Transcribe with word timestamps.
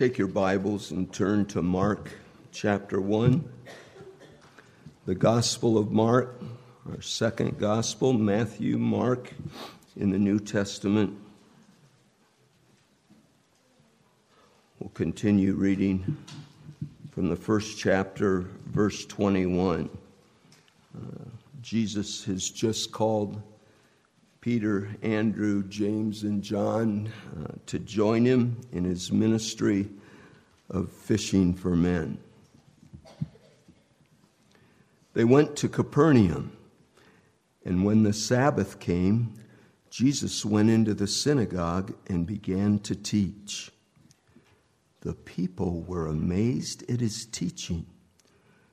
Take 0.00 0.16
your 0.16 0.28
Bibles 0.28 0.92
and 0.92 1.12
turn 1.12 1.44
to 1.48 1.60
Mark 1.60 2.12
chapter 2.52 3.02
1. 3.02 3.44
The 5.04 5.14
Gospel 5.14 5.76
of 5.76 5.92
Mark, 5.92 6.40
our 6.90 7.02
second 7.02 7.58
Gospel, 7.58 8.14
Matthew, 8.14 8.78
Mark 8.78 9.30
in 9.98 10.08
the 10.08 10.18
New 10.18 10.40
Testament. 10.40 11.18
We'll 14.78 14.88
continue 14.94 15.52
reading 15.52 16.16
from 17.10 17.28
the 17.28 17.36
first 17.36 17.78
chapter, 17.78 18.46
verse 18.68 19.04
21. 19.04 19.90
Uh, 20.96 21.24
Jesus 21.60 22.24
has 22.24 22.48
just 22.48 22.90
called 22.90 23.42
Peter, 24.40 24.88
Andrew, 25.02 25.62
James, 25.64 26.22
and 26.22 26.42
John 26.42 27.10
uh, 27.38 27.52
to 27.66 27.78
join 27.78 28.24
him 28.24 28.58
in 28.72 28.84
his 28.84 29.12
ministry 29.12 29.90
of 30.70 30.90
fishing 30.90 31.52
for 31.52 31.76
men. 31.76 32.16
They 35.12 35.24
went 35.24 35.56
to 35.56 35.68
Capernaum, 35.68 36.56
and 37.66 37.84
when 37.84 38.02
the 38.02 38.14
Sabbath 38.14 38.80
came, 38.80 39.34
Jesus 39.90 40.42
went 40.42 40.70
into 40.70 40.94
the 40.94 41.08
synagogue 41.08 41.94
and 42.08 42.26
began 42.26 42.78
to 42.80 42.94
teach. 42.94 43.70
The 45.02 45.14
people 45.14 45.82
were 45.82 46.06
amazed 46.06 46.88
at 46.90 47.00
his 47.00 47.26
teaching 47.26 47.84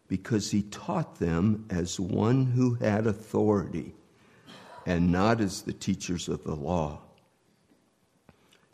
because 0.08 0.52
he 0.52 0.62
taught 0.62 1.20
them 1.20 1.66
as 1.70 2.00
one 2.00 2.46
who 2.46 2.76
had 2.76 3.06
authority 3.06 3.96
and 4.88 5.12
not 5.12 5.42
as 5.42 5.64
the 5.64 5.74
teachers 5.74 6.30
of 6.30 6.46
the 6.46 6.56
law. 6.56 7.02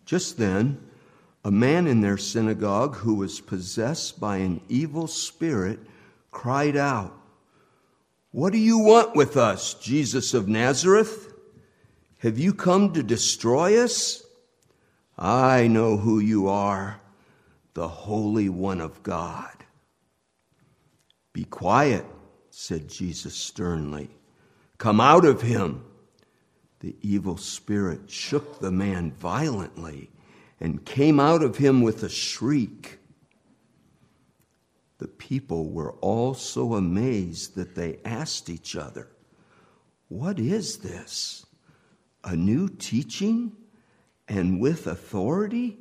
Just 0.05 0.37
then, 0.37 0.77
a 1.43 1.49
man 1.49 1.87
in 1.87 2.01
their 2.01 2.19
synagogue 2.19 2.97
who 2.97 3.15
was 3.15 3.41
possessed 3.41 4.19
by 4.19 4.37
an 4.37 4.61
evil 4.69 5.07
spirit 5.07 5.79
cried 6.29 6.77
out, 6.77 7.11
What 8.29 8.53
do 8.53 8.59
you 8.59 8.77
want 8.77 9.15
with 9.15 9.35
us, 9.37 9.73
Jesus 9.73 10.35
of 10.35 10.47
Nazareth? 10.47 11.33
Have 12.19 12.37
you 12.37 12.53
come 12.53 12.93
to 12.93 13.01
destroy 13.01 13.83
us? 13.83 14.23
I 15.17 15.65
know 15.65 15.97
who 15.97 16.19
you 16.19 16.47
are, 16.47 17.01
the 17.73 17.87
Holy 17.87 18.49
One 18.49 18.81
of 18.81 19.01
God. 19.01 19.65
Be 21.33 21.43
quiet, 21.45 22.05
said 22.51 22.87
Jesus 22.87 23.33
sternly. 23.33 24.11
Come 24.77 25.01
out 25.01 25.25
of 25.25 25.41
him. 25.41 25.83
The 26.83 26.97
evil 27.01 27.37
spirit 27.37 28.11
shook 28.11 28.59
the 28.59 28.69
man 28.69 29.13
violently 29.13 30.11
and 30.59 30.83
came 30.83 31.17
out 31.17 31.41
of 31.41 31.55
him 31.55 31.81
with 31.81 32.03
a 32.03 32.09
shriek. 32.09 32.99
The 34.97 35.07
people 35.07 35.69
were 35.69 35.93
all 36.01 36.33
so 36.33 36.73
amazed 36.73 37.55
that 37.55 37.75
they 37.75 37.99
asked 38.03 38.49
each 38.49 38.75
other, 38.75 39.07
What 40.09 40.41
is 40.41 40.79
this? 40.79 41.45
A 42.21 42.35
new 42.35 42.67
teaching 42.67 43.53
and 44.27 44.59
with 44.59 44.85
authority? 44.85 45.77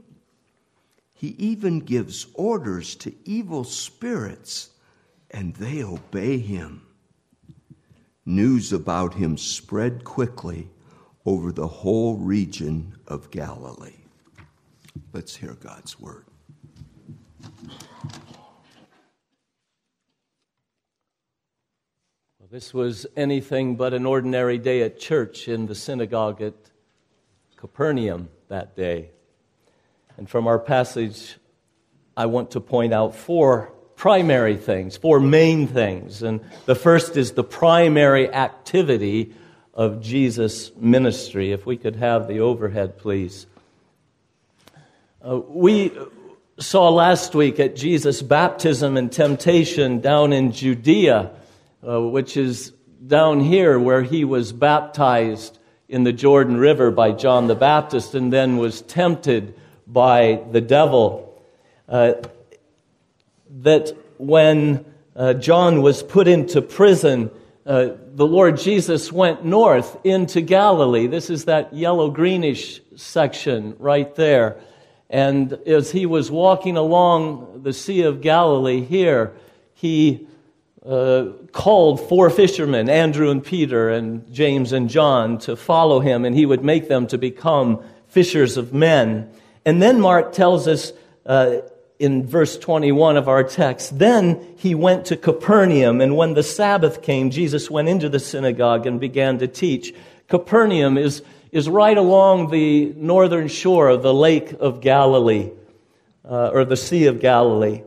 He 1.17 1.31
even 1.31 1.81
gives 1.81 2.29
orders 2.35 2.95
to 2.97 3.13
evil 3.25 3.65
spirits, 3.65 4.71
and 5.33 5.57
they 5.57 5.83
obey 5.83 6.39
him. 6.39 6.83
News 8.25 8.73
about 8.73 9.15
him 9.15 9.37
spread 9.37 10.05
quickly 10.05 10.69
over 11.25 11.53
the 11.53 11.69
whole 11.69 12.17
region 12.17 12.95
of 13.07 13.31
Galilee. 13.31 13.93
Let's 15.13 15.37
hear 15.37 15.55
God's 15.55 15.99
word. 16.01 16.25
Well, 22.39 22.49
this 22.51 22.75
was 22.75 23.07
anything 23.17 23.77
but 23.77 23.95
an 23.95 24.05
ordinary 24.05 24.59
day 24.59 24.83
at 24.83 24.99
church 24.99 25.49
in 25.49 25.67
the 25.67 25.75
synagogue 25.75 26.43
at 26.43 26.55
Capernaum 27.57 28.29
that 28.49 28.77
day. 28.77 29.11
And 30.17 30.29
from 30.29 30.47
our 30.47 30.59
passage, 30.59 31.37
I 32.17 32.27
want 32.27 32.51
to 32.53 32.61
point 32.61 32.93
out 32.93 33.15
four 33.15 33.73
primary 33.97 34.57
things, 34.57 34.97
four 34.97 35.21
main 35.21 35.69
things. 35.69 36.23
And 36.23 36.41
the 36.67 36.75
first 36.75 37.17
is 37.17 37.33
the 37.33 37.45
primary 37.45 38.29
activity 38.29 39.33
of 39.75 40.01
Jesus' 40.01 40.71
ministry. 40.77 41.53
If 41.53 41.65
we 41.67 41.77
could 41.77 41.97
have 41.97 42.29
the 42.29 42.41
overhead, 42.41 42.99
please. 42.99 43.47
Uh, 45.25 45.41
we 45.49 45.93
saw 46.59 46.89
last 46.91 47.35
week 47.35 47.59
at 47.59 47.75
Jesus' 47.77 48.23
baptism 48.23 48.97
and 48.97 49.11
temptation 49.11 50.01
down 50.01 50.33
in 50.33 50.53
Judea, 50.53 51.31
uh, 51.87 52.01
which 52.01 52.37
is 52.37 52.73
down 53.07 53.41
here 53.41 53.79
where 53.79 54.03
he 54.03 54.25
was 54.25 54.53
baptized 54.53 55.59
in 55.89 56.05
the 56.05 56.13
Jordan 56.13 56.57
River 56.57 56.91
by 56.91 57.13
John 57.13 57.47
the 57.47 57.55
Baptist 57.55 58.15
and 58.15 58.33
then 58.33 58.57
was 58.57 58.83
tempted 58.83 59.55
by 59.87 60.43
the 60.51 60.61
devil. 60.61 61.43
Uh, 61.89 62.15
that 63.61 63.97
when 64.19 64.85
uh, 65.15 65.35
John 65.35 65.83
was 65.83 66.03
put 66.03 66.29
into 66.29 66.63
prison, 66.63 67.31
uh, 67.65 67.91
the 68.15 68.27
Lord 68.27 68.57
Jesus 68.57 69.13
went 69.13 69.45
north 69.45 69.97
into 70.05 70.41
Galilee. 70.41 71.07
This 71.07 71.31
is 71.31 71.45
that 71.45 71.73
yellow 71.73 72.11
greenish 72.11 72.81
section 72.97 73.77
right 73.79 74.13
there. 74.17 74.59
And 75.09 75.53
as 75.53 75.93
he 75.93 76.07
was 76.07 76.31
walking 76.31 76.77
along 76.77 77.63
the 77.63 77.73
Sea 77.73 78.03
of 78.03 78.21
Galilee 78.21 78.81
here, 78.81 79.35
he 79.75 80.27
uh, 80.85 81.27
called 81.53 82.01
four 82.09 82.31
fishermen, 82.31 82.89
Andrew 82.89 83.31
and 83.31 83.45
Peter 83.45 83.91
and 83.91 84.33
James 84.33 84.73
and 84.73 84.89
John, 84.89 85.39
to 85.39 85.55
follow 85.55 86.01
him, 86.01 86.25
and 86.25 86.35
he 86.35 86.47
would 86.47 86.65
make 86.65 86.89
them 86.89 87.07
to 87.09 87.19
become 87.19 87.85
fishers 88.09 88.57
of 88.57 88.73
men. 88.73 89.31
And 89.65 89.81
then 89.81 90.01
Mark 90.01 90.33
tells 90.33 90.67
us 90.67 90.93
uh, 91.25 91.59
in 91.99 92.27
verse 92.27 92.59
21 92.59 93.17
of 93.17 93.29
our 93.29 93.45
text. 93.45 93.99
Then 93.99 94.55
he 94.57 94.75
went 94.75 95.07
to 95.07 95.17
Capernaum, 95.17 96.01
and 96.01 96.17
when 96.17 96.35
the 96.35 96.43
Sabbath 96.43 97.03
came, 97.03 97.31
Jesus 97.31 97.71
went 97.71 97.89
into 97.89 98.09
the 98.09 98.19
synagogue 98.19 98.87
and 98.87 98.99
began 98.99 99.39
to 99.39 99.47
teach. 99.47 99.95
Capernaum 100.29 100.99
is, 100.99 101.23
is 101.53 101.69
right 101.69 101.97
along 101.97 102.51
the 102.51 102.93
northern 102.97 103.49
shore 103.49 103.89
of 103.89 104.03
the 104.03 104.15
Lake 104.15 104.53
of 104.53 104.81
Galilee, 104.81 105.51
uh, 106.29 106.51
or 106.53 106.65
the 106.65 106.77
Sea 106.77 107.07
of 107.07 107.21
Galilee. 107.21 107.83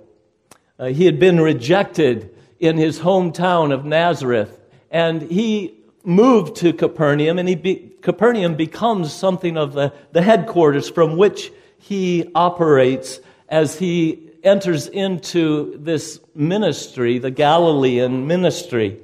Uh, 0.78 0.86
he 0.86 1.06
had 1.06 1.20
been 1.20 1.42
rejected 1.42 2.36
in 2.60 2.78
his 2.78 3.00
hometown 3.00 3.74
of 3.74 3.86
Nazareth, 3.86 4.60
and 4.92 5.22
he 5.24 5.74
moved 6.04 6.58
to 6.58 6.72
Capernaum, 6.72 7.40
and 7.40 7.50
he 7.50 7.56
be, 7.56 7.92
Capernaum 8.02 8.56
becomes 8.56 9.12
something 9.12 9.58
of 9.58 9.74
the, 9.74 9.92
the 10.12 10.22
headquarters 10.22 10.90
from 10.90 11.18
which 11.18 11.52
he 11.80 12.30
operates 12.36 13.20
as 13.50 13.78
he 13.78 14.32
enters 14.44 14.88
into 14.88 15.78
this 15.78 16.20
ministry, 16.36 17.18
the 17.20 17.32
Galilean 17.32 18.28
ministry. 18.28 19.00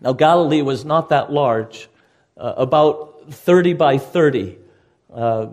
Now, 0.00 0.12
Galilee 0.12 0.62
was 0.62 0.84
not 0.84 1.08
that 1.08 1.32
large, 1.32 1.88
uh, 2.36 2.54
about 2.56 3.32
30 3.32 3.74
by 3.74 3.98
30. 3.98 4.58
Uh, 5.12 5.46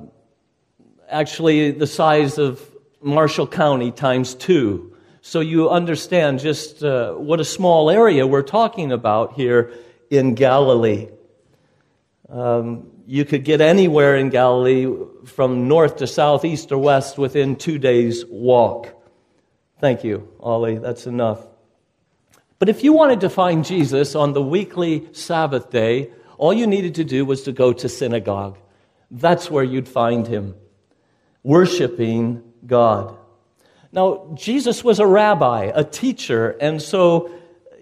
actually, 1.09 1.71
the 1.71 1.87
size 1.87 2.37
of 2.37 2.61
Marshall 3.01 3.47
County 3.47 3.91
times 3.91 4.35
two. 4.35 4.95
So 5.21 5.39
you 5.41 5.69
understand 5.69 6.39
just 6.39 6.83
uh, 6.83 7.13
what 7.13 7.39
a 7.39 7.45
small 7.45 7.89
area 7.89 8.25
we're 8.25 8.41
talking 8.41 8.91
about 8.91 9.33
here 9.33 9.71
in 10.09 10.33
Galilee. 10.33 11.09
Um, 12.29 12.91
you 13.09 13.25
could 13.25 13.43
get 13.43 13.59
anywhere 13.59 14.15
in 14.17 14.29
Galilee 14.29 14.87
from 15.25 15.67
north 15.67 15.95
to 15.95 16.05
south, 16.05 16.45
east 16.45 16.71
or 16.71 16.77
west 16.77 17.17
within 17.17 17.55
two 17.55 17.79
days' 17.79 18.23
walk. 18.29 18.95
Thank 19.79 20.03
you, 20.03 20.31
Ollie. 20.39 20.77
That's 20.77 21.07
enough. 21.07 21.43
But 22.59 22.69
if 22.69 22.83
you 22.83 22.93
wanted 22.93 23.21
to 23.21 23.29
find 23.31 23.65
Jesus 23.65 24.13
on 24.13 24.33
the 24.33 24.43
weekly 24.43 25.11
Sabbath 25.11 25.71
day, 25.71 26.11
all 26.37 26.53
you 26.53 26.67
needed 26.67 26.93
to 26.95 27.03
do 27.03 27.25
was 27.25 27.41
to 27.43 27.51
go 27.51 27.73
to 27.73 27.89
synagogue. 27.89 28.59
That's 29.09 29.49
where 29.49 29.63
you'd 29.63 29.89
find 29.89 30.27
him, 30.27 30.53
worshiping 31.41 32.43
God. 32.67 33.17
Now, 33.91 34.35
Jesus 34.35 34.83
was 34.83 34.99
a 34.99 35.07
rabbi, 35.07 35.71
a 35.73 35.83
teacher, 35.83 36.51
and 36.61 36.79
so 36.79 37.31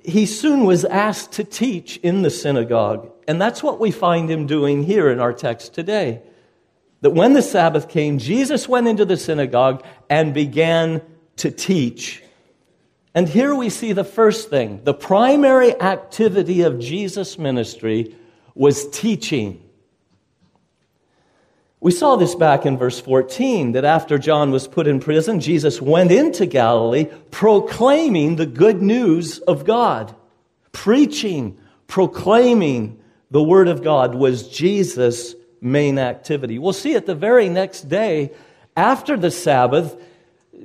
he 0.06 0.25
soon 0.25 0.63
was 0.63 0.85
asked 0.85 1.33
to 1.33 1.44
teach 1.44 1.97
in 1.97 2.21
the 2.21 2.30
synagogue. 2.30 3.12
And 3.27 3.41
that's 3.41 3.62
what 3.62 3.79
we 3.79 3.91
find 3.91 4.31
him 4.31 4.47
doing 4.47 4.83
here 4.83 5.09
in 5.09 5.19
our 5.19 5.33
text 5.33 5.74
today. 5.74 6.21
That 7.01 7.12
when 7.12 7.33
the 7.33 7.41
Sabbath 7.41 7.89
came, 7.89 8.18
Jesus 8.18 8.68
went 8.68 8.88
into 8.88 9.06
the 9.06 9.18
synagogue 9.18 9.85
and 10.09 10.33
began 10.33 11.01
to 11.38 11.51
teach. 11.51 12.24
And 13.13 13.27
here 13.27 13.53
we 13.53 13.69
see 13.69 13.94
the 13.94 14.03
first 14.03 14.50
thing 14.50 14.83
the 14.83 14.94
primary 14.94 15.79
activity 15.79 16.62
of 16.62 16.79
Jesus' 16.79 17.38
ministry 17.38 18.15
was 18.56 18.89
teaching. 18.89 19.63
We 21.80 21.91
saw 21.91 22.15
this 22.15 22.33
back 22.33 22.65
in 22.65 22.77
verse 22.77 23.00
14 23.00 23.73
that 23.73 23.85
after 23.85 24.18
John 24.18 24.50
was 24.50 24.68
put 24.68 24.88
in 24.88 25.00
prison, 25.00 25.39
Jesus 25.39 25.80
went 25.80 26.12
into 26.12 26.47
Galilee 26.47 27.06
proclaiming 27.30 28.35
the 28.35 28.47
good 28.47 28.81
news 28.81 29.39
of 29.39 29.63
God. 29.63 30.15
Preaching, 30.71 31.57
proclaiming 31.85 33.00
the 33.29 33.44
word 33.44 33.68
of 33.68 33.83
God 33.83 34.15
was 34.15 34.47
Jesus' 34.47 35.35
main 35.62 36.00
activity. 36.00 36.59
We'll 36.59 36.74
see 36.74 36.94
it 36.94 37.06
the 37.06 37.15
very 37.15 37.50
next 37.50 37.89
day 37.89 38.31
after 38.75 39.18
the 39.18 39.31
Sabbath. 39.31 40.01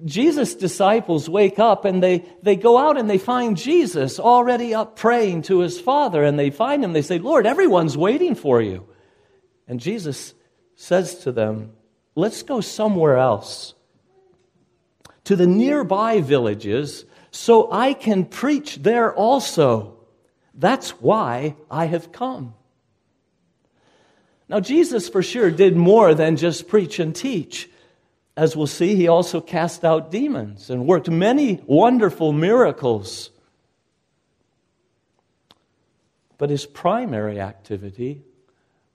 Jesus' 0.05 0.55
disciples 0.55 1.29
wake 1.29 1.59
up 1.59 1.85
and 1.85 2.03
they, 2.03 2.25
they 2.43 2.56
go 2.56 2.79
out 2.79 2.97
and 2.97 3.11
they 3.11 3.19
find 3.19 3.56
Jesus 3.56 4.19
already 4.19 4.75
up 4.75 4.97
praying 4.97 5.43
to 5.43 5.61
his 5.61 5.81
Father. 5.81 6.23
And 6.23 6.38
they 6.38 6.50
find 6.50 6.85
him. 6.85 6.93
They 6.93 7.03
say, 7.03 7.19
Lord, 7.19 7.47
everyone's 7.47 7.97
waiting 7.97 8.35
for 8.35 8.62
you. 8.62 8.87
And 9.67 9.81
Jesus 9.81 10.35
says 10.76 11.17
to 11.20 11.32
them, 11.32 11.73
Let's 12.15 12.43
go 12.43 12.61
somewhere 12.61 13.17
else, 13.17 13.73
to 15.25 15.35
the 15.35 15.47
nearby 15.47 16.20
villages, 16.20 17.06
so 17.31 17.73
I 17.73 17.94
can 17.94 18.26
preach 18.26 18.76
there 18.82 19.15
also. 19.15 19.92
That's 20.54 20.90
why 20.90 21.56
I 21.70 21.87
have 21.87 22.12
come. 22.12 22.54
Now, 24.49 24.60
Jesus 24.60 25.08
for 25.08 25.22
sure 25.22 25.50
did 25.50 25.76
more 25.76 26.14
than 26.14 26.37
just 26.37 26.69
preach 26.69 26.99
and 26.99 27.16
teach. 27.16 27.70
As 28.37 28.56
we'll 28.56 28.66
see, 28.66 28.94
he 28.94 29.08
also 29.08 29.40
cast 29.40 29.84
out 29.84 30.10
demons 30.10 30.70
and 30.70 30.87
worked 30.87 31.08
many 31.08 31.62
wonderful 31.66 32.32
miracles. 32.32 33.31
But 36.38 36.50
his 36.50 36.66
primary 36.66 37.40
activity 37.40 38.22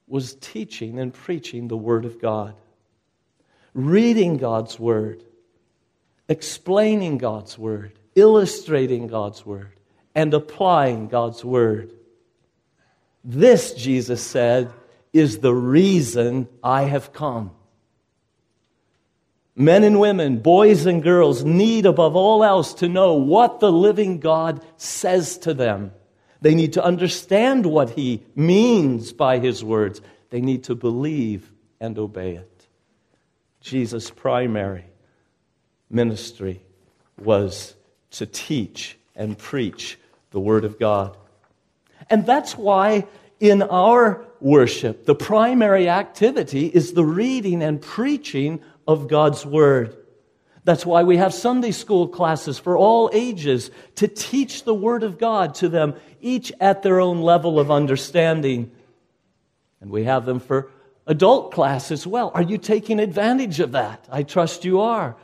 was 0.07 0.36
teaching 0.36 1.00
and 1.00 1.13
preaching 1.13 1.68
the 1.68 1.77
Word 1.77 2.06
of 2.06 2.21
God, 2.21 2.56
reading 3.74 4.38
God's 4.38 4.80
Word, 4.80 5.24
explaining 6.30 7.18
God's 7.18 7.57
Word, 7.57 7.94
illustrating 8.15 9.07
God's 9.07 9.45
Word, 9.45 9.76
and 10.18 10.34
applying 10.34 11.08
God's 11.10 11.46
Word. 11.46 11.94
This, 13.24 13.75
Jesus 13.75 14.19
said, 14.19 14.74
is 15.14 15.40
the 15.40 15.54
reason 15.54 16.48
I 16.64 16.86
have 16.86 17.14
come. 17.14 17.52
Men 19.56 19.84
and 19.84 20.00
women, 20.00 20.40
boys 20.40 20.88
and 20.88 21.04
girls 21.04 21.44
need 21.44 21.86
above 21.86 22.16
all 22.16 22.44
else 22.44 22.74
to 22.75 22.90
know 22.90 23.14
what 23.14 23.60
the 23.60 23.72
living 23.72 24.19
God 24.19 24.66
says 24.75 25.38
to 25.40 25.54
them. 25.54 25.92
They 26.42 26.56
need 26.56 26.74
to 26.74 26.84
understand 26.84 27.68
what 27.68 27.92
he 27.92 28.24
means 28.36 29.13
by 29.13 29.38
his 29.38 29.63
words. 29.63 30.02
They 30.31 30.42
need 30.42 30.63
to 30.63 30.74
believe 30.74 31.52
and 31.80 31.96
obey 32.00 32.38
it. 32.38 32.68
Jesus' 33.62 34.10
primary 34.10 34.86
ministry 35.92 36.63
was 37.20 37.75
to 38.12 38.25
teach 38.25 38.98
and 39.16 39.38
preach 39.38 40.00
the 40.31 40.39
Word 40.39 40.65
of 40.65 40.79
God. 40.79 41.18
And 42.09 42.25
that's 42.25 42.57
why 42.57 43.07
in 43.39 43.62
our 43.62 44.25
worship, 44.39 45.06
the 45.06 45.15
primary 45.15 45.89
activity 45.89 46.68
is 46.68 46.94
the 46.94 47.06
reading 47.06 47.62
and 47.62 47.81
preaching 47.81 48.62
of 48.88 49.07
God's 49.07 49.45
Word. 49.45 49.95
That's 50.63 50.85
why 50.85 51.03
we 51.03 51.18
have 51.18 51.33
Sunday 51.33 51.71
school 51.71 52.07
classes 52.07 52.59
for 52.59 52.77
all 52.77 53.09
ages 53.13 53.71
to 53.95 54.07
teach 54.07 54.63
the 54.63 54.74
Word 54.74 55.03
of 55.03 55.18
God 55.18 55.56
to 55.56 55.69
them, 55.69 55.95
each 56.19 56.51
at 56.59 56.83
their 56.83 57.00
own 57.00 57.21
level 57.21 57.59
of 57.59 57.71
understanding. 57.71 58.71
And 59.79 59.89
we 59.89 60.03
have 60.03 60.25
them 60.25 60.39
for 60.39 60.69
adult 61.06 61.53
class 61.53 61.89
as 61.89 62.06
well. 62.06 62.31
Are 62.33 62.41
you 62.41 62.57
taking 62.57 63.00
advantage 63.00 63.59
of 63.59 63.71
that? 63.71 64.06
I 64.12 64.24
trust 64.24 64.65
you 64.65 64.81
are. 64.81 65.15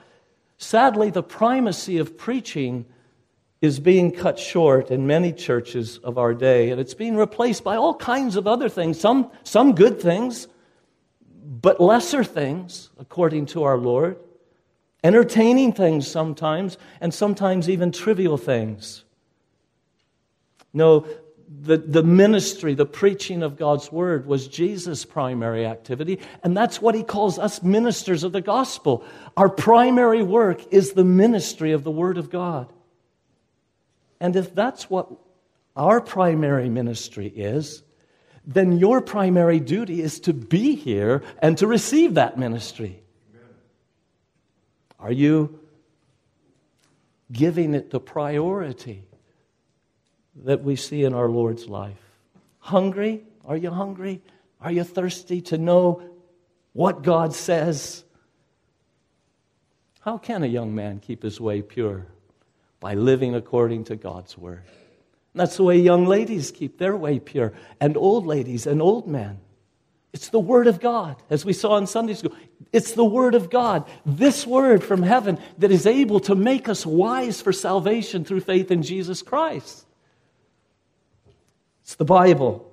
Sadly, 0.58 1.10
the 1.10 1.24
primacy 1.24 1.98
of 1.98 2.18
preaching 2.18 2.86
is 3.64 3.80
being 3.80 4.12
cut 4.12 4.38
short 4.38 4.92
in 4.92 5.08
many 5.08 5.32
churches 5.32 5.98
of 6.00 6.20
our 6.20 6.36
day, 6.36 6.70
and 6.70 6.80
it's 6.80 6.94
being 6.94 7.16
replaced 7.16 7.64
by 7.64 7.78
all 7.78 7.96
kinds 7.96 8.36
of 8.36 8.46
other 8.46 8.70
things, 8.70 9.00
some, 9.00 9.32
some 9.44 9.74
good 9.74 10.00
things, 10.00 10.48
but 11.44 11.80
lesser 11.80 12.24
things, 12.24 12.90
according 13.00 13.48
to 13.48 13.64
our 13.64 13.78
Lord 13.78 14.20
entertaining 15.04 15.74
things 15.74 16.08
sometimes, 16.08 16.78
and 17.02 17.14
sometimes 17.14 17.70
even 17.70 17.92
trivial 17.92 18.38
things. 18.38 19.04
No, 20.74 21.06
the, 21.62 21.78
the 21.78 22.04
ministry, 22.04 22.74
the 22.74 22.86
preaching 22.86 23.44
of 23.44 23.58
God's 23.58 23.92
word 23.92 24.26
was 24.26 24.48
Jesus' 24.48 25.06
primary 25.06 25.66
activity, 25.66 26.20
and 26.42 26.56
that's 26.56 26.82
what 26.82 26.96
he 26.96 27.04
calls 27.04 27.38
us 27.38 27.62
ministers 27.62 28.24
of 28.24 28.32
the 28.32 28.42
gospel. 28.42 29.04
Our 29.36 29.50
primary 29.50 30.24
work 30.24 30.62
is 30.72 30.94
the 30.94 31.04
ministry 31.04 31.74
of 31.74 31.84
the 31.84 31.92
word 31.92 32.18
of 32.18 32.30
God. 32.30 32.72
And 34.24 34.38
if 34.38 34.56
that's 34.56 34.90
what 34.90 35.10
our 35.76 36.00
primary 36.00 36.70
ministry 36.70 37.28
is, 37.28 37.84
then 38.46 38.80
your 38.80 39.02
primary 39.02 39.60
duty 39.60 40.02
is 40.02 40.22
to 40.22 40.34
be 40.34 40.76
here 40.76 41.24
and 41.40 41.58
to 41.58 41.68
receive 41.68 42.14
that 42.14 42.38
ministry. 42.38 43.04
Are 44.98 45.12
you 45.12 45.60
giving 47.34 47.74
it 47.74 47.90
the 47.90 48.00
priority 48.00 49.04
that 50.46 50.64
we 50.64 50.78
see 50.78 51.04
in 51.04 51.14
our 51.14 51.28
Lord's 51.28 51.68
life? 51.68 52.00
Hungry? 52.60 53.26
Are 53.44 53.58
you 53.58 53.72
hungry? 53.72 54.22
Are 54.62 54.72
you 54.72 54.86
thirsty 54.86 55.42
to 55.42 55.58
know 55.58 56.02
what 56.72 57.04
God 57.04 57.34
says? 57.34 58.06
How 60.00 60.18
can 60.18 60.44
a 60.44 60.48
young 60.48 60.74
man 60.74 61.02
keep 61.02 61.24
his 61.24 61.42
way 61.42 61.62
pure? 61.62 62.08
By 62.84 62.96
living 62.96 63.34
according 63.34 63.86
to 63.86 63.96
God's 63.96 64.38
word. 64.38 64.64
And 64.66 65.40
that's 65.40 65.56
the 65.56 65.64
way 65.64 65.78
young 65.78 66.06
ladies 66.06 66.52
keep 66.52 66.78
their 66.78 66.98
way 66.98 67.18
pure, 67.18 67.54
and 67.80 67.96
old 67.96 68.26
ladies 68.26 68.68
and 68.68 68.82
old 68.82 69.08
men. 69.08 69.40
It's 70.12 70.28
the 70.28 70.40
Word 70.40 70.68
of 70.68 70.82
God, 70.82 71.16
as 71.30 71.46
we 71.46 71.54
saw 71.54 71.78
in 71.78 71.88
Sunday 71.88 72.14
school. 72.14 72.36
It's 72.74 72.92
the 72.92 73.06
Word 73.06 73.36
of 73.36 73.50
God, 73.50 73.90
this 74.06 74.46
Word 74.46 74.84
from 74.84 75.02
heaven 75.02 75.40
that 75.60 75.72
is 75.72 75.88
able 75.88 76.20
to 76.20 76.36
make 76.36 76.68
us 76.68 76.86
wise 76.86 77.42
for 77.42 77.54
salvation 77.54 78.26
through 78.26 78.42
faith 78.42 78.70
in 78.70 78.84
Jesus 78.84 79.22
Christ. 79.22 79.86
It's 81.84 81.96
the 81.96 82.04
Bible 82.04 82.70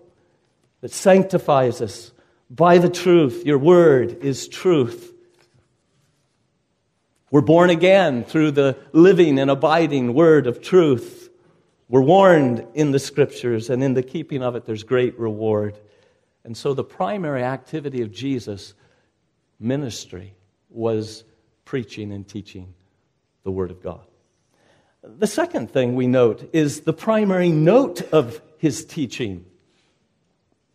that 0.80 0.90
sanctifies 0.90 1.80
us 1.80 2.10
by 2.50 2.78
the 2.78 2.90
truth. 2.90 3.46
Your 3.46 3.58
Word 3.58 4.24
is 4.24 4.48
truth. 4.48 5.14
We're 7.32 7.42
born 7.42 7.70
again 7.70 8.24
through 8.24 8.52
the 8.52 8.76
living 8.92 9.38
and 9.38 9.52
abiding 9.52 10.14
Word 10.14 10.48
of 10.48 10.60
truth. 10.60 11.30
We're 11.88 12.02
warned 12.02 12.66
in 12.74 12.90
the 12.90 12.98
Scriptures, 12.98 13.70
and 13.70 13.84
in 13.84 13.94
the 13.94 14.02
keeping 14.02 14.42
of 14.42 14.56
it, 14.56 14.64
there's 14.64 14.82
great 14.82 15.16
reward. 15.16 15.78
And 16.42 16.56
so 16.56 16.74
the 16.74 16.82
primary 16.82 17.44
activity 17.44 18.02
of 18.02 18.10
Jesus' 18.10 18.74
ministry 19.60 20.34
was 20.70 21.22
preaching 21.64 22.12
and 22.12 22.26
teaching 22.26 22.74
the 23.44 23.52
Word 23.52 23.70
of 23.70 23.80
God. 23.80 24.04
The 25.04 25.28
second 25.28 25.70
thing 25.70 25.94
we 25.94 26.08
note 26.08 26.50
is 26.52 26.80
the 26.80 26.92
primary 26.92 27.52
note 27.52 28.02
of 28.12 28.42
his 28.58 28.84
teaching. 28.84 29.44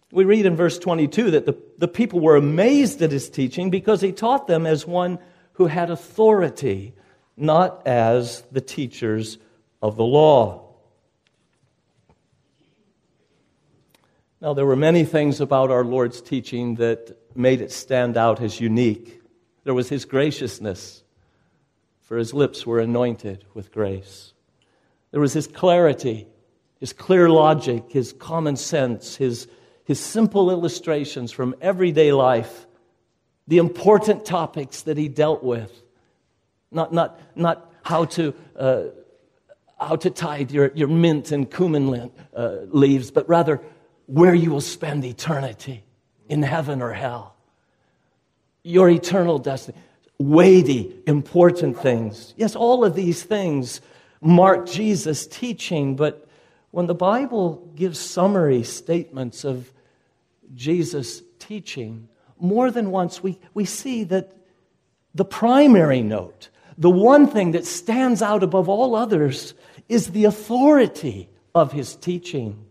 We 0.09 0.23
read 0.23 0.45
in 0.45 0.55
verse 0.55 0.79
22 0.79 1.31
that 1.31 1.45
the, 1.45 1.57
the 1.79 1.89
people 1.89 2.21
were 2.21 2.37
amazed 2.37 3.01
at 3.01 3.11
his 3.11 3.29
teaching 3.29 3.69
because 3.69 3.99
he 3.99 4.13
taught 4.13 4.47
them 4.47 4.65
as 4.65 4.87
one 4.87 5.19
who 5.55 5.67
had 5.67 5.89
authority, 5.89 6.93
not 7.35 7.85
as 7.87 8.43
the 8.51 8.61
teachers 8.61 9.37
of 9.81 9.97
the 9.97 10.03
law. 10.03 10.61
Now, 14.41 14.53
there 14.53 14.65
were 14.65 14.75
many 14.75 15.05
things 15.05 15.41
about 15.41 15.71
our 15.71 15.83
Lord's 15.83 16.21
teaching 16.21 16.75
that 16.75 17.17
made 17.35 17.61
it 17.61 17.71
stand 17.71 18.15
out 18.17 18.41
as 18.41 18.59
unique. 18.59 19.21
There 19.63 19.73
was 19.73 19.89
his 19.89 20.05
graciousness, 20.05 21.03
for 22.01 22.17
his 22.17 22.33
lips 22.33 22.65
were 22.65 22.79
anointed 22.79 23.45
with 23.53 23.71
grace. 23.71 24.33
There 25.11 25.21
was 25.21 25.33
his 25.33 25.47
clarity, 25.47 26.27
his 26.79 26.93
clear 26.93 27.29
logic, 27.29 27.91
his 27.91 28.13
common 28.13 28.57
sense, 28.57 29.15
his, 29.15 29.47
his 29.85 29.99
simple 29.99 30.51
illustrations 30.51 31.31
from 31.31 31.55
everyday 31.61 32.11
life, 32.11 32.67
the 33.47 33.57
important 33.57 34.25
topics 34.25 34.81
that 34.83 34.97
he 34.97 35.07
dealt 35.07 35.43
with. 35.43 35.71
Not, 36.71 36.93
not, 36.93 37.19
not 37.35 37.71
how 37.83 38.05
to. 38.05 38.33
Uh, 38.57 38.83
how 39.77 39.95
to 39.95 40.09
tithe 40.09 40.51
your, 40.51 40.71
your 40.73 40.87
mint 40.87 41.33
and 41.33 41.51
cumin 41.51 42.09
uh, 42.33 42.57
leaves, 42.69 43.11
but 43.11 43.27
rather 43.27 43.61
where 44.05 44.33
you 44.33 44.51
will 44.51 44.61
spend 44.61 45.03
eternity 45.03 45.83
in 46.29 46.43
heaven 46.43 46.81
or 46.81 46.93
hell. 46.93 47.35
Your 48.63 48.89
eternal 48.89 49.37
destiny. 49.37 49.77
Weighty, 50.17 50.95
important 51.05 51.77
things. 51.77 52.33
Yes, 52.37 52.55
all 52.55 52.85
of 52.85 52.95
these 52.95 53.23
things 53.23 53.81
mark 54.21 54.65
Jesus' 54.65 55.27
teaching, 55.27 55.95
but 55.95 56.27
when 56.71 56.87
the 56.87 56.95
Bible 56.95 57.69
gives 57.75 57.99
summary 57.99 58.63
statements 58.63 59.43
of 59.43 59.71
Jesus' 60.53 61.21
teaching, 61.37 62.07
more 62.39 62.71
than 62.71 62.91
once, 62.91 63.23
we, 63.23 63.39
we 63.53 63.65
see 63.65 64.03
that 64.05 64.31
the 65.13 65.25
primary 65.25 66.01
note, 66.01 66.49
the 66.77 66.89
one 66.89 67.27
thing 67.27 67.51
that 67.51 67.65
stands 67.65 68.21
out 68.21 68.43
above 68.43 68.67
all 68.67 68.95
others, 68.95 69.53
is 69.87 70.07
the 70.07 70.25
authority 70.25 71.29
of 71.53 71.71
his 71.71 71.95
teaching. 71.95 72.65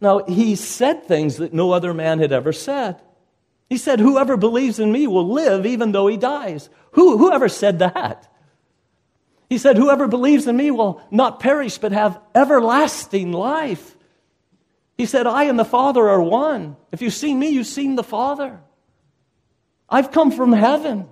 Now, 0.00 0.24
he 0.24 0.54
said 0.56 1.04
things 1.04 1.36
that 1.36 1.52
no 1.52 1.72
other 1.72 1.92
man 1.92 2.20
had 2.20 2.32
ever 2.32 2.52
said. 2.52 3.00
He 3.68 3.76
said, 3.76 4.00
Whoever 4.00 4.36
believes 4.36 4.78
in 4.78 4.90
me 4.90 5.06
will 5.06 5.28
live 5.28 5.66
even 5.66 5.92
though 5.92 6.06
he 6.06 6.16
dies. 6.16 6.70
Who, 6.92 7.18
whoever 7.18 7.48
said 7.48 7.80
that? 7.80 8.32
He 9.48 9.58
said, 9.58 9.76
Whoever 9.76 10.06
believes 10.06 10.46
in 10.46 10.56
me 10.56 10.70
will 10.70 11.02
not 11.10 11.40
perish 11.40 11.78
but 11.78 11.92
have 11.92 12.20
everlasting 12.34 13.32
life. 13.32 13.96
He 15.00 15.06
said, 15.06 15.26
I 15.26 15.44
and 15.44 15.58
the 15.58 15.64
Father 15.64 16.06
are 16.10 16.20
one. 16.20 16.76
If 16.92 17.00
you've 17.00 17.14
seen 17.14 17.38
me, 17.38 17.48
you've 17.48 17.66
seen 17.66 17.94
the 17.94 18.04
Father. 18.04 18.60
I've 19.88 20.10
come 20.10 20.30
from 20.30 20.52
heaven, 20.52 21.08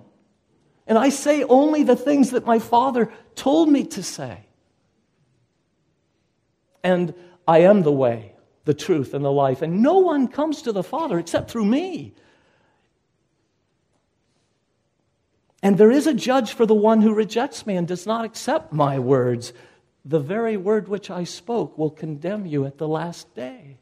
and 0.85 0.95
I 0.95 1.09
say 1.09 1.43
only 1.43 1.81
the 1.81 1.95
things 1.95 2.29
that 2.29 2.45
my 2.45 2.59
Father 2.59 3.11
told 3.33 3.67
me 3.67 3.85
to 3.85 4.03
say. 4.03 4.45
And 6.83 7.15
I 7.47 7.61
am 7.61 7.81
the 7.81 7.91
way, 7.91 8.35
the 8.65 8.75
truth, 8.75 9.15
and 9.15 9.25
the 9.25 9.31
life, 9.31 9.63
and 9.63 9.81
no 9.81 9.97
one 9.97 10.27
comes 10.27 10.61
to 10.61 10.71
the 10.71 10.83
Father 10.83 11.17
except 11.17 11.49
through 11.49 11.65
me. 11.65 12.13
And 15.63 15.79
there 15.79 15.89
is 15.89 16.05
a 16.05 16.13
judge 16.13 16.53
for 16.53 16.67
the 16.67 16.75
one 16.75 17.01
who 17.01 17.11
rejects 17.11 17.65
me 17.65 17.75
and 17.75 17.87
does 17.87 18.05
not 18.05 18.23
accept 18.23 18.71
my 18.71 18.99
words. 18.99 19.51
The 20.09 20.19
very 20.19 20.57
word 20.57 20.87
which 20.87 21.11
I 21.11 21.23
spoke 21.23 21.77
will 21.77 21.91
condemn 21.91 22.47
you 22.47 22.65
at 22.65 22.79
the 22.79 22.87
last 22.87 23.35
day. 23.35 23.77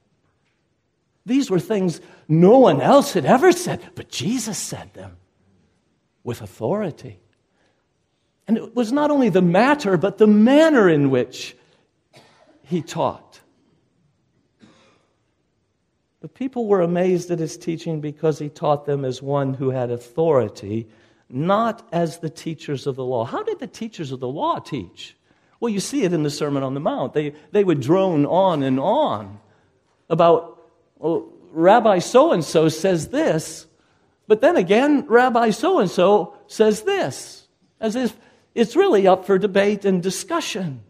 These 1.25 1.50
were 1.50 1.60
things 1.60 2.01
no 2.27 2.60
one 2.60 2.81
else 2.81 3.13
had 3.13 3.24
ever 3.24 3.53
said, 3.53 3.79
but 3.96 4.10
Jesus 4.10 4.57
said 4.57 4.93
them 4.93 5.15
with 6.25 6.41
authority. 6.41 7.22
And 8.46 8.57
it 8.57 8.75
was 8.75 8.91
not 8.91 9.10
only 9.10 9.29
the 9.29 9.41
matter, 9.41 9.96
but 9.96 10.17
the 10.17 10.27
manner 10.27 10.89
in 10.89 11.12
which 11.12 11.55
he 12.63 12.81
taught. 12.81 13.39
The 16.19 16.27
people 16.27 16.67
were 16.67 16.81
amazed 16.81 17.31
at 17.31 17.39
his 17.39 17.57
teaching 17.57 18.01
because 18.01 18.38
he 18.38 18.50
taught 18.50 18.86
them 18.86 19.05
as 19.05 19.22
one 19.22 19.53
who 19.53 19.69
had 19.69 19.91
authority, 19.91 20.89
not 21.29 21.88
as 21.93 22.19
the 22.19 22.29
teachers 22.29 22.86
of 22.86 22.98
the 22.98 23.05
law. 23.05 23.24
How 23.24 23.43
did 23.43 23.60
the 23.60 23.67
teachers 23.67 24.12
of 24.12 24.19
the 24.19 24.27
law 24.27 24.60
teach? 24.60 25.16
Well, 25.59 25.69
you 25.69 25.79
see 25.79 26.03
it 26.03 26.13
in 26.13 26.23
the 26.23 26.29
Sermon 26.29 26.63
on 26.63 26.73
the 26.73 26.79
Mount. 26.79 27.13
They, 27.13 27.33
they 27.51 27.63
would 27.63 27.81
drone 27.81 28.25
on 28.25 28.63
and 28.63 28.79
on 28.79 29.39
about 30.09 30.61
well, 30.97 31.31
Rabbi 31.51 31.99
so 31.99 32.31
and 32.31 32.43
so 32.43 32.69
says 32.69 33.07
this, 33.09 33.67
but 34.27 34.41
then 34.41 34.57
again, 34.57 35.05
Rabbi 35.07 35.51
so 35.51 35.79
and 35.79 35.89
so 35.89 36.35
says 36.47 36.83
this, 36.83 37.47
as 37.79 37.95
if 37.95 38.15
it's 38.53 38.75
really 38.75 39.07
up 39.07 39.25
for 39.25 39.37
debate 39.37 39.85
and 39.85 40.01
discussion. 40.01 40.83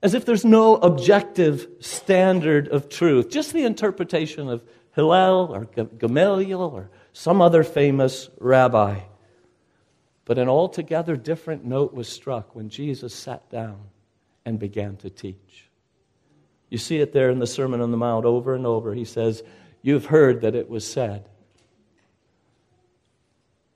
As 0.00 0.14
if 0.14 0.24
there's 0.24 0.44
no 0.44 0.76
objective 0.76 1.66
standard 1.80 2.68
of 2.68 2.88
truth, 2.88 3.30
just 3.30 3.52
the 3.52 3.64
interpretation 3.64 4.48
of 4.48 4.62
Hillel 4.94 5.54
or 5.54 5.64
Gamaliel 5.64 6.60
or 6.60 6.90
some 7.12 7.40
other 7.40 7.64
famous 7.64 8.28
rabbi. 8.38 9.00
But 10.28 10.36
an 10.36 10.50
altogether 10.50 11.16
different 11.16 11.64
note 11.64 11.94
was 11.94 12.06
struck 12.06 12.54
when 12.54 12.68
Jesus 12.68 13.14
sat 13.14 13.48
down 13.48 13.80
and 14.44 14.58
began 14.58 14.98
to 14.98 15.08
teach. 15.08 15.70
You 16.68 16.76
see 16.76 16.98
it 16.98 17.14
there 17.14 17.30
in 17.30 17.38
the 17.38 17.46
Sermon 17.46 17.80
on 17.80 17.92
the 17.92 17.96
Mount 17.96 18.26
over 18.26 18.54
and 18.54 18.66
over. 18.66 18.92
He 18.92 19.06
says, 19.06 19.42
You've 19.80 20.04
heard 20.04 20.42
that 20.42 20.54
it 20.54 20.68
was 20.68 20.86
said, 20.86 21.30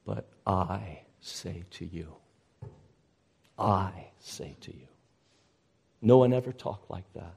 but 0.04 0.28
I 0.46 1.00
say 1.20 1.64
to 1.70 1.86
you. 1.86 2.16
I 3.58 4.08
say 4.18 4.54
to 4.60 4.76
you. 4.76 4.88
No 6.02 6.18
one 6.18 6.34
ever 6.34 6.52
talked 6.52 6.90
like 6.90 7.10
that. 7.14 7.34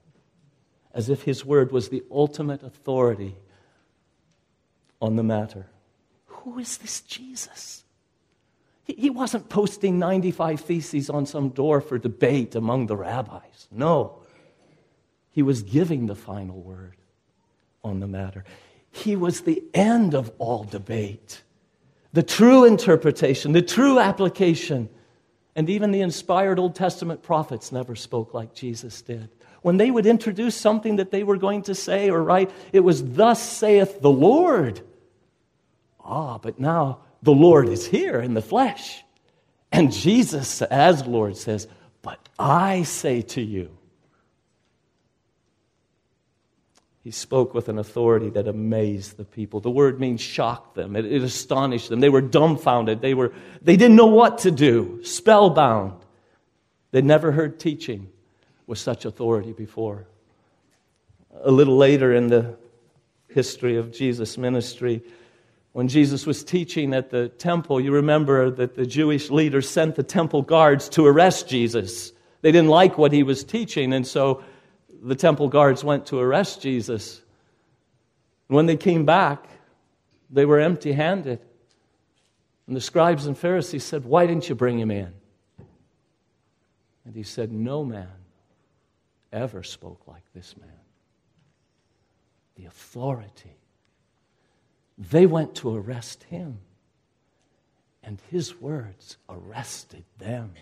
As 0.94 1.08
if 1.08 1.22
his 1.22 1.46
word 1.46 1.72
was 1.72 1.88
the 1.88 2.04
ultimate 2.12 2.64
authority 2.64 3.38
on 5.02 5.16
the 5.16 5.24
matter. 5.24 5.68
Who 6.26 6.60
is 6.60 6.80
this 6.80 7.00
Jesus? 7.00 7.85
He, 8.86 9.10
wasn't 9.10 9.50
posting 9.50 9.98
95 9.98 10.62
theses 10.62 11.10
on 11.10 11.26
some 11.26 11.50
door 11.50 11.82
for 11.82 11.98
debate 11.98 12.54
among 12.54 12.86
the 12.86 12.96
rabbis. 12.96 13.68
No. 13.72 14.20
He 15.32 15.42
was 15.42 15.64
giving 15.64 16.06
the 16.06 16.16
final 16.16 16.62
word 16.62 16.96
on 17.84 18.00
the 18.00 18.08
matter. 18.08 18.46
He 18.92 19.16
was 19.16 19.42
the 19.42 19.64
end 19.74 20.14
of 20.14 20.32
all 20.38 20.64
debate, 20.64 21.42
the 22.14 22.24
true 22.24 22.64
interpretation, 22.64 23.54
the 23.54 23.62
true 23.62 24.00
application. 24.00 24.88
And 25.56 25.70
even 25.70 25.92
the 25.92 26.02
inspired 26.02 26.60
Old 26.60 26.76
Testament 26.76 27.24
prophets 27.24 27.72
never 27.72 27.96
spoke 27.96 28.34
like 28.34 28.54
Jesus 28.54 29.02
did. 29.02 29.30
When 29.64 29.78
they 29.78 29.90
would 29.90 30.06
introduce 30.06 30.56
something 30.56 30.98
that 30.98 31.10
they 31.10 31.24
were 31.24 31.38
going 31.38 31.64
to 31.64 31.74
say 31.74 32.12
or 32.12 32.22
write, 32.22 32.52
it 32.72 32.82
was, 32.82 33.16
Thus 33.16 33.42
saith 33.42 34.00
the 34.00 34.12
Lord. 34.12 34.82
Ah, 36.04 36.38
but 36.38 36.60
now 36.60 37.00
the 37.24 37.34
Lord 37.34 37.70
is 37.70 37.86
here 37.86 38.20
in 38.20 38.34
the 38.34 38.42
flesh. 38.42 39.04
And 39.72 39.92
Jesus, 39.92 40.62
as 40.62 41.06
Lord, 41.06 41.38
says, 41.38 41.68
But 42.02 42.20
I 42.40 42.84
say 42.84 43.22
to 43.22 43.42
you, 43.42 43.76
He 47.06 47.12
spoke 47.12 47.54
with 47.54 47.70
an 47.70 47.78
authority 47.78 48.32
that 48.32 48.48
amazed 48.48 49.16
the 49.16 49.26
people. 49.26 49.60
The 49.60 49.70
word 49.70 50.00
means 50.00 50.22
shocked 50.22 50.74
them, 50.74 50.96
it, 50.96 51.06
it, 51.06 51.22
astonished 51.22 51.90
them. 51.90 52.00
They 52.00 52.10
were 52.10 52.20
dumbfounded, 52.20 53.00
they, 53.00 53.14
were, 53.14 53.32
they 53.62 53.78
didn't 53.78 53.96
know 53.96 54.08
what 54.08 54.40
to 54.40 54.50
do, 54.50 55.02
spellbound. 55.04 56.04
They'd 56.90 57.06
never 57.06 57.32
heard 57.32 57.60
teaching 57.60 58.10
with 58.66 58.80
such 58.80 59.06
authority 59.06 59.54
before. 59.54 60.08
A 61.44 61.52
little 61.52 61.78
later 61.78 62.12
in 62.12 62.26
the 62.26 62.58
history 63.28 63.78
of 63.78 63.92
Jesus' 63.92 64.36
ministry, 64.36 65.04
when 65.76 65.90
Jesus 65.90 66.26
was 66.26 66.42
teaching 66.42 66.94
at 66.94 67.10
the 67.10 67.28
temple, 67.28 67.82
you 67.82 67.92
remember 67.92 68.50
that 68.50 68.76
the 68.76 68.86
Jewish 68.86 69.30
leaders 69.30 69.70
sent 69.70 69.96
the 69.96 70.04
temple 70.04 70.42
guards 70.42 70.88
to 70.88 71.06
arrest 71.06 71.50
Jesus. 71.50 72.14
They 72.40 72.54
didn't 72.54 72.70
like 72.70 72.98
what 72.98 73.12
he 73.12 73.24
was 73.24 73.44
teaching, 73.44 73.92
and 73.92 74.08
so 74.08 74.42
the 75.04 75.16
temple 75.16 75.50
guards 75.50 75.84
went 75.84 76.06
to 76.06 76.20
arrest 76.20 76.62
Jesus. 76.62 77.22
When 78.48 78.68
they 78.68 78.78
came 78.78 79.04
back, 79.04 79.50
they 80.30 80.46
were 80.46 80.62
empty 80.62 80.94
handed. 80.94 81.42
And 82.68 82.76
the 82.78 82.80
scribes 82.80 83.26
and 83.26 83.38
Pharisees 83.38 83.84
said, 83.84 84.06
Why 84.06 84.28
didn't 84.28 84.48
you 84.48 84.56
bring 84.56 84.80
him 84.80 84.92
in? 84.92 85.14
And 87.04 87.14
he 87.14 87.24
said, 87.24 87.52
No 87.52 87.84
man 87.84 88.08
ever 89.34 89.62
spoke 89.62 90.08
like 90.08 90.24
this 90.34 90.56
man. 90.56 90.70
The 92.56 92.64
authority. 92.64 93.58
They 94.98 95.26
went 95.26 95.56
to 95.56 95.76
arrest 95.76 96.24
him, 96.24 96.60
and 98.04 98.20
his 98.32 98.60
words 98.62 99.18
arrested 99.30 100.04
them. 100.20 100.54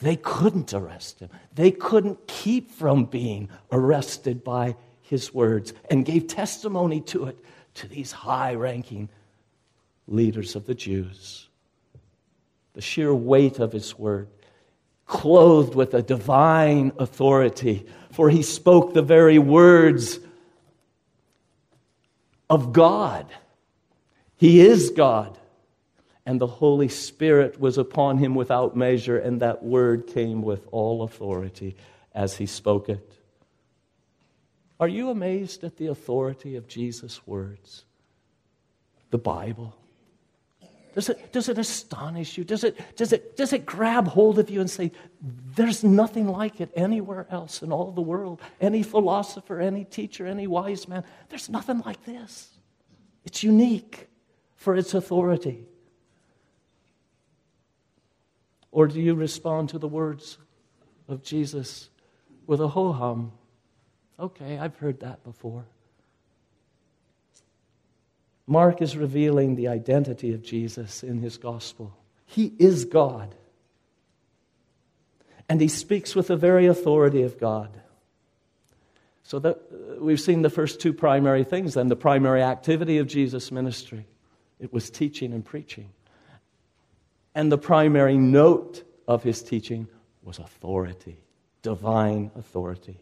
They 0.00 0.16
couldn't 0.16 0.72
arrest 0.72 1.20
him. 1.20 1.30
They 1.54 1.70
couldn't 1.70 2.26
keep 2.26 2.70
from 2.70 3.06
being 3.06 3.48
arrested 3.72 4.44
by 4.44 4.76
his 5.02 5.32
words 5.32 5.72
and 5.90 6.04
gave 6.04 6.26
testimony 6.26 7.00
to 7.02 7.26
it 7.26 7.38
to 7.74 7.88
these 7.88 8.12
high 8.12 8.54
ranking 8.54 9.08
leaders 10.06 10.54
of 10.54 10.66
the 10.66 10.74
Jews. 10.74 11.48
The 12.74 12.80
sheer 12.80 13.14
weight 13.14 13.58
of 13.58 13.72
his 13.72 13.98
word, 13.98 14.28
clothed 15.06 15.74
with 15.74 15.94
a 15.94 16.02
divine 16.02 16.92
authority, 16.98 17.86
for 18.12 18.30
he 18.30 18.42
spoke 18.42 18.94
the 18.94 19.02
very 19.02 19.38
words 19.38 20.18
of 22.50 22.72
God. 22.72 23.26
He 24.44 24.60
is 24.60 24.90
God 24.90 25.38
and 26.26 26.38
the 26.38 26.46
Holy 26.46 26.88
Spirit 26.88 27.58
was 27.58 27.78
upon 27.78 28.18
him 28.18 28.34
without 28.34 28.76
measure, 28.76 29.16
and 29.16 29.40
that 29.40 29.62
word 29.62 30.06
came 30.06 30.42
with 30.42 30.68
all 30.70 31.02
authority 31.02 31.76
as 32.14 32.36
he 32.36 32.44
spoke 32.44 32.90
it. 32.90 33.16
Are 34.78 34.86
you 34.86 35.08
amazed 35.08 35.64
at 35.64 35.78
the 35.78 35.86
authority 35.86 36.56
of 36.56 36.68
Jesus' 36.68 37.26
words? 37.26 37.86
The 39.08 39.16
Bible. 39.16 39.74
Does 40.94 41.08
it, 41.08 41.32
does 41.32 41.48
it 41.48 41.56
astonish 41.56 42.36
you? 42.36 42.44
Does 42.44 42.64
it, 42.64 42.78
does, 42.96 43.14
it, 43.14 43.38
does 43.38 43.54
it 43.54 43.64
grab 43.64 44.08
hold 44.08 44.38
of 44.38 44.50
you 44.50 44.60
and 44.60 44.68
say, 44.68 44.92
there's 45.56 45.82
nothing 45.82 46.28
like 46.28 46.60
it 46.60 46.70
anywhere 46.76 47.26
else 47.30 47.62
in 47.62 47.72
all 47.72 47.92
the 47.92 48.02
world? 48.02 48.42
Any 48.60 48.82
philosopher, 48.82 49.58
any 49.58 49.86
teacher, 49.86 50.26
any 50.26 50.46
wise 50.46 50.86
man, 50.86 51.02
there's 51.30 51.48
nothing 51.48 51.78
like 51.86 52.04
this. 52.04 52.50
It's 53.24 53.42
unique 53.42 54.10
for 54.64 54.74
its 54.74 54.94
authority. 54.94 55.62
Or 58.72 58.88
do 58.88 58.98
you 58.98 59.14
respond 59.14 59.68
to 59.68 59.78
the 59.78 59.86
words 59.86 60.38
of 61.06 61.22
Jesus 61.22 61.90
with 62.46 62.60
a 62.60 62.68
ho 62.68 62.92
hum? 62.92 63.32
Okay, 64.18 64.58
I've 64.58 64.76
heard 64.76 65.00
that 65.00 65.22
before. 65.22 65.66
Mark 68.46 68.80
is 68.80 68.96
revealing 68.96 69.54
the 69.54 69.68
identity 69.68 70.32
of 70.32 70.42
Jesus 70.42 71.02
in 71.02 71.18
his 71.18 71.36
gospel. 71.36 71.94
He 72.24 72.54
is 72.58 72.86
God. 72.86 73.34
And 75.46 75.60
he 75.60 75.68
speaks 75.68 76.14
with 76.14 76.28
the 76.28 76.36
very 76.36 76.66
authority 76.66 77.22
of 77.22 77.38
God. 77.38 77.68
So 79.24 79.38
that 79.40 79.56
uh, 79.56 80.02
we've 80.02 80.20
seen 80.20 80.40
the 80.40 80.50
first 80.50 80.80
two 80.80 80.94
primary 80.94 81.44
things 81.44 81.74
then 81.74 81.88
the 81.88 81.96
primary 81.96 82.42
activity 82.42 82.96
of 82.96 83.06
Jesus' 83.06 83.52
ministry. 83.52 84.06
It 84.64 84.72
was 84.72 84.88
teaching 84.88 85.34
and 85.34 85.44
preaching. 85.44 85.90
And 87.34 87.52
the 87.52 87.58
primary 87.58 88.16
note 88.16 88.82
of 89.06 89.22
his 89.22 89.42
teaching 89.42 89.88
was 90.22 90.38
authority, 90.38 91.18
divine 91.60 92.30
authority. 92.34 92.98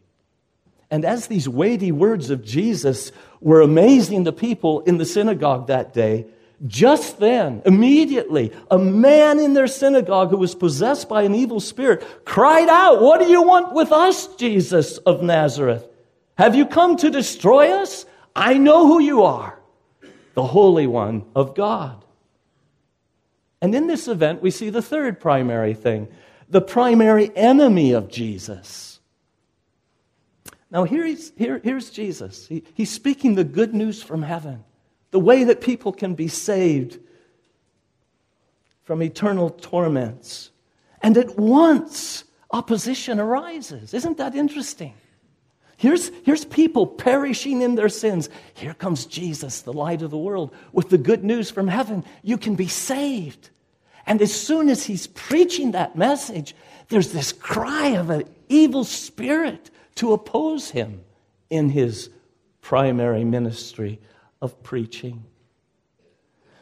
And 0.90 1.04
as 1.04 1.28
these 1.28 1.49
weighty 1.49 1.92
words 1.92 2.31
of 2.31 2.45
Jesus 2.45 3.12
were 3.40 3.61
amazing 3.61 4.25
the 4.25 4.33
people 4.33 4.81
in 4.81 4.99
the 4.99 5.04
synagogue 5.04 5.69
that 5.69 5.95
day, 5.95 6.26
just 6.66 7.21
then, 7.21 7.62
immediately, 7.64 8.52
a 8.69 8.78
man 8.78 9.38
in 9.38 9.54
their 9.54 9.69
synagogue 9.69 10.31
who 10.31 10.38
was 10.38 10.57
possessed 10.57 11.09
by 11.09 11.23
an 11.23 11.33
evil 11.37 11.61
spirit 11.61 12.25
cried 12.25 12.69
out, 12.69 13.00
What 13.00 13.21
do 13.21 13.28
you 13.28 13.42
want 13.42 13.73
with 13.73 13.92
us, 13.92 14.26
Jesus 14.35 14.99
of 14.99 15.23
Nazareth? 15.23 15.87
Have 16.37 16.57
you 16.57 16.66
come 16.66 16.97
to 16.97 17.09
destroy 17.09 17.71
us? 17.71 18.04
I 18.35 18.59
know 18.59 18.88
who 18.88 18.99
you 18.99 19.23
are, 19.23 19.62
the 20.34 20.44
Holy 20.44 20.86
One 20.86 21.24
of 21.34 21.54
God. 21.54 22.04
And 23.60 23.74
in 23.74 23.86
this 23.86 24.08
event, 24.08 24.42
we 24.42 24.50
see 24.50 24.70
the 24.70 24.82
third 24.82 25.20
primary 25.20 25.74
thing 25.74 26.08
the 26.48 26.60
primary 26.60 27.34
enemy 27.34 27.92
of 27.92 28.10
Jesus 28.10 28.92
now, 30.72 30.84
here 30.84 31.04
here, 31.36 31.60
here's 31.62 31.90
Jesus. 31.90 32.46
He, 32.46 32.64
he's 32.72 32.90
speaking 32.90 33.34
the 33.34 33.44
good 33.44 33.74
news 33.74 34.02
from 34.02 34.22
heaven, 34.22 34.64
the 35.10 35.20
way 35.20 35.44
that 35.44 35.60
people 35.60 35.92
can 35.92 36.14
be 36.14 36.28
saved 36.28 36.98
from 38.82 39.02
eternal 39.02 39.50
torments. 39.50 40.50
And 41.02 41.18
at 41.18 41.38
once, 41.38 42.24
opposition 42.50 43.20
arises. 43.20 43.92
Isn't 43.92 44.16
that 44.16 44.34
interesting? 44.34 44.94
Here's, 45.82 46.12
here's 46.22 46.44
people 46.44 46.86
perishing 46.86 47.60
in 47.60 47.74
their 47.74 47.88
sins. 47.88 48.30
Here 48.54 48.72
comes 48.72 49.04
Jesus, 49.04 49.62
the 49.62 49.72
light 49.72 50.02
of 50.02 50.12
the 50.12 50.16
world, 50.16 50.54
with 50.72 50.90
the 50.90 50.96
good 50.96 51.24
news 51.24 51.50
from 51.50 51.66
heaven. 51.66 52.04
You 52.22 52.38
can 52.38 52.54
be 52.54 52.68
saved. 52.68 53.50
And 54.06 54.22
as 54.22 54.32
soon 54.32 54.68
as 54.68 54.84
he's 54.84 55.08
preaching 55.08 55.72
that 55.72 55.96
message, 55.96 56.54
there's 56.88 57.10
this 57.10 57.32
cry 57.32 57.96
of 57.96 58.10
an 58.10 58.28
evil 58.48 58.84
spirit 58.84 59.72
to 59.96 60.12
oppose 60.12 60.70
him 60.70 61.02
in 61.50 61.68
his 61.68 62.10
primary 62.60 63.24
ministry 63.24 63.98
of 64.40 64.62
preaching. 64.62 65.24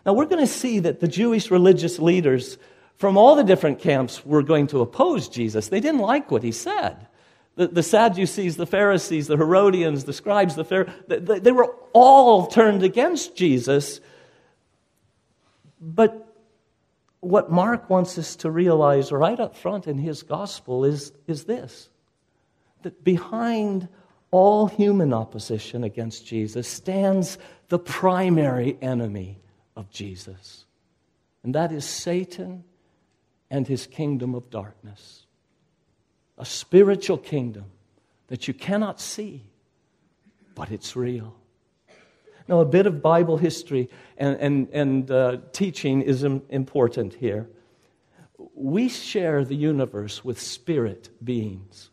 Now, 0.07 0.15
we're 0.15 0.25
going 0.25 0.47
to 0.47 0.51
see 0.51 0.79
that 0.79 1.01
the 1.01 1.09
Jewish 1.09 1.51
religious 1.51 1.99
leaders 1.99 2.57
from 2.97 3.19
all 3.19 3.37
the 3.37 3.45
different 3.45 3.81
camps 3.81 4.25
were 4.25 4.43
going 4.43 4.69
to 4.69 4.81
oppose 4.81 5.29
Jesus. 5.29 5.69
They 5.69 5.81
didn't 5.81 6.01
like 6.01 6.31
what 6.31 6.43
he 6.43 6.53
said. 6.53 7.07
The, 7.57 7.69
the 7.69 7.83
Sadducees, 7.83 8.57
the 8.57 8.67
Pharisees, 8.67 9.27
the 9.27 9.37
Herodians, 9.37 10.05
the 10.05 10.13
scribes, 10.13 10.55
the 10.55 10.65
Pharisees, 10.65 10.95
they, 11.09 11.39
they 11.41 11.53
were 11.53 11.75
all 11.93 12.47
turned 12.47 12.83
against 12.83 13.37
Jesus. 13.37 14.01
But 15.81 16.31
what 17.21 17.51
Mark 17.51 17.91
wants 17.91 18.19
us 18.19 18.37
to 18.37 18.51
realize 18.51 19.13
right 19.13 19.39
up 19.39 19.55
front 19.55 19.87
in 19.87 19.99
his 19.99 20.23
gospel 20.23 20.85
is, 20.85 21.13
is 21.27 21.45
this 21.45 21.89
that 22.83 23.05
behind 23.05 23.89
all 24.31 24.67
human 24.67 25.13
opposition 25.13 25.85
against 25.85 26.27
Jesus 26.27 26.67
stands 26.67 27.37
the 27.69 27.79
primary 27.79 28.79
enemy 28.81 29.39
of 29.77 29.91
Jesus, 29.91 30.65
and 31.43 31.55
that 31.55 31.73
is 31.73 31.85
Satan 31.85 32.65
and 33.51 33.67
his 33.67 33.87
kingdom 33.87 34.35
of 34.35 34.49
darkness. 34.49 35.27
A 36.41 36.45
spiritual 36.47 37.19
kingdom 37.19 37.67
that 38.29 38.49
you 38.49 38.55
cannot 38.55 38.99
see, 38.99 39.45
but 40.55 40.71
it's 40.71 40.97
real. 40.97 41.35
Now, 42.49 42.61
a 42.61 42.65
bit 42.65 42.87
of 42.87 43.03
Bible 43.03 43.37
history 43.37 43.91
and, 44.17 44.37
and, 44.41 44.69
and 44.73 45.11
uh, 45.11 45.37
teaching 45.53 46.01
is 46.01 46.25
important 46.25 47.13
here. 47.13 47.51
We 48.55 48.89
share 48.89 49.45
the 49.45 49.55
universe 49.55 50.25
with 50.25 50.41
spirit 50.41 51.11
beings. 51.23 51.91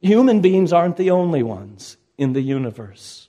Human 0.00 0.40
beings 0.40 0.72
aren't 0.72 0.96
the 0.96 1.12
only 1.12 1.44
ones 1.44 1.96
in 2.18 2.32
the 2.32 2.42
universe. 2.42 3.28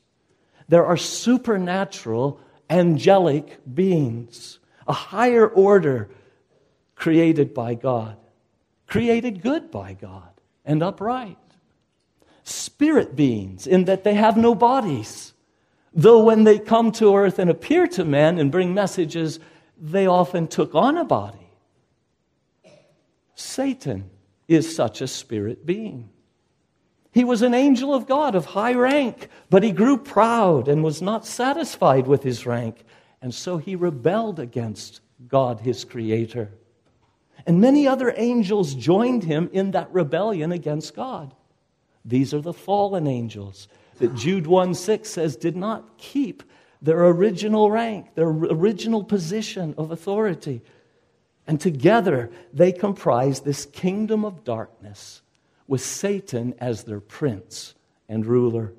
There 0.67 0.85
are 0.85 0.97
supernatural, 0.97 2.39
angelic 2.71 3.59
beings, 3.71 4.57
a 4.87 4.93
higher 4.93 5.47
order 5.47 6.09
created 6.95 7.53
by 7.53 7.75
God, 7.75 8.17
created 8.87 9.41
good 9.41 9.71
by 9.71 9.93
God 9.93 10.29
and 10.63 10.81
upright. 10.83 11.37
Spirit 12.43 13.15
beings, 13.15 13.65
in 13.65 13.85
that 13.85 14.03
they 14.03 14.13
have 14.13 14.37
no 14.37 14.53
bodies. 14.53 15.33
Though 15.93 16.23
when 16.23 16.43
they 16.43 16.59
come 16.59 16.91
to 16.93 17.15
earth 17.15 17.39
and 17.39 17.49
appear 17.49 17.87
to 17.87 18.05
men 18.05 18.37
and 18.37 18.51
bring 18.51 18.73
messages, 18.73 19.39
they 19.79 20.05
often 20.05 20.47
took 20.47 20.75
on 20.75 20.97
a 20.97 21.05
body. 21.05 21.49
Satan 23.35 24.09
is 24.47 24.75
such 24.75 25.01
a 25.01 25.07
spirit 25.07 25.65
being. 25.65 26.09
He 27.11 27.23
was 27.23 27.41
an 27.41 27.53
angel 27.53 27.93
of 27.93 28.07
God 28.07 28.35
of 28.35 28.45
high 28.45 28.73
rank, 28.73 29.29
but 29.49 29.63
he 29.63 29.71
grew 29.71 29.97
proud 29.97 30.67
and 30.67 30.83
was 30.83 31.01
not 31.01 31.25
satisfied 31.25 32.07
with 32.07 32.23
his 32.23 32.45
rank, 32.45 32.83
and 33.21 33.33
so 33.33 33.57
he 33.57 33.75
rebelled 33.75 34.39
against 34.39 34.99
God, 35.27 35.61
his 35.61 35.85
creator. 35.85 36.51
And 37.45 37.61
many 37.61 37.87
other 37.87 38.13
angels 38.15 38.73
joined 38.73 39.23
him 39.23 39.49
in 39.53 39.71
that 39.71 39.93
rebellion 39.93 40.51
against 40.51 40.95
God. 40.95 41.33
These 42.03 42.33
are 42.33 42.41
the 42.41 42.53
fallen 42.53 43.07
angels 43.07 43.67
that 43.99 44.15
Jude 44.15 44.47
1 44.47 44.73
6 44.73 45.09
says 45.09 45.35
did 45.35 45.55
not 45.55 45.97
keep 45.97 46.43
their 46.81 47.05
original 47.05 47.71
rank, 47.71 48.13
their 48.15 48.27
original 48.27 49.03
position 49.03 49.73
of 49.77 49.91
authority. 49.91 50.61
And 51.47 51.59
together 51.59 52.31
they 52.53 52.71
comprise 52.71 53.41
this 53.41 53.65
kingdom 53.65 54.25
of 54.25 54.43
darkness 54.43 55.21
with 55.67 55.81
Satan 55.81 56.53
as 56.59 56.83
their 56.83 56.99
prince 56.99 57.73
and 58.07 58.25
ruler. 58.25 58.73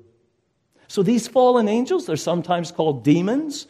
So 0.87 1.03
these 1.03 1.27
fallen 1.27 1.67
angels, 1.67 2.05
they're 2.05 2.15
sometimes 2.15 2.71
called 2.71 3.03
demons. 3.03 3.67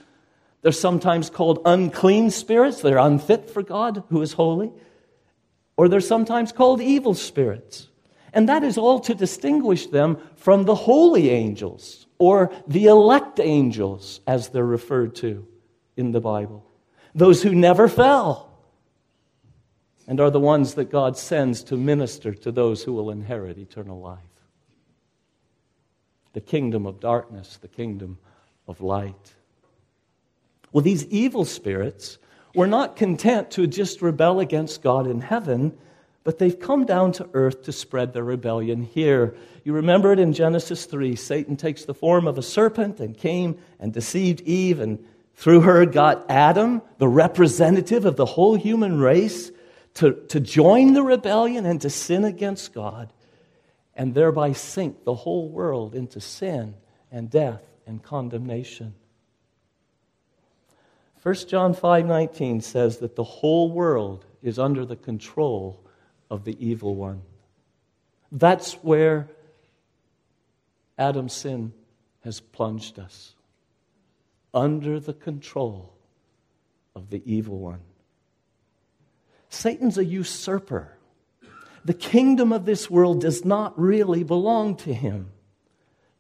They're 0.62 0.72
sometimes 0.72 1.30
called 1.30 1.62
unclean 1.66 2.30
spirits. 2.30 2.82
They're 2.82 2.98
unfit 2.98 3.50
for 3.50 3.64
God, 3.64 4.04
who 4.10 4.22
is 4.22 4.34
holy. 4.34 4.72
Or 5.78 5.88
they're 5.88 6.02
sometimes 6.02 6.52
called 6.52 6.82
evil 6.82 7.14
spirits. 7.14 7.88
And 8.34 8.50
that 8.50 8.64
is 8.64 8.78
all 8.78 9.00
to 9.02 9.16
distinguish 9.16 9.88
them 9.88 10.18
from 10.36 10.64
the 10.64 10.76
holy 10.76 11.30
angels 11.30 12.08
or 12.20 12.52
the 12.68 12.86
elect 12.86 13.40
angels, 13.40 14.22
as 14.26 14.50
they're 14.50 14.66
referred 14.66 15.16
to 15.16 15.48
in 15.96 16.12
the 16.12 16.20
Bible. 16.20 16.66
Those 17.14 17.44
who 17.44 17.54
never 17.54 17.88
fell 17.88 18.48
and 20.08 20.20
are 20.20 20.32
the 20.32 20.40
ones 20.40 20.76
that 20.76 20.90
God 20.90 21.18
sends 21.18 21.64
to 21.66 21.76
minister 21.76 22.34
to 22.34 22.52
those 22.52 22.84
who 22.84 22.94
will 22.94 23.12
inherit 23.12 23.58
eternal 23.58 24.00
life. 24.00 24.20
The 26.34 26.42
kingdom 26.42 26.86
of 26.86 27.00
darkness, 27.00 27.58
the 27.62 27.68
kingdom 27.68 28.18
of 28.68 28.82
light. 28.82 29.34
Well, 30.72 30.84
these 30.84 31.06
evil 31.08 31.46
spirits 31.46 32.20
were 32.56 32.68
not 32.68 32.96
content 32.96 33.52
to 33.52 33.68
just 33.68 34.02
rebel 34.02 34.40
against 34.40 34.82
God 34.82 35.08
in 35.08 35.22
heaven, 35.22 35.78
but 36.24 36.40
they've 36.40 36.60
come 36.60 36.86
down 36.86 37.12
to 37.14 37.30
earth 37.34 37.64
to 37.64 37.72
spread 37.72 38.14
their 38.14 38.24
rebellion 38.24 38.84
here. 38.84 39.36
You 39.64 39.74
remember 39.74 40.12
it 40.12 40.20
in 40.20 40.34
Genesis 40.34 40.86
3. 40.86 41.16
Satan 41.16 41.56
takes 41.56 41.86
the 41.86 41.94
form 41.94 42.28
of 42.28 42.38
a 42.38 42.44
serpent 42.44 43.00
and 43.00 43.18
came 43.18 43.58
and 43.80 43.94
deceived 43.94 44.42
Eve, 44.42 44.80
and 44.80 45.06
through 45.36 45.62
her 45.62 45.86
got 45.86 46.30
Adam, 46.30 46.82
the 46.98 47.08
representative 47.08 48.06
of 48.06 48.16
the 48.16 48.26
whole 48.26 48.56
human 48.56 49.00
race 49.00 49.52
to, 49.96 50.14
to 50.30 50.40
join 50.40 50.94
the 50.94 51.04
rebellion 51.04 51.66
and 51.66 51.82
to 51.82 51.90
sin 51.90 52.26
against 52.26 52.74
God, 52.74 53.12
and 53.96 54.14
thereby 54.14 54.54
sink 54.54 55.04
the 55.04 55.16
whole 55.16 55.50
world 55.50 55.96
into 55.96 56.20
sin 56.20 56.76
and 57.12 57.30
death 57.30 57.62
and 57.86 58.04
condemnation. 58.04 58.94
1 61.28 61.36
John 61.50 61.74
5:19 61.74 62.62
says 62.62 63.00
that 63.00 63.18
the 63.18 63.24
whole 63.26 63.70
world 63.70 64.24
is 64.42 64.58
under 64.58 64.86
the 64.86 64.96
control 64.96 65.78
of 66.32 66.46
the 66.46 66.56
evil 66.66 66.96
one. 66.96 67.22
That's 68.32 68.76
where 68.76 69.28
Adam's 70.98 71.34
sin 71.34 71.74
has 72.22 72.40
plunged 72.40 72.98
us 72.98 73.36
under 74.54 75.02
the 75.02 75.14
control 75.14 75.92
of 76.96 77.10
the 77.10 77.22
evil 77.26 77.60
one. 77.60 77.82
Satan's 79.50 79.98
a 79.98 80.06
usurper. 80.06 80.98
The 81.84 81.94
kingdom 81.94 82.54
of 82.54 82.64
this 82.64 82.90
world 82.90 83.20
does 83.20 83.44
not 83.44 83.78
really 83.78 84.24
belong 84.24 84.78
to 84.78 84.94
him, 84.94 85.32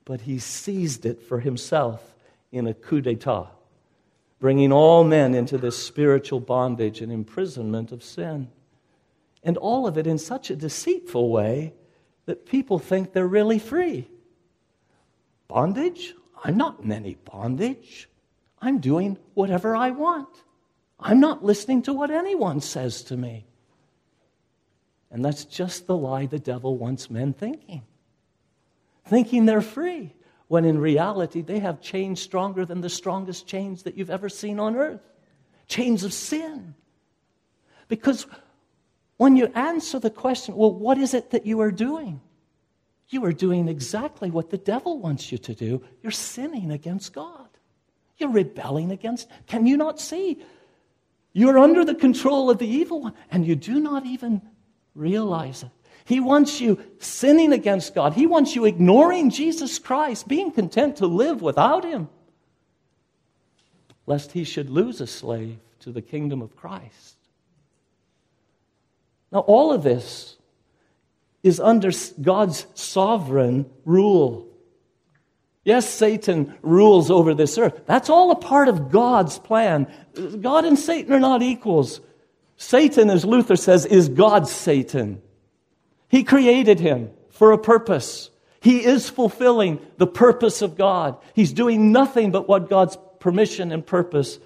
but 0.04 0.20
he 0.20 0.38
seized 0.38 1.06
it 1.06 1.22
for 1.22 1.40
himself 1.40 2.14
in 2.52 2.68
a 2.68 2.74
coup 2.74 3.00
d'etat, 3.00 3.52
bringing 4.40 4.72
all 4.72 5.04
men 5.04 5.34
into 5.34 5.58
this 5.58 5.78
spiritual 5.78 6.40
bondage 6.40 7.02
and 7.02 7.12
imprisonment 7.12 7.92
of 7.92 8.04
sin. 8.04 8.50
And 9.44 9.58
all 9.58 9.88
of 9.88 9.98
it 9.98 10.08
in 10.08 10.18
such 10.18 10.50
a 10.50 10.56
deceitful 10.56 11.30
way 11.30 11.74
that 12.26 12.46
people 12.46 12.80
think 12.80 13.14
they're 13.14 13.28
really 13.28 13.60
free. 13.60 14.10
Bondage? 15.48 16.14
I'm 16.44 16.58
not 16.58 16.82
in 16.82 16.92
any 16.92 17.16
bondage. 17.16 18.10
I'm 18.62 18.80
doing 18.80 19.18
whatever 19.34 19.76
I 19.76 19.92
want. 19.92 20.30
I'm 21.00 21.20
not 21.20 21.44
listening 21.44 21.84
to 21.84 21.94
what 21.94 22.12
anyone 22.12 22.62
says 22.62 23.04
to 23.04 23.18
me. 23.18 23.46
And 25.10 25.24
that's 25.24 25.46
just 25.46 25.88
the 25.88 25.96
lie 25.96 26.26
the 26.26 26.40
devil 26.40 26.78
wants 26.78 27.10
men 27.10 27.34
thinking. 27.34 27.84
Thinking 29.06 29.46
they're 29.46 29.62
free, 29.62 30.14
when 30.48 30.66
in 30.66 30.80
reality 30.80 31.42
they 31.42 31.60
have 31.60 31.82
chains 31.82 32.22
stronger 32.22 32.66
than 32.66 32.82
the 32.82 32.90
strongest 32.90 33.48
chains 33.48 33.84
that 33.84 33.98
you've 33.98 34.10
ever 34.10 34.30
seen 34.30 34.60
on 34.60 34.76
earth 34.76 35.02
chains 35.68 36.04
of 36.04 36.14
sin. 36.14 36.74
Because 37.88 38.26
when 39.18 39.36
you 39.36 39.48
answer 39.54 40.00
the 40.00 40.10
question, 40.10 40.56
well, 40.56 40.72
what 40.72 40.98
is 40.98 41.14
it 41.14 41.32
that 41.32 41.46
you 41.46 41.62
are 41.62 41.72
doing? 41.72 42.22
You 43.10 43.24
are 43.26 43.34
doing 43.34 43.68
exactly 43.68 44.30
what 44.30 44.50
the 44.50 44.58
devil 44.58 45.00
wants 45.00 45.32
you 45.32 45.38
to 45.40 45.56
do. 45.56 45.82
You're 46.02 46.12
sinning 46.12 46.72
against 46.72 47.14
God. 47.14 47.48
You're 48.18 48.32
rebelling 48.32 48.92
against. 48.92 49.30
Can 49.46 49.66
you 49.66 49.78
not 49.78 50.00
see? 50.00 50.44
You're 51.34 51.60
under 51.60 51.86
the 51.86 51.96
control 51.96 52.50
of 52.50 52.58
the 52.58 52.68
evil 52.68 53.02
one, 53.02 53.14
and 53.32 53.46
you 53.46 53.56
do 53.56 53.80
not 53.80 54.06
even 54.06 54.42
realize 54.96 55.64
it. 55.64 55.70
He 56.08 56.22
wants 56.22 56.62
you 56.62 56.80
sinning 57.00 57.52
against 57.52 57.94
God. 57.94 58.14
He 58.14 58.28
wants 58.28 58.56
you 58.56 58.64
ignoring 58.64 59.30
Jesus 59.30 59.78
Christ, 59.78 60.26
being 60.26 60.52
content 60.52 60.96
to 60.98 61.06
live 61.06 61.42
without 61.42 61.84
Him, 61.84 62.08
lest 64.06 64.32
He 64.32 64.46
should 64.46 64.70
lose 64.70 65.02
a 65.02 65.08
slave 65.08 65.58
to 65.82 65.92
the 65.92 66.02
kingdom 66.02 66.42
of 66.42 66.56
Christ. 66.56 67.18
Now, 69.34 69.40
all 69.40 69.74
of 69.74 69.84
this 69.84 70.38
is 71.44 71.60
under 71.60 71.92
God's 72.22 72.68
sovereign 72.74 73.70
rule. 73.84 74.48
Yes, 75.66 75.90
Satan 75.90 76.56
rules 76.62 77.12
over 77.12 77.34
this 77.34 77.58
earth. 77.58 77.82
That's 77.86 78.10
all 78.10 78.32
a 78.32 78.38
part 78.38 78.70
of 78.70 78.92
God's 78.92 79.40
plan. 79.40 79.92
God 80.40 80.64
and 80.64 80.80
Satan 80.80 81.12
are 81.12 81.20
not 81.20 81.44
equals. 81.44 82.00
Satan, 82.56 83.10
as 83.10 83.26
Luther 83.26 83.58
says, 83.58 83.86
is 83.86 84.08
God's 84.08 84.52
Satan. 84.54 85.22
He 86.08 86.24
created 86.24 86.80
him 86.80 87.12
for 87.30 87.52
a 87.52 87.58
purpose. 87.58 88.30
He 88.62 88.84
is 88.84 89.10
fulfilling 89.10 89.80
the 89.98 90.08
purpose 90.08 90.62
of 90.62 90.78
God. 90.78 91.18
He's 91.34 91.54
doing 91.54 91.92
nothing 91.92 92.32
but 92.32 92.48
what 92.48 92.70
God's 92.70 92.98
permission 93.20 93.72
and 93.72 93.86
purpose 93.86 94.40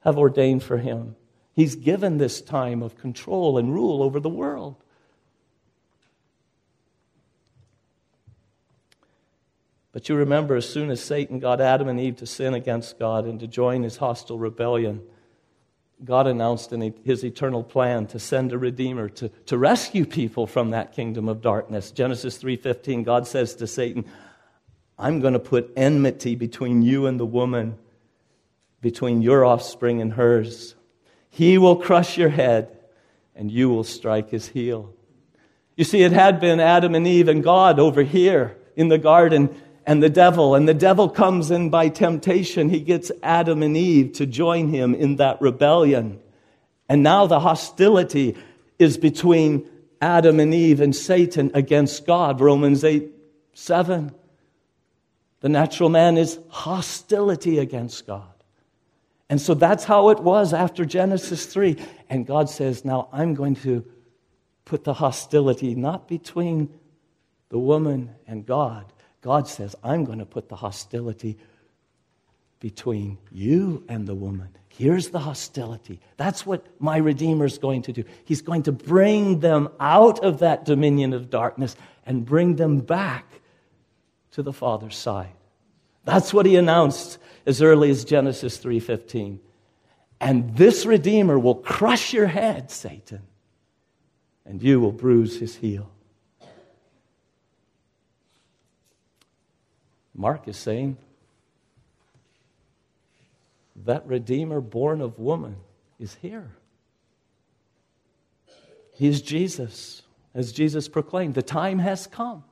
have 0.00 0.18
ordained 0.18 0.62
for 0.62 0.78
him. 0.78 1.16
He's 1.52 1.76
given 1.76 2.18
this 2.18 2.40
time 2.40 2.82
of 2.82 2.98
control 2.98 3.56
and 3.58 3.72
rule 3.72 4.02
over 4.02 4.20
the 4.20 4.28
world. 4.28 4.76
But 9.92 10.08
you 10.08 10.16
remember, 10.16 10.56
as 10.56 10.68
soon 10.68 10.90
as 10.90 11.00
Satan 11.00 11.38
got 11.38 11.60
Adam 11.60 11.86
and 11.86 12.00
Eve 12.00 12.16
to 12.16 12.26
sin 12.26 12.52
against 12.52 12.98
God 12.98 13.26
and 13.26 13.38
to 13.38 13.46
join 13.46 13.84
his 13.84 13.98
hostile 13.98 14.38
rebellion, 14.38 15.02
God 16.02 16.26
announced 16.26 16.72
in 16.72 16.94
his 17.04 17.24
eternal 17.24 17.62
plan 17.62 18.06
to 18.08 18.18
send 18.18 18.52
a 18.52 18.58
redeemer 18.58 19.08
to, 19.10 19.28
to 19.46 19.56
rescue 19.56 20.04
people 20.04 20.46
from 20.46 20.70
that 20.70 20.92
kingdom 20.92 21.28
of 21.28 21.40
darkness. 21.40 21.90
Genesis 21.90 22.38
3:15, 22.38 23.04
God 23.04 23.26
says 23.26 23.54
to 23.56 23.66
Satan, 23.66 24.04
I'm 24.98 25.20
going 25.20 25.32
to 25.34 25.40
put 25.40 25.72
enmity 25.76 26.34
between 26.34 26.82
you 26.82 27.06
and 27.06 27.18
the 27.18 27.26
woman, 27.26 27.78
between 28.80 29.22
your 29.22 29.44
offspring 29.44 30.00
and 30.00 30.12
hers. 30.12 30.74
He 31.30 31.58
will 31.58 31.76
crush 31.76 32.16
your 32.16 32.28
head, 32.28 32.76
and 33.34 33.50
you 33.50 33.68
will 33.68 33.84
strike 33.84 34.30
his 34.30 34.48
heel. 34.48 34.92
You 35.76 35.84
see, 35.84 36.02
it 36.02 36.12
had 36.12 36.40
been 36.40 36.60
Adam 36.60 36.94
and 36.94 37.06
Eve 37.06 37.28
and 37.28 37.42
God 37.42 37.80
over 37.80 38.02
here 38.02 38.56
in 38.76 38.88
the 38.88 38.98
garden 38.98 39.54
and 39.86 40.02
the 40.02 40.10
devil. 40.10 40.54
And 40.54 40.68
the 40.68 40.74
devil 40.74 41.08
comes 41.08 41.50
in 41.50 41.70
by 41.70 41.88
temptation. 41.88 42.68
He 42.68 42.80
gets 42.80 43.10
Adam 43.22 43.62
and 43.62 43.76
Eve 43.76 44.12
to 44.14 44.26
join 44.26 44.68
him 44.68 44.94
in 44.94 45.16
that 45.16 45.40
rebellion. 45.40 46.20
And 46.88 47.02
now 47.02 47.26
the 47.26 47.40
hostility 47.40 48.36
is 48.78 48.96
between 48.98 49.68
Adam 50.00 50.40
and 50.40 50.52
Eve 50.52 50.80
and 50.80 50.94
Satan 50.94 51.50
against 51.54 52.06
God. 52.06 52.40
Romans 52.40 52.84
8 52.84 53.10
7. 53.54 54.12
The 55.40 55.48
natural 55.48 55.90
man 55.90 56.16
is 56.16 56.38
hostility 56.48 57.58
against 57.58 58.06
God. 58.06 58.22
And 59.28 59.40
so 59.40 59.54
that's 59.54 59.84
how 59.84 60.10
it 60.10 60.20
was 60.20 60.52
after 60.52 60.84
Genesis 60.84 61.46
3. 61.46 61.76
And 62.08 62.26
God 62.26 62.48
says, 62.48 62.84
Now 62.84 63.08
I'm 63.12 63.34
going 63.34 63.56
to 63.56 63.84
put 64.64 64.84
the 64.84 64.94
hostility 64.94 65.74
not 65.74 66.08
between 66.08 66.72
the 67.48 67.58
woman 67.58 68.14
and 68.26 68.44
God, 68.46 68.92
God 69.24 69.48
says, 69.48 69.74
I'm 69.82 70.04
going 70.04 70.18
to 70.18 70.26
put 70.26 70.50
the 70.50 70.56
hostility 70.56 71.38
between 72.60 73.16
you 73.32 73.82
and 73.88 74.06
the 74.06 74.14
woman. 74.14 74.50
Here's 74.68 75.08
the 75.08 75.18
hostility. 75.18 75.98
That's 76.18 76.44
what 76.44 76.66
my 76.78 76.98
Redeemer 76.98 77.46
is 77.46 77.56
going 77.56 77.80
to 77.82 77.92
do. 77.94 78.04
He's 78.26 78.42
going 78.42 78.64
to 78.64 78.72
bring 78.72 79.40
them 79.40 79.70
out 79.80 80.22
of 80.22 80.40
that 80.40 80.66
dominion 80.66 81.14
of 81.14 81.30
darkness 81.30 81.74
and 82.04 82.26
bring 82.26 82.56
them 82.56 82.80
back 82.80 83.24
to 84.32 84.42
the 84.42 84.52
Father's 84.52 84.96
side. 84.96 85.32
That's 86.04 86.34
what 86.34 86.44
he 86.44 86.56
announced 86.56 87.16
as 87.46 87.62
early 87.62 87.88
as 87.88 88.04
Genesis 88.04 88.58
3:15. 88.58 89.38
And 90.20 90.54
this 90.54 90.84
Redeemer 90.84 91.38
will 91.38 91.54
crush 91.54 92.12
your 92.12 92.26
head, 92.26 92.70
Satan, 92.70 93.22
and 94.44 94.62
you 94.62 94.80
will 94.80 94.92
bruise 94.92 95.38
his 95.38 95.56
heel. 95.56 95.93
Mark 100.14 100.46
is 100.48 100.56
saying 100.56 100.96
that 103.84 104.06
Redeemer 104.06 104.60
born 104.60 105.00
of 105.00 105.18
woman 105.18 105.56
is 105.98 106.16
here. 106.22 106.50
He 108.92 109.08
is 109.08 109.20
Jesus, 109.20 110.02
as 110.34 110.52
Jesus 110.52 110.88
proclaimed. 110.88 111.34
The 111.34 111.42
time 111.42 111.80
has 111.80 112.06
come. 112.06 112.44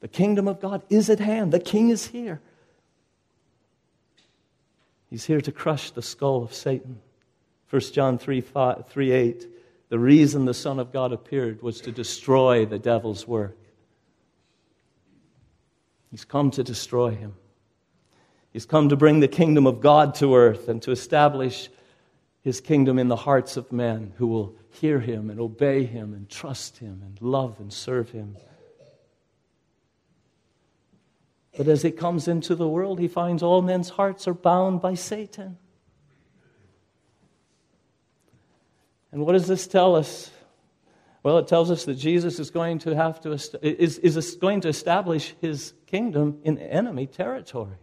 The 0.00 0.08
kingdom 0.08 0.48
of 0.48 0.60
God 0.60 0.82
is 0.88 1.10
at 1.10 1.20
hand. 1.20 1.52
The 1.52 1.60
king 1.60 1.90
is 1.90 2.06
here. 2.06 2.40
He's 5.10 5.26
here 5.26 5.40
to 5.42 5.52
crush 5.52 5.90
the 5.90 6.02
skull 6.02 6.42
of 6.42 6.54
Satan. 6.54 7.00
1 7.68 7.80
John 7.92 8.16
3, 8.16 8.40
5, 8.40 8.86
3 8.88 9.10
8. 9.10 9.46
The 9.90 9.98
reason 9.98 10.44
the 10.44 10.54
Son 10.54 10.78
of 10.78 10.92
God 10.92 11.12
appeared 11.12 11.62
was 11.62 11.80
to 11.82 11.92
destroy 11.92 12.64
the 12.64 12.78
devil's 12.78 13.28
work. 13.28 13.56
He's 16.10 16.24
come 16.24 16.50
to 16.52 16.64
destroy 16.64 17.10
him. 17.10 17.34
He's 18.52 18.66
come 18.66 18.88
to 18.88 18.96
bring 18.96 19.20
the 19.20 19.28
kingdom 19.28 19.66
of 19.66 19.80
God 19.80 20.14
to 20.16 20.34
earth 20.34 20.68
and 20.68 20.82
to 20.82 20.90
establish 20.90 21.70
his 22.42 22.60
kingdom 22.60 22.98
in 22.98 23.08
the 23.08 23.16
hearts 23.16 23.56
of 23.56 23.70
men 23.70 24.12
who 24.16 24.26
will 24.26 24.56
hear 24.70 24.98
him 24.98 25.30
and 25.30 25.38
obey 25.38 25.84
him 25.84 26.14
and 26.14 26.28
trust 26.28 26.78
him 26.78 27.02
and 27.04 27.20
love 27.20 27.60
and 27.60 27.72
serve 27.72 28.10
him. 28.10 28.36
But 31.56 31.68
as 31.68 31.82
he 31.82 31.90
comes 31.90 32.28
into 32.28 32.54
the 32.54 32.68
world, 32.68 32.98
he 32.98 33.08
finds 33.08 33.42
all 33.42 33.60
men's 33.62 33.90
hearts 33.90 34.26
are 34.26 34.34
bound 34.34 34.80
by 34.80 34.94
Satan. 34.94 35.58
And 39.12 39.26
what 39.26 39.32
does 39.32 39.46
this 39.46 39.66
tell 39.66 39.96
us? 39.96 40.30
Well, 41.22 41.38
it 41.38 41.48
tells 41.48 41.70
us 41.70 41.84
that 41.84 41.96
Jesus 41.96 42.38
is 42.38 42.50
going 42.50 42.78
to 42.80 42.94
have 42.94 43.20
to 43.22 43.32
is, 43.32 43.98
is 43.98 44.36
going 44.36 44.62
to 44.62 44.68
establish 44.68 45.34
his 45.40 45.74
kingdom 45.90 46.40
in 46.44 46.58
enemy 46.58 47.06
territory. 47.06 47.76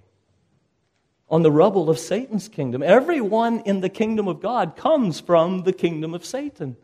On 1.30 1.44
the 1.44 1.52
rubble 1.52 1.90
of 1.90 2.00
Satan's 2.00 2.48
kingdom. 2.48 2.82
Everyone 2.82 3.60
in 3.62 3.82
the 3.82 3.90
kingdom 3.90 4.28
of 4.28 4.42
God 4.42 4.76
comes 4.78 5.20
from 5.20 5.64
the 5.64 5.74
kingdom 5.74 6.14
of 6.14 6.26
Satan, 6.26 6.78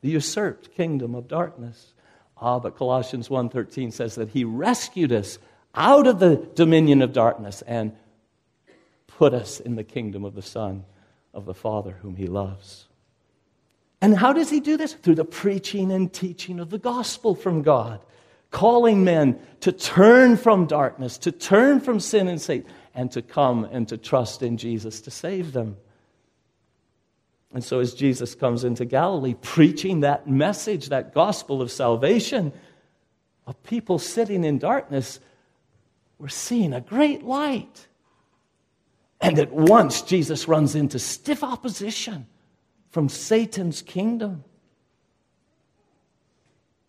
the 0.00 0.10
usurped 0.10 0.74
kingdom 0.74 1.14
of 1.14 1.28
darkness. 1.28 1.92
Ah, 2.40 2.58
but 2.58 2.76
Colossians 2.76 3.28
1:13 3.28 3.92
says 3.92 4.14
that 4.14 4.30
he 4.30 4.44
rescued 4.44 5.12
us 5.12 5.38
out 5.74 6.06
of 6.06 6.20
the 6.20 6.36
dominion 6.54 7.02
of 7.02 7.12
darkness 7.12 7.62
and 7.62 7.92
put 9.06 9.34
us 9.34 9.60
in 9.60 9.74
the 9.74 9.84
kingdom 9.84 10.24
of 10.24 10.34
the 10.34 10.42
Son 10.42 10.84
of 11.34 11.44
the 11.44 11.54
Father 11.54 11.98
whom 12.02 12.16
he 12.16 12.26
loves. 12.26 12.88
And 14.00 14.16
how 14.16 14.32
does 14.32 14.48
he 14.48 14.60
do 14.60 14.76
this? 14.76 14.94
Through 14.94 15.16
the 15.16 15.24
preaching 15.24 15.90
and 15.90 16.12
teaching 16.12 16.60
of 16.60 16.70
the 16.70 16.78
gospel 16.78 17.34
from 17.34 17.62
God, 17.62 18.00
calling 18.50 19.04
men 19.04 19.38
to 19.60 19.72
turn 19.72 20.36
from 20.36 20.66
darkness, 20.66 21.18
to 21.18 21.32
turn 21.32 21.80
from 21.80 22.00
sin 22.00 22.28
and 22.28 22.40
Satan, 22.40 22.70
and 22.94 23.10
to 23.12 23.22
come 23.22 23.64
and 23.64 23.86
to 23.88 23.96
trust 23.96 24.42
in 24.42 24.56
Jesus 24.56 25.00
to 25.02 25.10
save 25.10 25.52
them. 25.52 25.76
And 27.52 27.64
so, 27.64 27.80
as 27.80 27.94
Jesus 27.94 28.34
comes 28.34 28.64
into 28.64 28.84
Galilee, 28.84 29.34
preaching 29.40 30.00
that 30.00 30.28
message, 30.28 30.90
that 30.90 31.14
gospel 31.14 31.62
of 31.62 31.70
salvation, 31.70 32.52
of 33.46 33.62
people 33.62 33.98
sitting 33.98 34.44
in 34.44 34.58
darkness, 34.58 35.20
we're 36.18 36.28
seeing 36.28 36.74
a 36.74 36.80
great 36.80 37.22
light. 37.22 37.86
And 39.20 39.38
at 39.38 39.50
once, 39.50 40.02
Jesus 40.02 40.46
runs 40.46 40.74
into 40.74 40.98
stiff 40.98 41.42
opposition 41.42 42.26
from 42.90 43.08
Satan's 43.08 43.82
kingdom. 43.82 44.44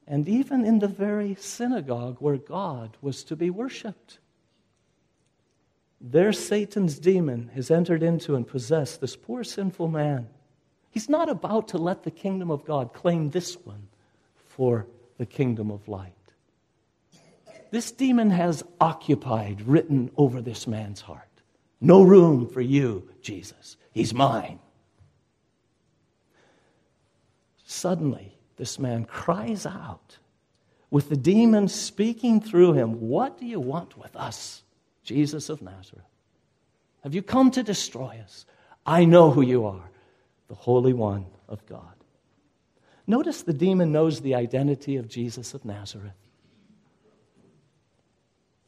And 0.09 0.27
even 0.27 0.65
in 0.65 0.79
the 0.79 0.87
very 0.87 1.35
synagogue 1.35 2.17
where 2.19 2.37
God 2.37 2.97
was 2.99 3.23
to 3.25 3.35
be 3.35 3.51
worshiped. 3.51 4.17
There, 6.01 6.33
Satan's 6.33 6.97
demon 6.97 7.51
has 7.53 7.69
entered 7.69 8.01
into 8.01 8.35
and 8.35 8.47
possessed 8.47 9.01
this 9.01 9.15
poor 9.15 9.43
sinful 9.43 9.87
man. 9.87 10.27
He's 10.89 11.09
not 11.09 11.29
about 11.29 11.67
to 11.69 11.77
let 11.77 12.03
the 12.03 12.11
kingdom 12.11 12.49
of 12.49 12.65
God 12.65 12.91
claim 12.93 13.29
this 13.29 13.55
one 13.55 13.87
for 14.35 14.87
the 15.19 15.27
kingdom 15.27 15.69
of 15.69 15.87
light. 15.87 16.13
This 17.69 17.91
demon 17.91 18.31
has 18.31 18.63
occupied, 18.81 19.61
written 19.61 20.09
over 20.17 20.41
this 20.41 20.65
man's 20.65 21.01
heart. 21.01 21.29
No 21.79 22.01
room 22.01 22.47
for 22.47 22.61
you, 22.61 23.07
Jesus. 23.21 23.77
He's 23.91 24.11
mine. 24.11 24.57
Suddenly, 27.65 28.38
this 28.59 28.77
man 28.77 29.05
cries 29.05 29.65
out 29.65 30.17
with 30.91 31.09
the 31.09 31.15
demon 31.15 31.69
speaking 31.69 32.41
through 32.41 32.73
him 32.73 32.99
What 32.99 33.39
do 33.39 33.45
you 33.45 33.59
want 33.59 33.97
with 33.97 34.15
us? 34.15 34.63
Jesus 35.03 35.49
of 35.49 35.61
Nazareth. 35.61 36.05
Have 37.03 37.15
you 37.15 37.23
come 37.23 37.49
to 37.51 37.63
destroy 37.63 38.19
us? 38.21 38.45
I 38.85 39.05
know 39.05 39.31
who 39.31 39.41
you 39.41 39.65
are, 39.65 39.89
the 40.49 40.55
Holy 40.55 40.93
One 40.93 41.25
of 41.47 41.65
God. 41.65 41.95
Notice 43.07 43.41
the 43.41 43.53
demon 43.53 43.93
knows 43.93 44.19
the 44.19 44.35
identity 44.35 44.97
of 44.97 45.07
Jesus 45.07 45.53
of 45.53 45.63
Nazareth. 45.63 46.11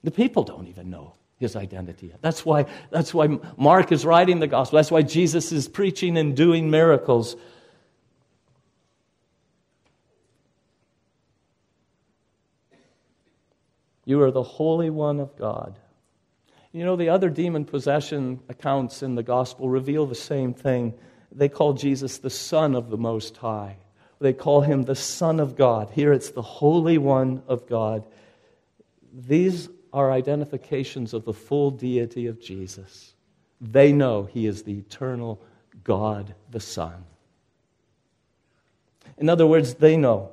The 0.04 0.12
people 0.12 0.44
don't 0.44 0.68
even 0.68 0.90
know 0.90 1.14
his 1.38 1.56
identity. 1.56 2.14
That's 2.22 2.46
why, 2.46 2.66
that's 2.92 3.14
why 3.14 3.40
Mark 3.58 3.92
is 3.92 4.06
writing 4.06 4.40
the 4.40 4.48
gospel. 4.48 4.78
That's 4.78 4.90
why 4.90 5.02
Jesus 5.02 5.52
is 5.52 5.68
preaching 5.68 6.18
and 6.18 6.36
doing 6.36 6.72
miracles. 6.72 7.36
You 14.12 14.24
are 14.24 14.32
the 14.32 14.43
Holy 14.43 14.89
One 14.89 15.21
of 15.21 15.38
God. 15.38 15.80
You 16.74 16.84
know, 16.84 16.97
the 16.97 17.08
other 17.08 17.30
demon 17.30 17.63
possession 17.63 18.41
accounts 18.50 19.04
in 19.04 19.15
the 19.15 19.24
gospel 19.24 19.69
reveal 19.69 20.06
the 20.06 20.15
same 20.15 20.54
thing. 20.54 20.95
They 21.32 21.47
call 21.47 21.71
Jesus 21.71 22.17
the 22.17 22.30
Son 22.30 22.76
of 22.76 22.89
the 22.89 22.97
Most 22.97 23.38
High, 23.38 23.78
they 24.19 24.34
call 24.34 24.60
him 24.60 24.84
the 24.84 24.97
Son 24.97 25.39
of 25.39 25.56
God. 25.56 25.91
Here 25.91 26.12
it's 26.12 26.32
the 26.32 26.41
Holy 26.41 26.97
One 26.97 27.41
of 27.47 27.69
God. 27.69 28.06
These 29.13 29.69
are 29.93 30.12
identifications 30.12 31.13
of 31.13 31.24
the 31.24 31.34
full 31.34 31.71
deity 31.71 32.28
of 32.28 32.41
Jesus. 32.41 33.13
They 33.62 33.93
know 33.93 34.24
he 34.26 34.45
is 34.45 34.63
the 34.63 34.78
eternal 34.78 35.41
God, 35.86 36.36
the 36.50 36.60
Son. 36.60 37.06
In 39.17 39.30
other 39.30 39.47
words, 39.47 39.76
they 39.76 39.95
know 39.95 40.32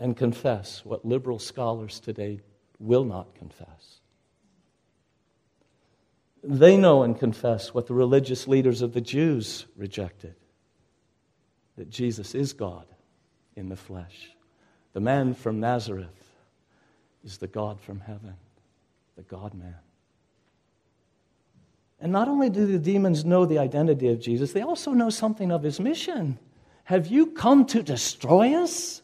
and 0.00 0.16
confess 0.16 0.82
what 0.84 1.04
liberal 1.04 1.38
scholars 1.38 2.00
today 2.00 2.40
will 2.80 3.04
not 3.04 3.34
confess. 3.34 4.00
They 6.42 6.78
know 6.78 7.02
and 7.02 7.18
confess 7.18 7.74
what 7.74 7.86
the 7.86 7.94
religious 7.94 8.48
leaders 8.48 8.80
of 8.80 8.94
the 8.94 9.02
Jews 9.02 9.66
rejected 9.76 10.34
that 11.76 11.90
Jesus 11.90 12.34
is 12.34 12.54
God 12.54 12.86
in 13.56 13.68
the 13.68 13.76
flesh. 13.76 14.30
The 14.94 15.00
man 15.00 15.34
from 15.34 15.60
Nazareth 15.60 16.08
is 17.22 17.38
the 17.38 17.46
God 17.46 17.80
from 17.80 18.00
heaven, 18.00 18.34
the 19.16 19.22
God 19.22 19.52
man. 19.54 19.76
And 22.00 22.10
not 22.10 22.28
only 22.28 22.48
do 22.48 22.66
the 22.66 22.78
demons 22.78 23.26
know 23.26 23.44
the 23.44 23.58
identity 23.58 24.08
of 24.08 24.20
Jesus, 24.20 24.52
they 24.52 24.62
also 24.62 24.92
know 24.92 25.10
something 25.10 25.52
of 25.52 25.62
his 25.62 25.78
mission. 25.78 26.38
Have 26.84 27.08
you 27.08 27.26
come 27.26 27.66
to 27.66 27.82
destroy 27.82 28.54
us? 28.54 29.02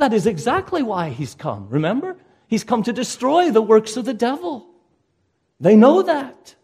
That 0.00 0.14
is 0.14 0.26
exactly 0.26 0.82
why 0.82 1.10
he's 1.10 1.34
come. 1.34 1.68
Remember? 1.68 2.16
He's 2.48 2.64
come 2.64 2.82
to 2.84 2.92
destroy 2.92 3.50
the 3.50 3.60
works 3.60 3.98
of 3.98 4.06
the 4.06 4.14
devil. 4.14 4.66
They 5.60 5.76
know 5.76 6.00
that. 6.00 6.54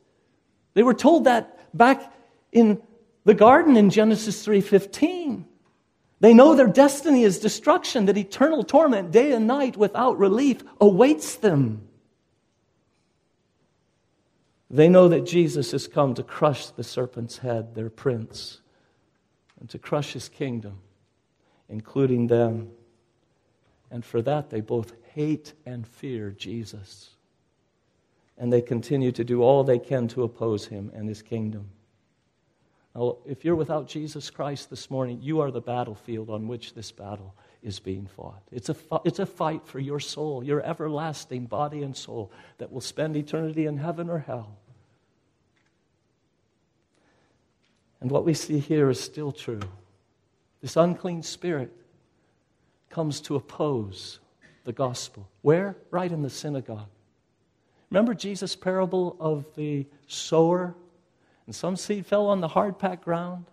They 0.72 0.82
were 0.82 0.94
told 0.94 1.24
that 1.24 1.76
back 1.76 2.14
in 2.50 2.80
the 3.24 3.34
garden 3.34 3.76
in 3.76 3.90
Genesis 3.90 4.42
3:15. 4.42 5.44
They 6.18 6.32
know 6.32 6.54
their 6.54 6.66
destiny 6.66 7.24
is 7.24 7.38
destruction, 7.38 8.06
that 8.06 8.16
eternal 8.16 8.64
torment 8.64 9.10
day 9.10 9.32
and 9.32 9.46
night 9.46 9.76
without 9.76 10.18
relief 10.18 10.64
awaits 10.80 11.34
them. 11.34 11.86
They 14.70 14.88
know 14.88 15.08
that 15.08 15.26
Jesus 15.26 15.72
has 15.72 15.86
come 15.86 16.14
to 16.14 16.22
crush 16.22 16.70
the 16.70 16.82
serpent's 16.82 17.36
head, 17.38 17.74
their 17.74 17.90
prince, 17.90 18.62
and 19.60 19.68
to 19.68 19.78
crush 19.78 20.14
his 20.14 20.30
kingdom, 20.30 20.78
including 21.68 22.28
them. 22.28 22.70
And 23.96 24.04
for 24.04 24.20
that, 24.20 24.50
they 24.50 24.60
both 24.60 24.92
hate 25.14 25.54
and 25.64 25.86
fear 25.86 26.30
Jesus. 26.30 27.08
And 28.36 28.52
they 28.52 28.60
continue 28.60 29.10
to 29.12 29.24
do 29.24 29.42
all 29.42 29.64
they 29.64 29.78
can 29.78 30.06
to 30.08 30.22
oppose 30.22 30.66
him 30.66 30.92
and 30.94 31.08
his 31.08 31.22
kingdom. 31.22 31.70
Now, 32.94 33.16
if 33.24 33.42
you're 33.42 33.54
without 33.54 33.88
Jesus 33.88 34.28
Christ 34.28 34.68
this 34.68 34.90
morning, 34.90 35.20
you 35.22 35.40
are 35.40 35.50
the 35.50 35.62
battlefield 35.62 36.28
on 36.28 36.46
which 36.46 36.74
this 36.74 36.92
battle 36.92 37.34
is 37.62 37.80
being 37.80 38.04
fought. 38.04 38.42
It's 38.52 38.68
a, 38.68 38.76
it's 39.06 39.18
a 39.18 39.24
fight 39.24 39.66
for 39.66 39.80
your 39.80 39.98
soul, 39.98 40.44
your 40.44 40.62
everlasting 40.62 41.46
body 41.46 41.82
and 41.82 41.96
soul 41.96 42.30
that 42.58 42.70
will 42.70 42.82
spend 42.82 43.16
eternity 43.16 43.64
in 43.64 43.78
heaven 43.78 44.10
or 44.10 44.18
hell. 44.18 44.58
And 48.02 48.10
what 48.10 48.26
we 48.26 48.34
see 48.34 48.58
here 48.58 48.90
is 48.90 49.00
still 49.00 49.32
true. 49.32 49.62
This 50.60 50.76
unclean 50.76 51.22
spirit 51.22 51.72
comes 52.90 53.20
to 53.22 53.36
oppose 53.36 54.20
the 54.64 54.72
gospel. 54.72 55.28
Where? 55.42 55.76
Right 55.90 56.10
in 56.10 56.22
the 56.22 56.30
synagogue. 56.30 56.88
Remember 57.90 58.14
Jesus' 58.14 58.56
parable 58.56 59.16
of 59.20 59.46
the 59.54 59.86
sower? 60.06 60.74
And 61.46 61.54
some 61.54 61.76
seed 61.76 62.06
fell 62.06 62.26
on 62.26 62.40
the 62.40 62.48
hard 62.48 62.78
packed 62.78 63.04
ground. 63.04 63.46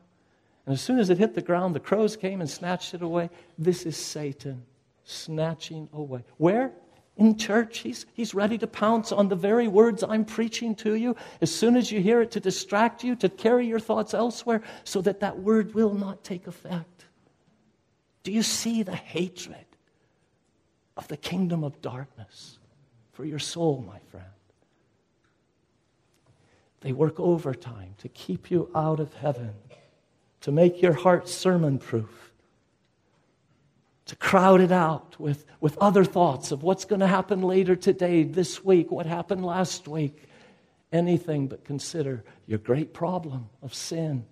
And 0.65 0.74
as 0.74 0.82
soon 0.82 1.00
as 1.00 1.10
it 1.10 1.17
hit 1.17 1.36
the 1.36 1.41
ground, 1.41 1.76
the 1.76 1.80
crows 1.80 2.15
came 2.15 2.41
and 2.41 2.50
snatched 2.50 2.93
it 2.93 3.02
away. 3.02 3.30
This 3.58 3.86
is 3.86 3.98
Satan 3.98 4.63
snatching 5.04 5.89
away. 5.93 6.24
Where? 6.38 6.72
In 7.17 7.38
church. 7.38 7.80
He's, 7.80 8.06
he's 8.13 8.34
ready 8.34 8.58
to 8.58 8.67
pounce 8.67 9.12
on 9.12 9.28
the 9.28 9.36
very 9.36 9.67
words 9.67 10.04
I'm 10.04 10.26
preaching 10.26 10.74
to 10.78 10.96
you 10.96 11.15
as 11.41 11.54
soon 11.54 11.76
as 11.76 11.91
you 11.91 12.02
hear 12.02 12.22
it 12.22 12.32
to 12.32 12.39
distract 12.39 13.04
you, 13.04 13.15
to 13.17 13.30
carry 13.30 13.67
your 13.67 13.80
thoughts 13.80 14.13
elsewhere, 14.13 14.63
so 14.84 15.02
that 15.02 15.19
that 15.19 15.39
word 15.39 15.76
will 15.76 15.93
not 15.93 16.24
take 16.24 16.48
effect. 16.48 16.92
Do 18.23 18.31
you 18.31 18.43
see 18.43 18.83
the 18.83 18.95
hatred 18.95 19.65
of 20.95 21.07
the 21.07 21.17
kingdom 21.17 21.63
of 21.63 21.81
darkness 21.81 22.57
for 23.13 23.25
your 23.25 23.39
soul, 23.39 23.83
my 23.88 23.99
friend. 24.12 24.25
They 26.81 26.91
work 26.91 27.19
overtime 27.19 27.95
to 27.99 28.09
keep 28.09 28.51
you 28.51 28.69
out 28.75 28.99
of 28.99 29.13
heaven, 29.13 29.53
to 30.41 30.51
make 30.51 30.81
your 30.81 30.93
heart 30.93 31.29
sermon 31.29 31.77
proof, 31.77 32.31
to 34.07 34.15
crowd 34.17 34.59
it 34.59 34.71
out 34.71 35.17
with, 35.17 35.45
with 35.62 35.77
other 35.77 36.03
thoughts 36.03 36.51
of 36.51 36.62
what's 36.62 36.83
going 36.83 36.99
to 36.99 37.07
happen 37.07 37.41
later 37.41 37.75
today, 37.75 38.23
this 38.23 38.63
week, 38.63 38.91
what 38.91 39.05
happened 39.05 39.45
last 39.45 39.88
week. 39.88 40.27
Anything 40.91 41.47
but 41.47 41.63
consider 41.63 42.23
your 42.45 42.59
great 42.59 42.93
problem 42.93 43.49
of 43.62 43.73
sin 43.73 44.25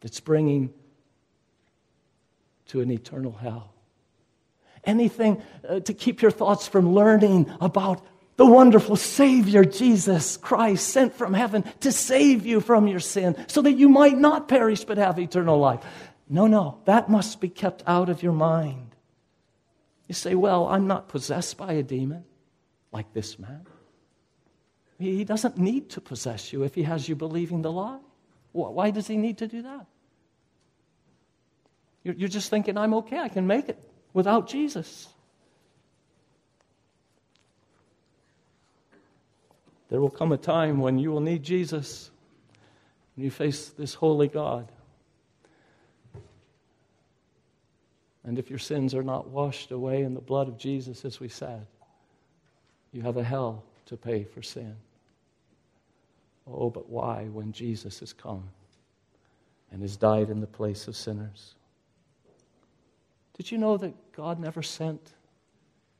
that's 0.00 0.20
bringing 0.20 0.74
to 2.72 2.80
an 2.80 2.90
eternal 2.90 3.32
hell 3.32 3.72
anything 4.84 5.42
uh, 5.68 5.80
to 5.80 5.94
keep 5.94 6.22
your 6.22 6.30
thoughts 6.30 6.66
from 6.66 6.94
learning 6.94 7.52
about 7.60 8.04
the 8.36 8.46
wonderful 8.46 8.96
Savior, 8.96 9.64
Jesus 9.64 10.36
Christ, 10.36 10.88
sent 10.88 11.14
from 11.14 11.34
heaven 11.34 11.64
to 11.80 11.92
save 11.92 12.46
you 12.46 12.60
from 12.60 12.88
your 12.88 13.00
sin 13.00 13.36
so 13.46 13.62
that 13.62 13.74
you 13.74 13.88
might 13.88 14.16
not 14.16 14.48
perish 14.48 14.84
but 14.84 14.98
have 14.98 15.18
eternal 15.18 15.58
life. 15.58 15.84
No, 16.28 16.46
no, 16.46 16.80
that 16.86 17.10
must 17.10 17.40
be 17.40 17.48
kept 17.48 17.82
out 17.86 18.08
of 18.08 18.22
your 18.22 18.32
mind. 18.32 18.96
You 20.08 20.14
say, 20.14 20.34
Well, 20.34 20.66
I'm 20.66 20.86
not 20.86 21.08
possessed 21.08 21.58
by 21.58 21.74
a 21.74 21.82
demon 21.82 22.24
like 22.90 23.12
this 23.12 23.38
man. 23.38 23.66
He 24.98 25.24
doesn't 25.24 25.58
need 25.58 25.90
to 25.90 26.00
possess 26.00 26.52
you 26.52 26.62
if 26.62 26.74
he 26.74 26.84
has 26.84 27.08
you 27.08 27.16
believing 27.16 27.62
the 27.62 27.72
lie. 27.72 27.98
Why 28.52 28.90
does 28.90 29.06
he 29.06 29.16
need 29.16 29.38
to 29.38 29.48
do 29.48 29.62
that? 29.62 29.86
You're 32.04 32.28
just 32.28 32.50
thinking, 32.50 32.76
I'm 32.76 32.94
okay, 32.94 33.18
I 33.18 33.28
can 33.28 33.46
make 33.46 33.68
it 33.68 33.78
without 34.12 34.48
Jesus. 34.48 35.08
There 39.88 40.00
will 40.00 40.10
come 40.10 40.32
a 40.32 40.38
time 40.38 40.78
when 40.78 40.98
you 40.98 41.12
will 41.12 41.20
need 41.20 41.42
Jesus 41.42 42.10
and 43.14 43.24
you 43.24 43.30
face 43.30 43.68
this 43.68 43.94
holy 43.94 44.26
God. 44.26 44.72
And 48.24 48.38
if 48.38 48.50
your 48.50 48.58
sins 48.58 48.94
are 48.94 49.02
not 49.02 49.28
washed 49.28 49.70
away 49.70 50.02
in 50.02 50.14
the 50.14 50.20
blood 50.20 50.48
of 50.48 50.56
Jesus, 50.56 51.04
as 51.04 51.20
we 51.20 51.28
said, 51.28 51.66
you 52.92 53.02
have 53.02 53.16
a 53.16 53.24
hell 53.24 53.64
to 53.86 53.96
pay 53.96 54.24
for 54.24 54.42
sin. 54.42 54.76
Oh, 56.46 56.70
but 56.70 56.88
why 56.88 57.24
when 57.24 57.52
Jesus 57.52 58.00
has 58.00 58.12
come 58.12 58.48
and 59.70 59.82
has 59.82 59.96
died 59.96 60.30
in 60.30 60.40
the 60.40 60.46
place 60.46 60.88
of 60.88 60.96
sinners? 60.96 61.54
Did 63.36 63.50
you 63.50 63.58
know 63.58 63.76
that 63.76 64.12
God 64.12 64.38
never 64.38 64.62
sent 64.62 65.14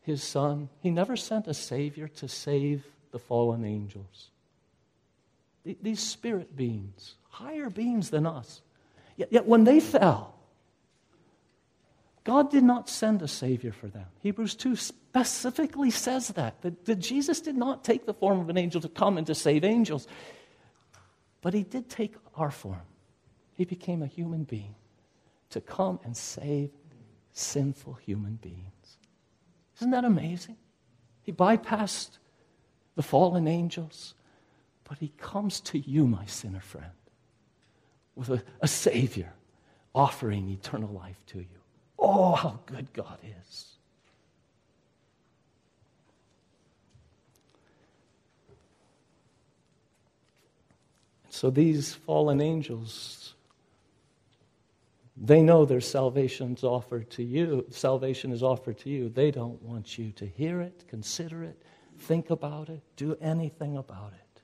his 0.01 0.23
son? 0.23 0.69
He 0.81 0.91
never 0.91 1.17
sent 1.17 1.47
a 1.47 1.55
Savior 1.55 2.09
to 2.09 2.29
save 2.29 2.85
the 3.11 3.19
fallen 3.19 3.65
angels. 3.65 4.31
These 5.65 6.01
spirit 6.01 6.57
beings, 6.57 7.15
higher 7.29 7.71
beings 7.71 8.11
than 8.11 8.27
us. 8.27 8.63
Yet, 9.17 9.33
yet 9.33 9.47
when 9.47 9.65
they 9.65 9.79
fell, 9.79 10.35
God 12.25 12.51
did 12.51 12.65
not 12.65 12.89
send 12.89 13.23
a 13.23 13.29
Savior 13.29 13.73
for 13.73 13.89
them. 13.89 14.07
Hebrews 14.21 14.55
2 14.55 14.77
specifically 14.77 15.91
says 15.91 16.29
that, 16.29 16.61
that, 16.63 16.85
that 16.85 16.97
Jesus 16.97 17.41
did 17.41 17.57
not 17.57 17.85
take 17.85 18.07
the 18.07 18.15
form 18.15 18.41
of 18.41 18.49
an 18.49 18.59
angel 18.59 18.81
to 18.81 18.89
come 18.89 19.19
and 19.19 19.27
to 19.27 19.35
save 19.35 19.65
angels, 19.65 20.07
but 21.43 21.55
He 21.55 21.63
did 21.63 21.89
take 21.89 22.15
our 22.37 22.51
form. 22.51 22.83
He 23.55 23.65
became 23.65 24.03
a 24.03 24.07
human 24.07 24.45
being 24.45 24.75
to 25.51 25.61
come 25.61 26.01
and 26.05 26.17
save 26.17 26.71
sinful 27.33 27.95
human 27.95 28.37
beings. 28.37 28.99
Isn't 29.77 29.91
that 29.91 30.05
amazing? 30.05 30.57
He 31.23 31.33
bypassed 31.33 32.19
the 32.95 33.03
fallen 33.03 33.49
angels, 33.49 34.15
but 34.85 34.99
he 34.99 35.13
comes 35.19 35.61
to 35.61 35.79
you, 35.79 36.07
my 36.07 36.27
sinner 36.27 36.61
friend, 36.61 36.93
with 38.15 38.29
a, 38.29 38.43
a 38.61 38.69
Savior 38.69 39.33
offering 39.95 40.49
eternal 40.51 40.91
life 40.91 41.21
to 41.27 41.39
you. 41.39 41.61
Oh, 41.99 42.33
how 42.33 42.61
good 42.67 42.93
God 42.93 43.19
is. 43.49 43.77
So 51.29 51.51
these 51.51 51.95
fallen 51.95 52.41
angels, 52.41 53.35
they 55.25 55.41
know 55.41 55.65
their 55.65 55.81
salvation's 55.81 56.65
offered 56.65 57.09
to 57.11 57.23
you. 57.23 57.65
Salvation 57.71 58.33
is 58.33 58.43
offered 58.43 58.77
to 58.79 58.91
you. 58.91 59.09
They 59.09 59.31
don't 59.31 59.63
want 59.63 59.97
you 59.97 60.11
to 60.13 60.27
hear 60.27 60.61
it, 60.61 60.85
consider 60.89 61.45
it, 61.45 61.63
think 61.97 62.31
about 62.31 62.69
it, 62.69 62.83
do 62.97 63.17
anything 63.21 63.77
about 63.77 64.13
it. 64.15 64.43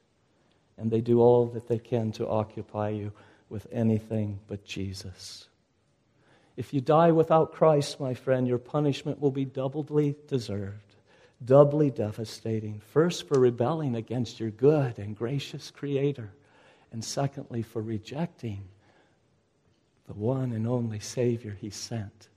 And 0.78 0.88
they 0.88 1.00
do 1.00 1.20
all 1.20 1.46
that 1.46 1.66
they 1.66 1.80
can 1.80 2.12
to 2.12 2.28
occupy 2.28 2.90
you 2.90 3.12
with 3.48 3.66
anything 3.72 4.38
but 4.46 4.64
Jesus. 4.64 5.48
If 6.56 6.72
you 6.72 6.80
die 6.80 7.10
without 7.10 7.52
Christ, 7.52 7.98
my 7.98 8.14
friend, 8.14 8.46
your 8.46 8.58
punishment 8.58 9.20
will 9.20 9.32
be 9.32 9.44
doubly 9.44 10.14
deserved, 10.28 10.94
doubly 11.44 11.90
devastating. 11.90 12.80
First, 12.92 13.26
for 13.26 13.40
rebelling 13.40 13.96
against 13.96 14.38
your 14.38 14.50
good 14.50 15.00
and 15.00 15.16
gracious 15.16 15.72
Creator, 15.72 16.30
and 16.92 17.04
secondly, 17.04 17.62
for 17.62 17.82
rejecting 17.82 18.68
the 20.08 20.14
one 20.14 20.52
and 20.52 20.66
only 20.66 20.98
Savior 20.98 21.56
He 21.60 21.70
sent 21.70 22.28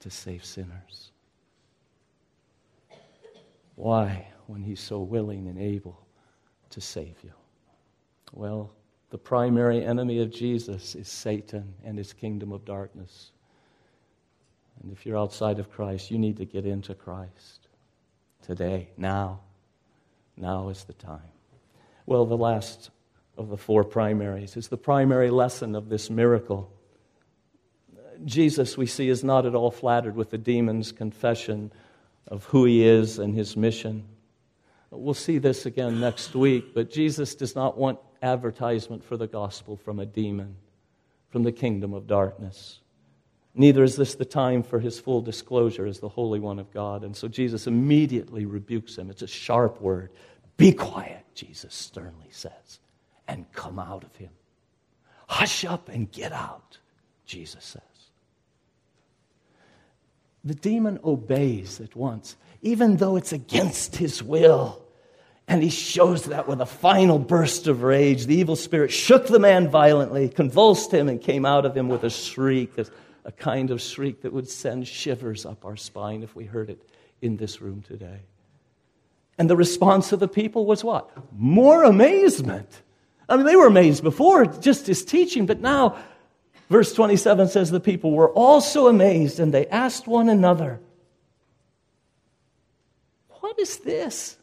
to 0.00 0.10
save 0.10 0.44
sinners. 0.44 1.12
Why, 3.76 4.26
when 4.46 4.62
He's 4.62 4.80
so 4.80 5.00
willing 5.00 5.46
and 5.46 5.58
able 5.58 5.98
to 6.70 6.80
save 6.80 7.16
you? 7.24 7.32
Well, 8.32 8.70
the 9.10 9.18
primary 9.18 9.84
enemy 9.84 10.20
of 10.20 10.30
Jesus 10.30 10.94
is 10.94 11.08
Satan 11.08 11.74
and 11.84 11.98
his 11.98 12.12
kingdom 12.12 12.52
of 12.52 12.64
darkness. 12.64 13.32
And 14.82 14.92
if 14.92 15.04
you're 15.04 15.18
outside 15.18 15.58
of 15.58 15.70
Christ, 15.70 16.10
you 16.10 16.18
need 16.18 16.36
to 16.36 16.44
get 16.44 16.64
into 16.64 16.94
Christ 16.94 17.68
today, 18.42 18.88
now. 18.96 19.40
Now 20.36 20.68
is 20.68 20.84
the 20.84 20.92
time. 20.94 21.20
Well, 22.06 22.24
the 22.24 22.36
last 22.36 22.90
of 23.36 23.48
the 23.48 23.56
four 23.56 23.84
primaries 23.84 24.56
is 24.56 24.68
the 24.68 24.76
primary 24.76 25.30
lesson 25.30 25.74
of 25.74 25.88
this 25.88 26.08
miracle. 26.08 26.72
Jesus, 28.24 28.76
we 28.76 28.86
see, 28.86 29.08
is 29.08 29.24
not 29.24 29.46
at 29.46 29.54
all 29.54 29.70
flattered 29.70 30.16
with 30.16 30.30
the 30.30 30.38
demon's 30.38 30.92
confession 30.92 31.72
of 32.28 32.44
who 32.44 32.64
he 32.64 32.84
is 32.84 33.18
and 33.18 33.34
his 33.34 33.56
mission. 33.56 34.04
We'll 34.90 35.14
see 35.14 35.38
this 35.38 35.66
again 35.66 36.00
next 36.00 36.34
week, 36.34 36.74
but 36.74 36.90
Jesus 36.90 37.34
does 37.34 37.54
not 37.54 37.78
want 37.78 37.98
advertisement 38.22 39.04
for 39.04 39.16
the 39.16 39.26
gospel 39.26 39.76
from 39.76 40.00
a 40.00 40.06
demon, 40.06 40.56
from 41.30 41.42
the 41.42 41.52
kingdom 41.52 41.94
of 41.94 42.06
darkness. 42.06 42.80
Neither 43.54 43.82
is 43.82 43.96
this 43.96 44.14
the 44.14 44.24
time 44.24 44.62
for 44.62 44.78
his 44.78 45.00
full 45.00 45.20
disclosure 45.20 45.86
as 45.86 45.98
the 45.98 46.08
Holy 46.08 46.38
One 46.38 46.58
of 46.58 46.72
God. 46.72 47.02
And 47.04 47.16
so 47.16 47.28
Jesus 47.28 47.66
immediately 47.66 48.44
rebukes 48.44 48.96
him. 48.96 49.10
It's 49.10 49.22
a 49.22 49.26
sharp 49.26 49.80
word. 49.80 50.10
Be 50.56 50.72
quiet, 50.72 51.24
Jesus 51.34 51.74
sternly 51.74 52.28
says, 52.30 52.80
and 53.26 53.50
come 53.52 53.78
out 53.78 54.04
of 54.04 54.14
him. 54.16 54.30
Hush 55.26 55.64
up 55.64 55.88
and 55.88 56.10
get 56.10 56.32
out, 56.32 56.78
Jesus 57.24 57.64
says. 57.64 57.82
The 60.44 60.54
demon 60.54 61.00
obeys 61.04 61.80
at 61.80 61.94
once, 61.94 62.36
even 62.62 62.96
though 62.96 63.16
it's 63.16 63.32
against 63.32 63.96
his 63.96 64.22
will. 64.22 64.82
And 65.46 65.62
he 65.62 65.70
shows 65.70 66.26
that 66.26 66.46
with 66.46 66.60
a 66.60 66.66
final 66.66 67.18
burst 67.18 67.66
of 67.66 67.82
rage. 67.82 68.26
The 68.26 68.36
evil 68.36 68.56
spirit 68.56 68.92
shook 68.92 69.26
the 69.26 69.40
man 69.40 69.68
violently, 69.68 70.28
convulsed 70.28 70.92
him, 70.92 71.08
and 71.08 71.20
came 71.20 71.44
out 71.44 71.66
of 71.66 71.76
him 71.76 71.88
with 71.88 72.04
a 72.04 72.10
shriek, 72.10 72.72
a 73.24 73.32
kind 73.32 73.70
of 73.70 73.82
shriek 73.82 74.22
that 74.22 74.32
would 74.32 74.48
send 74.48 74.86
shivers 74.86 75.44
up 75.44 75.64
our 75.64 75.76
spine 75.76 76.22
if 76.22 76.36
we 76.36 76.44
heard 76.44 76.70
it 76.70 76.80
in 77.20 77.36
this 77.36 77.60
room 77.60 77.82
today. 77.82 78.20
And 79.38 79.50
the 79.50 79.56
response 79.56 80.12
of 80.12 80.20
the 80.20 80.28
people 80.28 80.66
was 80.66 80.84
what? 80.84 81.10
More 81.32 81.82
amazement. 81.82 82.82
I 83.28 83.36
mean, 83.36 83.46
they 83.46 83.56
were 83.56 83.66
amazed 83.66 84.02
before, 84.02 84.46
just 84.46 84.86
his 84.86 85.04
teaching, 85.04 85.46
but 85.46 85.60
now, 85.60 85.96
verse 86.70 86.94
27 86.94 87.48
says 87.48 87.70
the 87.70 87.80
people 87.80 88.12
were 88.12 88.30
also 88.30 88.86
amazed 88.86 89.38
and 89.38 89.52
they 89.52 89.66
asked 89.66 90.06
one 90.06 90.30
another, 90.30 90.80
What 93.40 93.58
is 93.58 93.76
this? 93.78 94.38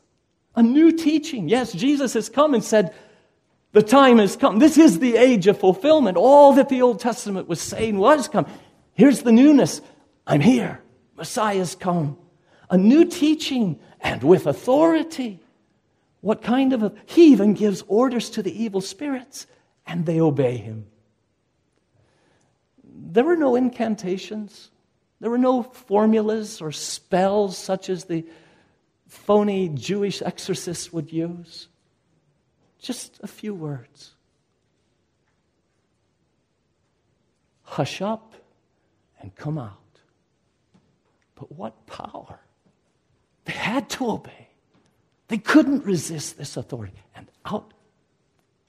a 0.58 0.64
new 0.64 0.92
teaching. 0.92 1.48
Yes, 1.48 1.72
Jesus 1.72 2.16
has 2.16 2.30
come 2.30 2.56
and 2.56 2.64
said, 2.64 2.94
the 3.74 3.84
time 3.84 4.18
has 4.18 4.36
come. 4.36 4.58
This 4.58 4.78
is 4.78 4.98
the 4.98 5.18
age 5.18 5.46
of 5.46 5.60
fulfillment. 5.60 6.18
All 6.18 6.54
that 6.54 6.68
the 6.68 6.82
Old 6.82 7.00
Testament 7.00 7.48
was 7.48 7.62
saying 7.62 7.98
was 7.98 8.28
come. 8.28 8.48
Here's 8.94 9.22
the 9.22 9.32
newness. 9.32 9.82
I'm 10.26 10.42
here. 10.42 10.82
Messiah's 11.16 11.76
come. 11.76 12.18
A 12.72 12.78
new 12.78 13.06
teaching 13.06 13.80
and 14.02 14.24
with 14.24 14.48
authority. 14.48 15.40
What 16.22 16.42
kind 16.42 16.74
of 16.74 16.82
a. 16.82 16.92
He 17.06 17.28
even 17.28 17.54
gives 17.54 17.84
orders 17.88 18.32
to 18.32 18.42
the 18.42 18.64
evil 18.64 18.82
spirits 18.82 19.46
and 19.86 20.08
they 20.08 20.20
obey 20.20 20.58
him. 20.58 20.88
There 23.00 23.24
were 23.24 23.36
no 23.36 23.56
incantations. 23.56 24.72
There 25.20 25.30
were 25.30 25.38
no 25.38 25.64
formulas 25.64 26.62
or 26.62 26.72
spells 26.72 27.58
such 27.58 27.90
as 27.90 28.06
the 28.06 28.26
phony 29.08 29.70
Jewish 29.70 30.22
exorcists 30.22 30.92
would 30.92 31.14
use. 31.14 31.68
Just 32.80 33.20
a 33.22 33.28
few 33.28 33.54
words. 33.54 34.14
Hush 37.64 38.02
up 38.02 38.34
and 39.22 39.36
come 39.36 39.58
out. 39.58 39.78
But 41.36 41.52
what 41.52 41.86
power! 41.86 42.40
They 43.46 43.54
had 43.54 43.90
to 43.92 44.10
obey. 44.10 44.50
They 45.28 45.38
couldn't 45.38 45.86
resist 45.86 46.38
this 46.38 46.58
authority. 46.58 47.04
And 47.16 47.28
out 47.46 47.74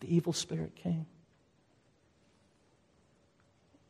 the 0.00 0.14
evil 0.14 0.32
spirit 0.32 0.74
came. 0.76 1.06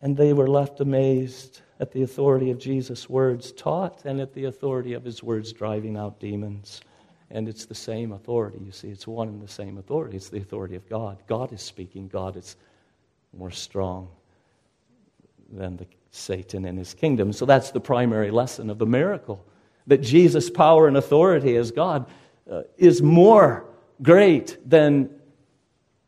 And 0.01 0.17
they 0.17 0.33
were 0.33 0.47
left 0.47 0.81
amazed 0.81 1.61
at 1.81 1.93
the 1.93 2.03
authority 2.03 2.51
of 2.51 2.59
Jesus' 2.59 3.09
words 3.09 3.53
taught 3.53 4.05
and 4.05 4.21
at 4.21 4.33
the 4.33 4.45
authority 4.45 4.95
of 4.95 5.05
his 5.05 5.23
words 5.23 5.53
driving 5.53 5.97
out 5.97 6.21
demons. 6.21 6.81
And 7.31 7.49
it's 7.49 7.67
the 7.67 7.75
same 7.75 8.13
authority, 8.13 8.59
you 8.65 8.73
see. 8.73 8.89
It's 8.89 9.07
one 9.07 9.29
and 9.29 9.43
the 9.43 9.49
same 9.49 9.79
authority. 9.79 10.17
It's 10.17 10.31
the 10.31 10.39
authority 10.39 10.77
of 10.77 10.89
God. 10.89 11.19
God 11.27 11.53
is 11.53 11.61
speaking, 11.61 12.09
God 12.09 12.37
is 12.37 12.57
more 13.37 13.51
strong 13.51 14.09
than 15.53 15.77
the 15.77 15.87
Satan 16.11 16.65
and 16.65 16.79
his 16.79 16.95
kingdom. 16.95 17.33
So 17.33 17.45
that's 17.45 17.71
the 17.71 17.81
primary 17.81 18.31
lesson 18.31 18.71
of 18.71 18.79
the 18.79 18.87
miracle 18.87 19.45
that 19.87 19.99
Jesus' 19.99 20.51
power 20.51 20.87
and 20.87 20.97
authority 20.97 21.57
as 21.57 21.71
God 21.71 22.07
uh, 22.51 22.63
is 22.77 23.03
more 23.03 23.65
great 24.03 24.57
than 24.69 25.11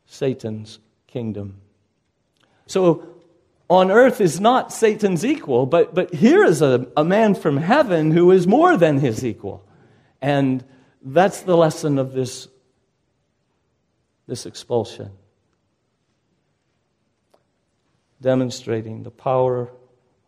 Satan's 0.07 0.79
kingdom. 1.07 1.61
So 2.67 3.20
on 3.71 3.93
earth 3.93 4.21
is 4.21 4.41
not 4.41 4.73
Satan's 4.73 5.25
equal, 5.25 5.65
but, 5.65 5.95
but 5.95 6.13
here 6.13 6.45
is 6.45 6.61
a, 6.61 6.89
a 6.97 7.05
man 7.05 7.37
from 7.37 7.57
heaven 7.57 8.11
who 8.11 8.33
is 8.33 8.47
more 8.47 8.77
than 8.77 8.99
his 8.99 9.25
equal. 9.25 9.65
And 10.21 10.65
that's 11.01 11.43
the 11.43 11.57
lesson 11.57 11.99
of 11.99 12.13
this, 12.13 12.49
this 14.27 14.45
expulsion. 14.45 15.13
Demonstrating 18.21 19.05
the 19.05 19.11
power 19.13 19.71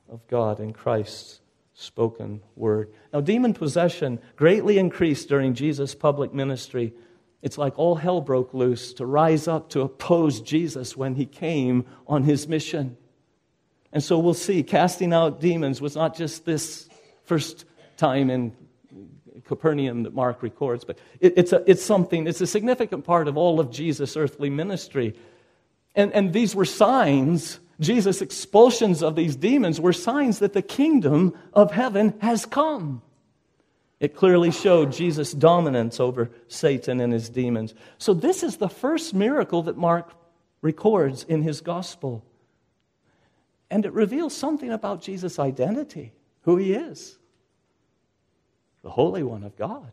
of 0.09 0.27
God 0.29 0.61
in 0.61 0.73
Christ's 0.73 1.41
spoken 1.75 2.43
word. 2.55 2.93
Now, 3.13 3.21
demon 3.21 3.55
possession 3.55 4.21
greatly 4.37 4.79
increased 4.79 5.29
during 5.29 5.55
Jesus' 5.55 5.97
public 5.97 6.33
ministry 6.33 6.95
It's 7.43 7.59
like 7.59 7.77
all 7.77 7.97
hell 7.97 8.21
broke 8.21 8.55
loose 8.55 8.93
to 8.95 9.05
rise 9.05 9.49
up 9.49 9.69
to 9.71 9.81
oppose 9.81 10.41
Jesus 10.41 10.97
when 10.97 11.17
he 11.17 11.27
came 11.27 11.85
on 12.07 12.23
his 12.23 12.47
mission. 12.47 12.97
And 13.93 14.03
so 14.03 14.19
we'll 14.19 14.35
see, 14.35 14.63
casting 14.63 15.13
out 15.13 15.41
demons 15.41 15.81
was 15.81 15.95
not 15.95 16.17
just 16.17 16.45
this 16.45 16.89
first 17.25 17.65
time 17.97 18.31
in 18.31 18.53
Capernaum 19.45 20.05
that 20.05 20.15
Mark 20.15 20.43
records, 20.43 20.85
but 20.85 20.99
it, 21.21 21.35
it's, 21.37 21.53
a, 21.53 21.63
it's 21.71 21.83
something, 21.83 22.27
it's 22.27 22.41
a 22.41 22.47
significant 22.47 23.05
part 23.05 23.29
of 23.29 23.37
all 23.37 23.61
of 23.61 23.71
Jesus' 23.71 24.17
earthly 24.17 24.51
ministry. 24.51 25.15
And, 25.95 26.13
and 26.13 26.33
these 26.33 26.55
were 26.55 26.65
signs, 26.65 27.61
Jesus' 27.81 28.23
expulsions 28.23 29.03
of 29.03 29.15
these 29.15 29.37
demons 29.37 29.81
were 29.81 29.93
signs 29.93 30.39
that 30.39 30.53
the 30.53 30.63
kingdom 30.63 31.37
of 31.53 31.71
heaven 31.71 32.15
has 32.21 32.47
come. 32.47 33.03
It 34.01 34.17
clearly 34.17 34.51
showed 34.51 34.93
Jesus' 34.93 35.33
dominance 35.33 36.01
over 36.01 36.31
Satan 36.49 37.01
and 37.01 37.13
his 37.13 37.29
demons. 37.29 37.75
So, 37.99 38.15
this 38.15 38.43
is 38.43 38.57
the 38.57 38.69
first 38.69 39.15
miracle 39.15 39.63
that 39.65 39.77
Mark 39.77 40.13
records 40.61 41.23
in 41.23 41.43
his 41.43 41.61
gospel. 41.61 42.25
And 43.73 43.87
it 43.87 43.95
reveals 43.95 44.37
something 44.37 44.71
about 44.71 45.01
Jesus' 45.01 45.39
identity, 45.39 46.13
who 46.43 46.59
he 46.59 46.75
is 46.75 47.17
the 48.83 48.91
Holy 48.91 49.23
One 49.23 49.45
of 49.45 49.57
God, 49.57 49.91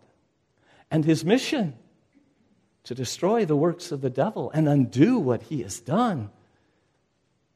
and 0.91 1.05
his 1.05 1.23
mission 1.23 1.75
to 2.83 2.93
destroy 2.93 3.45
the 3.45 3.55
works 3.55 3.93
of 3.93 4.01
the 4.01 4.09
devil 4.09 4.51
and 4.53 4.67
undo 4.67 5.17
what 5.17 5.43
he 5.43 5.61
has 5.61 5.79
done. 5.79 6.29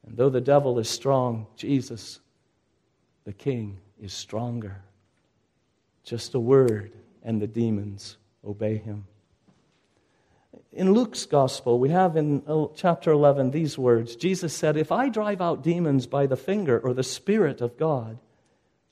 And 0.06 0.16
though 0.16 0.30
the 0.30 0.40
devil 0.40 0.78
is 0.78 0.88
strong, 0.88 1.46
Jesus, 1.56 2.20
the 3.24 3.34
King, 3.34 3.76
is 4.00 4.14
stronger. 4.14 4.80
Just 6.04 6.34
a 6.34 6.40
word, 6.40 6.92
and 7.22 7.42
the 7.42 7.46
demons 7.46 8.16
obey 8.42 8.78
him. 8.78 9.06
In 10.74 10.92
Luke's 10.92 11.24
gospel, 11.24 11.78
we 11.78 11.90
have 11.90 12.16
in 12.16 12.42
uh, 12.48 12.66
chapter 12.74 13.12
11 13.12 13.52
these 13.52 13.78
words 13.78 14.16
Jesus 14.16 14.52
said, 14.52 14.76
If 14.76 14.90
I 14.90 15.08
drive 15.08 15.40
out 15.40 15.62
demons 15.62 16.08
by 16.08 16.26
the 16.26 16.36
finger 16.36 16.80
or 16.80 16.92
the 16.92 17.04
Spirit 17.04 17.60
of 17.60 17.76
God, 17.76 18.18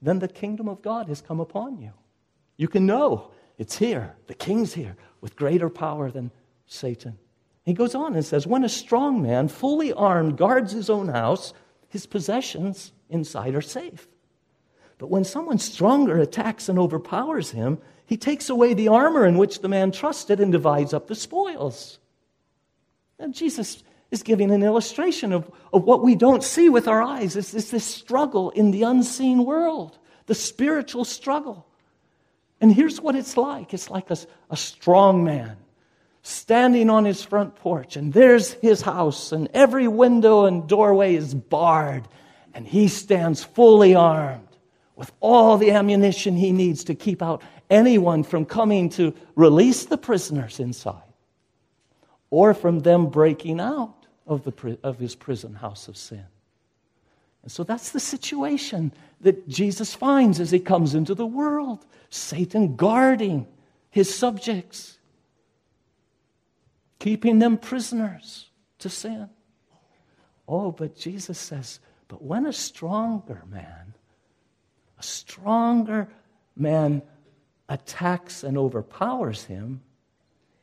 then 0.01 0.20
the 0.20 0.28
kingdom 0.28 0.68
of 0.68 0.80
God 0.80 1.09
has 1.09 1.20
come 1.20 1.41
upon 1.41 1.78
you. 1.78 1.91
You 2.57 2.68
can 2.68 2.87
know 2.87 3.33
it's 3.59 3.78
here. 3.78 4.14
The 4.28 4.35
king's 4.35 4.74
here 4.74 4.97
with 5.20 5.35
greater 5.35 5.68
power 5.68 6.09
than 6.09 6.30
Satan. 6.66 7.18
He 7.64 7.72
goes 7.72 7.97
on 7.97 8.14
and 8.14 8.24
says, 8.24 8.47
When 8.47 8.62
a 8.62 8.68
strong 8.68 9.20
man, 9.20 9.49
fully 9.49 9.93
armed, 9.93 10.37
guards 10.37 10.70
his 10.70 10.89
own 10.89 11.09
house, 11.09 11.53
his 11.89 12.07
possessions 12.07 12.93
inside 13.11 13.57
are 13.57 13.61
safe. 13.61 14.07
But 14.99 15.11
when 15.11 15.24
someone 15.24 15.59
stronger 15.59 16.18
attacks 16.18 16.68
and 16.68 16.78
overpowers 16.78 17.51
him, 17.51 17.78
he 18.07 18.16
takes 18.16 18.50
away 18.50 18.74
the 18.74 18.88
armor 18.88 19.26
in 19.26 19.38
which 19.38 19.61
the 19.61 19.68
man 19.68 19.92
trusted 19.92 20.40
and 20.40 20.53
divides 20.53 20.92
up 20.92 21.07
the 21.07 21.14
spoils. 21.14 21.98
And 23.18 23.34
Jesus 23.34 23.82
is 24.11 24.22
giving 24.22 24.50
an 24.50 24.62
illustration 24.62 25.32
of, 25.32 25.50
of 25.72 25.84
what 25.84 26.03
we 26.03 26.14
don't 26.14 26.44
see 26.44 26.68
with 26.68 26.86
our 26.86 27.03
eyes. 27.03 27.36
It's, 27.36 27.55
it's 27.55 27.70
this 27.70 27.84
struggle 27.84 28.50
in 28.50 28.70
the 28.70 28.82
unseen 28.82 29.44
world, 29.44 29.98
the 30.26 30.34
spiritual 30.34 31.05
struggle. 31.05 31.66
And 32.61 32.72
here's 32.72 33.00
what 33.00 33.16
it's 33.16 33.36
like 33.36 33.74
it's 33.74 33.90
like 33.90 34.11
a, 34.11 34.16
a 34.50 34.57
strong 34.57 35.24
man 35.24 35.57
standing 36.22 36.88
on 36.88 37.05
his 37.05 37.24
front 37.24 37.57
porch, 37.57 37.96
and 37.96 38.12
there's 38.12 38.53
his 38.53 38.80
house, 38.80 39.32
and 39.32 39.48
every 39.53 39.88
window 39.88 40.44
and 40.44 40.68
doorway 40.68 41.16
is 41.16 41.34
barred, 41.34 42.07
and 42.55 42.66
he 42.66 42.86
stands 42.86 43.42
fully 43.42 43.94
armed 43.94 44.46
with 44.94 45.11
all 45.18 45.59
the 45.59 45.72
ammunition 45.72 46.36
he 46.36 46.53
needs 46.53 46.84
to 46.84 46.94
keep 46.94 47.22
out 47.22 47.42
anyone 47.73 48.23
from 48.23 48.45
coming 48.45 48.91
to 48.91 49.14
release 49.35 49.87
the 49.87 49.97
prisoners 49.97 50.61
inside 50.61 51.03
or 52.31 52.55
from 52.55 52.81
them 52.81 53.07
breaking 53.07 53.59
out 53.61 54.07
of, 54.27 54.45
the, 54.45 54.79
of 54.83 54.99
his 54.99 55.14
prison 55.14 55.55
house 55.55 55.89
of 55.89 55.97
sin. 55.97 56.25
And 57.43 57.51
so 57.51 57.64
that's 57.64 57.91
the 57.91 57.99
situation 58.01 58.93
that 59.23 59.49
Jesus 59.49 59.95
finds 59.95 60.39
as 60.39 60.51
he 60.51 60.61
comes 60.61 60.95
into 60.95 61.14
the 61.14 61.27
world. 61.27 61.85
Satan 62.11 62.77
guarding 62.77 63.47
his 63.91 64.14
subjects, 64.14 64.99
keeping 66.99 67.39
them 67.39 67.57
prisoners 67.57 68.51
to 68.79 68.89
sin. 68.89 69.29
Oh, 70.47 70.70
but 70.70 70.97
Jesus 70.97 71.39
says, 71.39 71.81
but 72.07 72.23
when 72.23 72.47
a 72.47 72.53
stronger 72.53 73.43
man, 73.49 73.95
a 74.99 75.03
stronger 75.03 76.09
man 76.55 77.03
attacks 77.73 78.45
and 78.45 78.59
overpowers 78.59 79.45
him, 79.45 79.81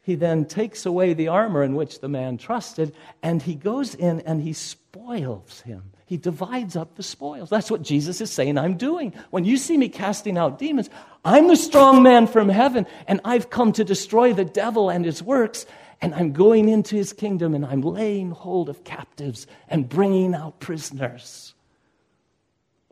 he 0.02 0.16
then 0.16 0.46
takes 0.46 0.86
away 0.86 1.14
the 1.14 1.28
armor 1.28 1.64
in 1.64 1.76
which 1.76 2.00
the 2.00 2.08
man 2.08 2.38
trusted 2.38 2.96
and 3.22 3.42
he 3.42 3.56
goes 3.56 3.96
in 3.96 4.22
and 4.22 4.42
he 4.42 4.54
spoils 4.54 5.62
him. 5.62 5.92
He 6.06 6.18
divides 6.18 6.76
up 6.76 6.96
the 6.96 7.04
spoils. 7.04 7.50
That's 7.50 7.70
what 7.70 7.84
Jesus 7.84 8.20
is 8.20 8.32
saying 8.32 8.58
I'm 8.58 8.78
doing. 8.78 9.14
When 9.30 9.46
you 9.46 9.58
see 9.58 9.78
me 9.78 9.90
casting 9.90 10.38
out 10.38 10.58
demons, 10.58 10.90
I'm 11.24 11.48
the 11.48 11.56
strong 11.56 12.02
man 12.02 12.26
from 12.26 12.50
heaven, 12.50 12.88
and 13.08 13.22
I've 13.24 13.52
come 13.52 13.74
to 13.74 13.84
destroy 13.84 14.34
the 14.34 14.46
devil 14.46 14.90
and 14.90 15.06
his 15.06 15.22
works, 15.22 15.68
and 16.02 16.16
I'm 16.16 16.34
going 16.34 16.68
into 16.68 16.96
his 16.96 17.14
kingdom, 17.14 17.54
and 17.54 17.64
I'm 17.64 17.82
laying 17.82 18.32
hold 18.32 18.70
of 18.70 18.84
captives 18.84 19.46
and 19.68 19.88
bringing 19.88 20.34
out 20.34 20.60
prisoners. 20.60 21.54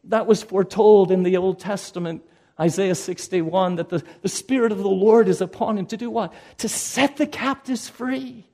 That 0.04 0.28
was 0.28 0.44
foretold 0.44 1.12
in 1.12 1.24
the 1.24 1.38
Old 1.38 1.60
Testament. 1.60 2.22
Isaiah 2.60 2.96
61 2.96 3.76
that 3.76 3.90
the, 3.90 4.04
the 4.22 4.30
Spirit 4.30 4.72
of 4.72 4.80
the 4.80 4.90
Lord 4.90 5.28
is 5.28 5.42
upon 5.42 5.78
him 5.78 5.86
to 5.88 5.98
do 5.98 6.10
what? 6.10 6.34
To 6.60 6.70
set 6.70 7.18
the 7.18 7.28
captives 7.28 7.88
free 7.88 8.48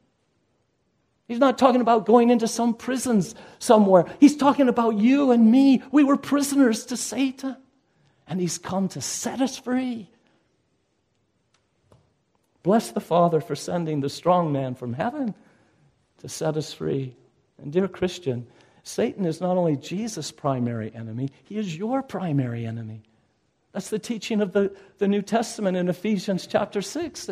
He's 1.28 1.40
not 1.40 1.58
talking 1.58 1.82
about 1.82 2.06
going 2.06 2.30
into 2.30 2.48
some 2.48 2.74
prisons 2.74 3.34
somewhere. 3.60 4.06
He's 4.20 4.36
talking 4.36 4.68
about 4.68 4.98
you 4.98 5.32
and 5.32 5.50
me. 5.50 5.82
We 5.92 6.04
were 6.04 6.18
prisoners 6.18 6.86
to 6.88 6.98
Satan, 6.98 7.56
and 8.28 8.40
He's 8.40 8.58
come 8.58 8.90
to 8.90 9.02
set 9.02 9.42
us 9.42 9.58
free. 9.58 10.10
Bless 12.62 12.92
the 12.92 13.02
Father 13.02 13.42
for 13.42 13.56
sending 13.56 14.02
the 14.02 14.10
strong 14.10 14.52
man 14.52 14.76
from 14.76 14.94
heaven 14.94 15.34
to 16.20 16.30
set 16.30 16.56
us 16.56 16.74
free. 16.74 17.16
And, 17.62 17.72
dear 17.72 17.88
Christian, 17.88 18.48
Satan 18.84 19.26
is 19.26 19.42
not 19.42 19.58
only 19.58 19.76
Jesus' 19.76 20.32
primary 20.32 20.94
enemy, 20.94 21.30
he 21.44 21.58
is 21.58 21.76
your 21.76 22.02
primary 22.02 22.66
enemy. 22.66 23.02
That's 23.74 23.90
the 23.90 24.00
teaching 24.00 24.40
of 24.40 24.54
the, 24.54 24.76
the 25.00 25.08
New 25.08 25.22
Testament 25.22 25.76
in 25.76 25.90
Ephesians 25.90 26.48
chapter 26.48 26.82
6. 26.82 27.30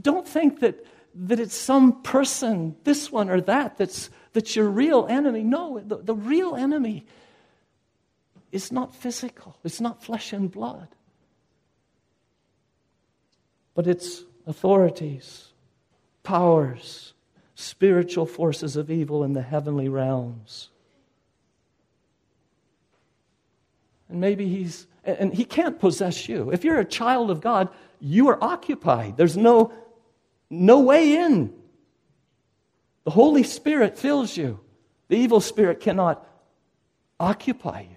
Don't 0.00 0.26
think 0.26 0.60
that 0.60 0.84
that 1.14 1.40
it's 1.40 1.54
some 1.54 2.02
person, 2.02 2.76
this 2.84 3.12
one 3.12 3.28
or 3.28 3.40
that, 3.42 3.76
that's, 3.76 4.10
that's 4.32 4.56
your 4.56 4.68
real 4.68 5.06
enemy. 5.08 5.42
No, 5.42 5.80
the, 5.80 5.98
the 5.98 6.14
real 6.14 6.56
enemy 6.56 7.06
is 8.50 8.72
not 8.72 8.94
physical, 8.94 9.56
it's 9.64 9.80
not 9.80 10.02
flesh 10.02 10.32
and 10.32 10.50
blood, 10.50 10.88
but 13.74 13.86
it's 13.86 14.24
authorities, 14.46 15.48
powers, 16.22 17.14
spiritual 17.54 18.26
forces 18.26 18.76
of 18.76 18.90
evil 18.90 19.24
in 19.24 19.32
the 19.32 19.42
heavenly 19.42 19.88
realms. 19.88 20.68
And 24.08 24.20
maybe 24.20 24.48
he's, 24.48 24.86
and 25.04 25.34
he 25.34 25.44
can't 25.44 25.78
possess 25.78 26.28
you. 26.28 26.50
If 26.50 26.64
you're 26.64 26.78
a 26.78 26.84
child 26.84 27.30
of 27.30 27.40
God, 27.40 27.68
you 28.00 28.28
are 28.28 28.42
occupied. 28.42 29.16
There's 29.16 29.36
no 29.36 29.72
no 30.50 30.80
way 30.80 31.16
in. 31.16 31.52
The 33.04 33.10
Holy 33.10 33.42
Spirit 33.42 33.98
fills 33.98 34.36
you. 34.36 34.60
The 35.08 35.16
evil 35.16 35.40
spirit 35.40 35.80
cannot 35.80 36.26
occupy 37.18 37.80
you. 37.82 37.96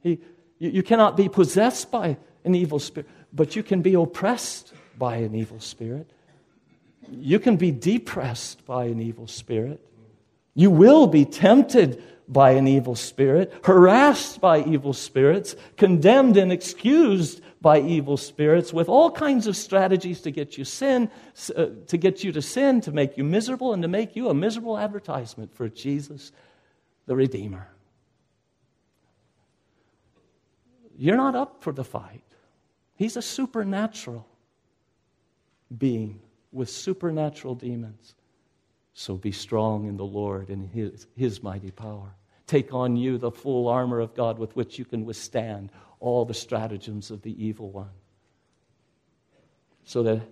He, 0.00 0.20
you, 0.58 0.70
you 0.70 0.82
cannot 0.82 1.16
be 1.16 1.28
possessed 1.28 1.90
by 1.90 2.16
an 2.44 2.54
evil 2.54 2.78
spirit, 2.78 3.08
but 3.32 3.54
you 3.54 3.62
can 3.62 3.82
be 3.82 3.94
oppressed 3.94 4.72
by 4.98 5.16
an 5.16 5.34
evil 5.34 5.60
spirit. 5.60 6.10
You 7.10 7.38
can 7.38 7.56
be 7.56 7.70
depressed 7.70 8.64
by 8.66 8.86
an 8.86 9.00
evil 9.00 9.26
spirit. 9.26 9.84
You 10.54 10.70
will 10.70 11.06
be 11.06 11.24
tempted 11.24 12.02
by 12.30 12.52
an 12.52 12.68
evil 12.68 12.94
spirit, 12.94 13.52
harassed 13.64 14.40
by 14.40 14.62
evil 14.62 14.92
spirits, 14.92 15.56
condemned 15.76 16.36
and 16.36 16.52
excused 16.52 17.42
by 17.60 17.80
evil 17.80 18.16
spirits 18.16 18.72
with 18.72 18.88
all 18.88 19.10
kinds 19.10 19.48
of 19.48 19.56
strategies 19.56 20.20
to 20.20 20.30
get 20.30 20.56
you 20.56 20.64
sin, 20.64 21.10
uh, 21.56 21.66
to 21.88 21.96
get 21.98 22.22
you 22.22 22.30
to 22.30 22.40
sin, 22.40 22.80
to 22.80 22.92
make 22.92 23.18
you 23.18 23.24
miserable, 23.24 23.74
and 23.74 23.82
to 23.82 23.88
make 23.88 24.14
you 24.14 24.28
a 24.28 24.34
miserable 24.34 24.78
advertisement 24.78 25.52
for 25.54 25.68
Jesus, 25.68 26.30
the 27.06 27.16
Redeemer. 27.16 27.68
You're 30.96 31.16
not 31.16 31.34
up 31.34 31.62
for 31.62 31.72
the 31.72 31.84
fight. 31.84 32.22
He's 32.94 33.16
a 33.16 33.22
supernatural 33.22 34.26
being 35.76 36.20
with 36.52 36.70
supernatural 36.70 37.56
demons. 37.56 38.14
So 38.94 39.16
be 39.16 39.32
strong 39.32 39.88
in 39.88 39.96
the 39.96 40.04
Lord 40.04 40.48
and 40.48 40.68
his, 40.68 41.06
his 41.16 41.42
mighty 41.42 41.70
power. 41.70 42.14
Take 42.50 42.74
on 42.74 42.96
you 42.96 43.16
the 43.16 43.30
full 43.30 43.68
armor 43.68 44.00
of 44.00 44.12
God 44.12 44.40
with 44.40 44.56
which 44.56 44.76
you 44.76 44.84
can 44.84 45.04
withstand 45.04 45.70
all 46.00 46.24
the 46.24 46.34
stratagems 46.34 47.12
of 47.12 47.22
the 47.22 47.46
evil 47.46 47.70
one. 47.70 47.92
So 49.84 50.02
that 50.02 50.22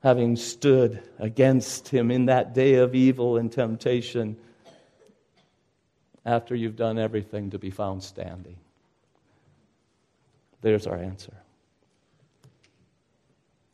having 0.00 0.36
stood 0.36 1.02
against 1.18 1.88
him 1.88 2.12
in 2.12 2.26
that 2.26 2.54
day 2.54 2.74
of 2.74 2.94
evil 2.94 3.36
and 3.36 3.50
temptation 3.50 4.36
after 6.24 6.54
you've 6.54 6.76
done 6.76 7.00
everything 7.00 7.50
to 7.50 7.58
be 7.58 7.70
found 7.70 8.04
standing? 8.04 8.54
There's 10.60 10.86
our 10.86 10.98
answer. 10.98 11.34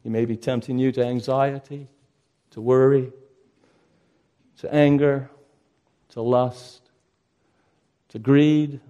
He 0.02 0.08
may 0.08 0.24
be 0.24 0.38
tempting 0.38 0.78
you 0.78 0.92
to 0.92 1.04
anxiety, 1.04 1.88
to 2.52 2.62
worry, 2.62 3.12
to 4.60 4.74
anger, 4.74 5.28
to 6.08 6.22
lust, 6.22 6.89
to 8.10 8.18
greed, 8.18 8.80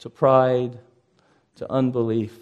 to 0.00 0.10
pride, 0.10 0.78
to 1.56 1.70
unbelief. 1.70 2.36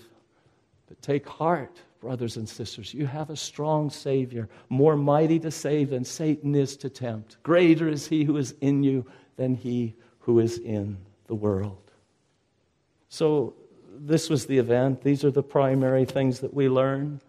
But 0.88 1.00
take 1.02 1.28
heart 1.28 1.80
brothers 2.00 2.36
and 2.36 2.48
sisters, 2.48 2.94
you 2.94 3.06
have 3.06 3.30
a 3.30 3.36
strong 3.36 3.90
Savior, 3.90 4.48
more 4.68 4.96
mighty 4.96 5.38
to 5.40 5.50
save 5.50 5.90
than 5.90 6.04
Satan 6.04 6.54
is 6.54 6.76
to 6.78 6.88
tempt. 6.88 7.36
Greater 7.42 7.88
is 7.88 8.06
He 8.06 8.24
who 8.24 8.36
is 8.38 8.54
in 8.60 8.82
you 8.82 9.06
than 9.36 9.54
He 9.54 9.94
who 10.20 10.40
is 10.40 10.58
in 10.58 10.96
the 11.26 11.34
world. 11.34 11.92
So, 13.08 13.54
this 14.02 14.30
was 14.30 14.46
the 14.46 14.56
event. 14.56 15.02
These 15.02 15.24
are 15.24 15.30
the 15.30 15.42
primary 15.42 16.06
things 16.06 16.40
that 16.40 16.54
we 16.54 16.68
learn. 16.68 17.20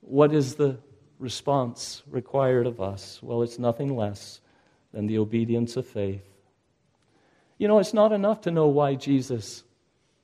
What 0.00 0.34
is 0.34 0.56
the 0.56 0.78
response 1.20 2.02
required 2.10 2.66
of 2.66 2.80
us? 2.80 3.20
Well, 3.22 3.42
it's 3.42 3.58
nothing 3.58 3.96
less 3.96 4.40
than 4.92 5.06
the 5.06 5.18
obedience 5.18 5.76
of 5.76 5.86
faith. 5.86 6.31
You 7.62 7.68
know, 7.68 7.78
it's 7.78 7.94
not 7.94 8.12
enough 8.12 8.40
to 8.42 8.50
know 8.50 8.66
why 8.66 8.96
Jesus 8.96 9.62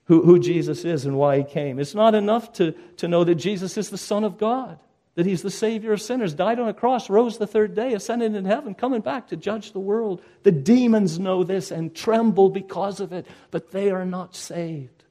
who, 0.09 0.23
who 0.23 0.39
Jesus 0.39 0.85
is 0.85 1.05
and 1.05 1.17
why 1.17 1.39
he 1.39 1.45
came. 1.45 1.79
It's 1.79 1.95
not 1.95 2.15
enough 2.15 2.53
to, 2.55 2.73
to 2.97 3.07
know 3.07 3.25
that 3.25 3.37
Jesus 3.37 3.77
is 3.77 3.91
the 3.91 3.99
Son 3.99 4.25
of 4.25 4.39
God, 4.39 4.81
that 5.15 5.27
he's 5.27 5.43
the 5.43 5.51
Savior 5.51 5.93
of 5.93 6.01
sinners, 6.03 6.35
died 6.35 6.59
on 6.59 6.67
a 6.67 6.75
cross, 6.75 7.11
rose 7.11 7.37
the 7.39 7.47
third 7.47 7.75
day, 7.75 7.93
ascended 7.93 8.35
in 8.35 8.47
heaven, 8.47 8.75
coming 8.75 9.03
back 9.03 9.29
to 9.29 9.37
judge 9.37 9.73
the 9.73 9.79
world. 9.79 10.23
The 10.43 10.51
demons 10.51 11.19
know 11.19 11.45
this 11.45 11.71
and 11.71 11.95
tremble 11.95 12.49
because 12.49 13.01
of 13.01 13.13
it, 13.13 13.27
but 13.51 13.71
they 13.71 13.91
are 13.91 14.07
not 14.07 14.35
saved. 14.35 15.05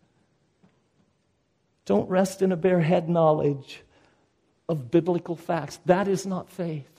Don't 1.86 2.10
rest 2.10 2.42
in 2.42 2.52
a 2.52 2.58
bare 2.58 2.82
head 2.82 3.08
knowledge 3.08 3.84
of 4.68 4.92
biblical 4.92 5.36
facts. 5.36 5.80
That 5.86 6.08
is 6.08 6.26
not 6.26 6.50
faith. 6.50 6.97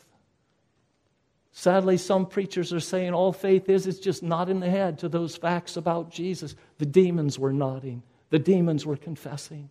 Sadly, 1.59 1.97
some 1.97 2.27
preachers 2.27 2.73
are 2.73 2.79
saying 2.79 3.15
all 3.15 3.33
faith 3.33 3.69
is 3.69 3.89
is 3.89 3.99
just 3.99 4.23
nodding 4.23 4.61
the 4.61 4.71
head 4.71 5.01
to 5.01 5.09
those 5.09 5.35
facts 5.35 5.77
about 5.77 6.09
Jesus. 6.09 6.55
The 6.79 6.87
demons 6.87 7.37
were 7.37 7.53
nodding, 7.53 8.05
the 8.31 8.39
demons 8.39 8.87
were 8.87 8.97
confessing. 8.97 9.69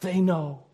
They 0.00 0.20
know. 0.20 0.64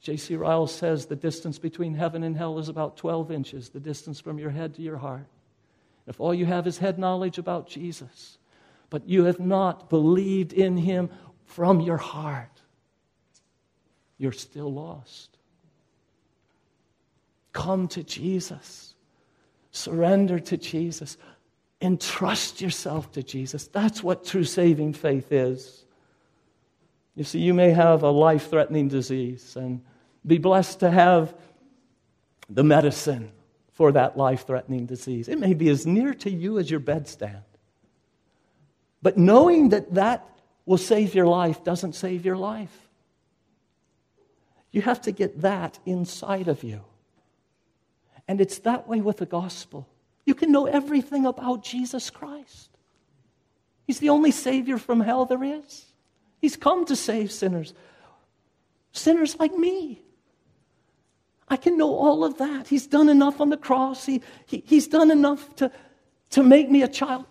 J.C. 0.00 0.34
Ryle 0.34 0.66
says 0.66 1.06
the 1.06 1.14
distance 1.14 1.60
between 1.60 1.94
heaven 1.94 2.24
and 2.24 2.36
hell 2.36 2.58
is 2.58 2.68
about 2.68 2.96
12 2.96 3.30
inches, 3.30 3.68
the 3.68 3.78
distance 3.78 4.18
from 4.18 4.36
your 4.36 4.50
head 4.50 4.74
to 4.74 4.82
your 4.82 4.96
heart. 4.96 5.28
If 6.08 6.20
all 6.20 6.34
you 6.34 6.46
have 6.46 6.66
is 6.66 6.78
head 6.78 6.98
knowledge 6.98 7.38
about 7.38 7.68
Jesus, 7.68 8.36
but 8.90 9.08
you 9.08 9.26
have 9.26 9.38
not 9.38 9.88
believed 9.88 10.52
in 10.52 10.76
him 10.76 11.08
from 11.44 11.78
your 11.80 11.98
heart, 11.98 12.62
you're 14.18 14.32
still 14.32 14.72
lost. 14.72 15.31
Come 17.52 17.88
to 17.88 18.02
Jesus. 18.02 18.94
Surrender 19.70 20.38
to 20.38 20.56
Jesus. 20.56 21.16
Entrust 21.80 22.60
yourself 22.60 23.12
to 23.12 23.22
Jesus. 23.22 23.66
That's 23.66 24.02
what 24.02 24.24
true 24.24 24.44
saving 24.44 24.94
faith 24.94 25.32
is. 25.32 25.84
You 27.14 27.24
see, 27.24 27.40
you 27.40 27.52
may 27.52 27.70
have 27.70 28.02
a 28.02 28.10
life 28.10 28.48
threatening 28.48 28.88
disease 28.88 29.56
and 29.56 29.82
be 30.26 30.38
blessed 30.38 30.80
to 30.80 30.90
have 30.90 31.34
the 32.48 32.64
medicine 32.64 33.32
for 33.72 33.92
that 33.92 34.16
life 34.16 34.46
threatening 34.46 34.86
disease. 34.86 35.28
It 35.28 35.38
may 35.38 35.54
be 35.54 35.68
as 35.68 35.86
near 35.86 36.14
to 36.14 36.30
you 36.30 36.58
as 36.58 36.70
your 36.70 36.80
bedstand. 36.80 37.42
But 39.02 39.18
knowing 39.18 39.70
that 39.70 39.94
that 39.94 40.26
will 40.64 40.78
save 40.78 41.14
your 41.14 41.26
life 41.26 41.64
doesn't 41.64 41.94
save 41.94 42.24
your 42.24 42.36
life. 42.36 42.88
You 44.70 44.82
have 44.82 45.02
to 45.02 45.12
get 45.12 45.42
that 45.42 45.78
inside 45.84 46.48
of 46.48 46.62
you. 46.62 46.82
And 48.28 48.40
it's 48.40 48.58
that 48.60 48.88
way 48.88 49.00
with 49.00 49.18
the 49.18 49.26
gospel. 49.26 49.88
You 50.24 50.34
can 50.34 50.52
know 50.52 50.66
everything 50.66 51.26
about 51.26 51.64
Jesus 51.64 52.10
Christ. 52.10 52.70
He's 53.86 53.98
the 53.98 54.10
only 54.10 54.30
Savior 54.30 54.78
from 54.78 55.00
hell 55.00 55.26
there 55.26 55.42
is. 55.42 55.86
He's 56.40 56.56
come 56.56 56.84
to 56.86 56.96
save 56.96 57.30
sinners, 57.30 57.74
sinners 58.92 59.36
like 59.38 59.54
me. 59.54 60.02
I 61.48 61.56
can 61.56 61.76
know 61.76 61.94
all 61.94 62.24
of 62.24 62.38
that. 62.38 62.68
He's 62.68 62.86
done 62.86 63.08
enough 63.08 63.40
on 63.40 63.50
the 63.50 63.56
cross, 63.56 64.06
he, 64.06 64.22
he, 64.46 64.62
He's 64.66 64.88
done 64.88 65.10
enough 65.10 65.54
to, 65.56 65.70
to 66.30 66.42
make 66.42 66.70
me 66.70 66.82
a 66.82 66.88
child. 66.88 67.26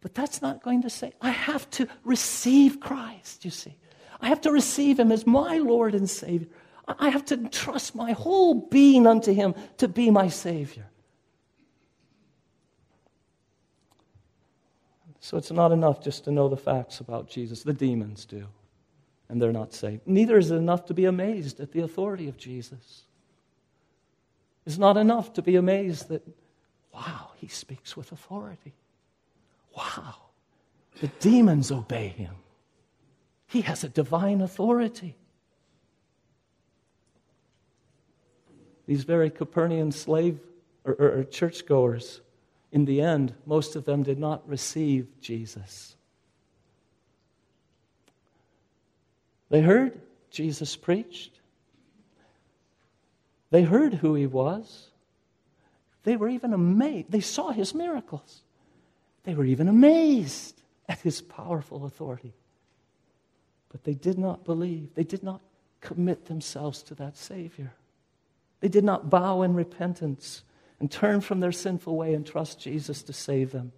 But 0.00 0.14
that's 0.14 0.42
not 0.42 0.62
going 0.62 0.82
to 0.82 0.90
say, 0.90 1.12
I 1.20 1.30
have 1.30 1.68
to 1.70 1.88
receive 2.04 2.80
Christ, 2.80 3.44
you 3.44 3.50
see. 3.50 3.74
I 4.20 4.28
have 4.28 4.40
to 4.42 4.50
receive 4.50 4.98
Him 4.98 5.12
as 5.12 5.26
my 5.26 5.58
Lord 5.58 5.94
and 5.94 6.08
Savior. 6.08 6.48
I 6.86 7.08
have 7.08 7.24
to 7.26 7.36
trust 7.48 7.94
my 7.94 8.12
whole 8.12 8.54
being 8.54 9.06
unto 9.06 9.32
Him 9.32 9.54
to 9.78 9.88
be 9.88 10.10
my 10.10 10.28
Savior. 10.28 10.86
So 15.20 15.38
it's 15.38 15.50
not 15.50 15.72
enough 15.72 16.02
just 16.02 16.24
to 16.24 16.30
know 16.30 16.48
the 16.48 16.56
facts 16.56 17.00
about 17.00 17.30
Jesus. 17.30 17.62
The 17.62 17.72
demons 17.72 18.26
do, 18.26 18.46
and 19.30 19.40
they're 19.40 19.52
not 19.52 19.72
saved. 19.72 20.02
Neither 20.04 20.36
is 20.36 20.50
it 20.50 20.56
enough 20.56 20.84
to 20.86 20.94
be 20.94 21.06
amazed 21.06 21.60
at 21.60 21.72
the 21.72 21.80
authority 21.80 22.28
of 22.28 22.36
Jesus. 22.36 23.04
It's 24.66 24.76
not 24.76 24.98
enough 24.98 25.32
to 25.34 25.42
be 25.42 25.56
amazed 25.56 26.08
that, 26.08 26.26
wow, 26.92 27.30
he 27.36 27.48
speaks 27.48 27.96
with 27.96 28.12
authority. 28.12 28.74
Wow, 29.74 30.16
the 31.00 31.08
demons 31.20 31.72
obey 31.72 32.08
him. 32.08 32.34
He 33.46 33.62
has 33.62 33.82
a 33.82 33.88
divine 33.88 34.42
authority. 34.42 35.16
These 38.86 39.04
very 39.04 39.30
Copernican 39.30 39.92
slave 39.92 40.38
or, 40.84 40.92
or, 40.94 41.18
or 41.18 41.24
churchgoers, 41.24 42.20
in 42.72 42.84
the 42.84 43.00
end, 43.00 43.34
most 43.46 43.76
of 43.76 43.84
them 43.84 44.02
did 44.02 44.18
not 44.18 44.48
receive 44.48 45.06
Jesus. 45.20 45.94
They 49.48 49.60
heard 49.60 50.00
Jesus 50.30 50.74
preached. 50.74 51.38
They 53.50 53.62
heard 53.62 53.94
who 53.94 54.14
he 54.14 54.26
was. 54.26 54.88
They 56.02 56.16
were 56.16 56.28
even 56.28 56.52
amazed. 56.52 57.10
They 57.10 57.20
saw 57.20 57.50
his 57.50 57.72
miracles. 57.74 58.42
They 59.22 59.34
were 59.34 59.44
even 59.44 59.68
amazed 59.68 60.60
at 60.88 60.98
his 60.98 61.20
powerful 61.20 61.86
authority. 61.86 62.34
But 63.70 63.84
they 63.84 63.94
did 63.94 64.18
not 64.18 64.44
believe. 64.44 64.94
They 64.94 65.04
did 65.04 65.22
not 65.22 65.40
commit 65.80 66.26
themselves 66.26 66.82
to 66.82 66.94
that 66.96 67.16
Savior. 67.16 67.72
They 68.64 68.70
did 68.70 68.82
not 68.82 69.10
bow 69.10 69.42
in 69.42 69.52
repentance 69.52 70.42
and 70.80 70.90
turn 70.90 71.20
from 71.20 71.40
their 71.40 71.52
sinful 71.52 71.94
way 71.94 72.14
and 72.14 72.26
trust 72.26 72.58
Jesus 72.58 73.02
to 73.02 73.12
save 73.12 73.52
them. 73.52 73.72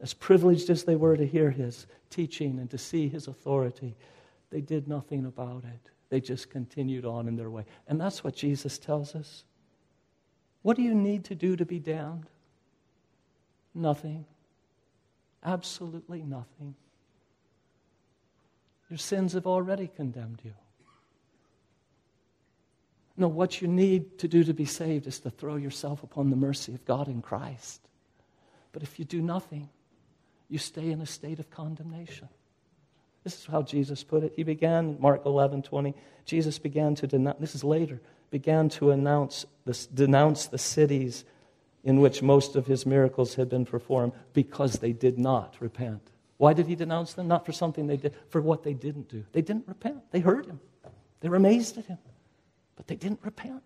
As 0.00 0.14
privileged 0.14 0.70
as 0.70 0.84
they 0.84 0.94
were 0.94 1.16
to 1.16 1.26
hear 1.26 1.50
his 1.50 1.88
teaching 2.10 2.60
and 2.60 2.70
to 2.70 2.78
see 2.78 3.08
his 3.08 3.26
authority, 3.26 3.96
they 4.50 4.60
did 4.60 4.86
nothing 4.86 5.26
about 5.26 5.64
it. 5.64 5.90
They 6.10 6.20
just 6.20 6.48
continued 6.48 7.04
on 7.04 7.26
in 7.26 7.34
their 7.34 7.50
way. 7.50 7.64
And 7.88 8.00
that's 8.00 8.22
what 8.22 8.36
Jesus 8.36 8.78
tells 8.78 9.16
us. 9.16 9.42
What 10.62 10.76
do 10.76 10.84
you 10.84 10.94
need 10.94 11.24
to 11.24 11.34
do 11.34 11.56
to 11.56 11.64
be 11.64 11.80
damned? 11.80 12.30
Nothing. 13.74 14.26
Absolutely 15.44 16.22
nothing. 16.22 16.76
Your 18.88 18.98
sins 18.98 19.32
have 19.32 19.48
already 19.48 19.88
condemned 19.88 20.40
you. 20.44 20.54
No, 23.16 23.28
what 23.28 23.62
you 23.62 23.68
need 23.68 24.18
to 24.18 24.28
do 24.28 24.42
to 24.44 24.52
be 24.52 24.64
saved 24.64 25.06
is 25.06 25.20
to 25.20 25.30
throw 25.30 25.56
yourself 25.56 26.02
upon 26.02 26.30
the 26.30 26.36
mercy 26.36 26.74
of 26.74 26.84
God 26.84 27.06
in 27.06 27.22
Christ. 27.22 27.80
But 28.72 28.82
if 28.82 28.98
you 28.98 29.04
do 29.04 29.22
nothing, 29.22 29.68
you 30.48 30.58
stay 30.58 30.90
in 30.90 31.00
a 31.00 31.06
state 31.06 31.38
of 31.38 31.48
condemnation. 31.50 32.28
This 33.22 33.38
is 33.38 33.46
how 33.46 33.62
Jesus 33.62 34.02
put 34.02 34.24
it. 34.24 34.32
He 34.34 34.42
began, 34.42 34.96
Mark 35.00 35.24
11, 35.24 35.62
20, 35.62 35.94
Jesus 36.24 36.58
began 36.58 36.94
to 36.96 37.06
denounce, 37.06 37.38
this 37.38 37.54
is 37.54 37.64
later, 37.64 38.00
began 38.30 38.68
to 38.68 38.90
announce 38.90 39.46
denounce 39.94 40.46
the 40.46 40.58
cities 40.58 41.24
in 41.84 42.00
which 42.00 42.20
most 42.20 42.56
of 42.56 42.66
his 42.66 42.84
miracles 42.84 43.36
had 43.36 43.48
been 43.48 43.64
performed 43.64 44.12
because 44.32 44.74
they 44.74 44.92
did 44.92 45.18
not 45.18 45.54
repent. 45.60 46.10
Why 46.36 46.52
did 46.52 46.66
he 46.66 46.74
denounce 46.74 47.14
them? 47.14 47.28
Not 47.28 47.46
for 47.46 47.52
something 47.52 47.86
they 47.86 47.96
did, 47.96 48.14
for 48.28 48.42
what 48.42 48.64
they 48.64 48.74
didn't 48.74 49.08
do. 49.08 49.24
They 49.32 49.40
didn't 49.40 49.68
repent. 49.68 50.10
They 50.10 50.20
heard 50.20 50.46
him, 50.46 50.58
they 51.20 51.28
were 51.28 51.36
amazed 51.36 51.78
at 51.78 51.86
him 51.86 51.98
but 52.76 52.86
they 52.86 52.96
didn't 52.96 53.20
repent. 53.22 53.62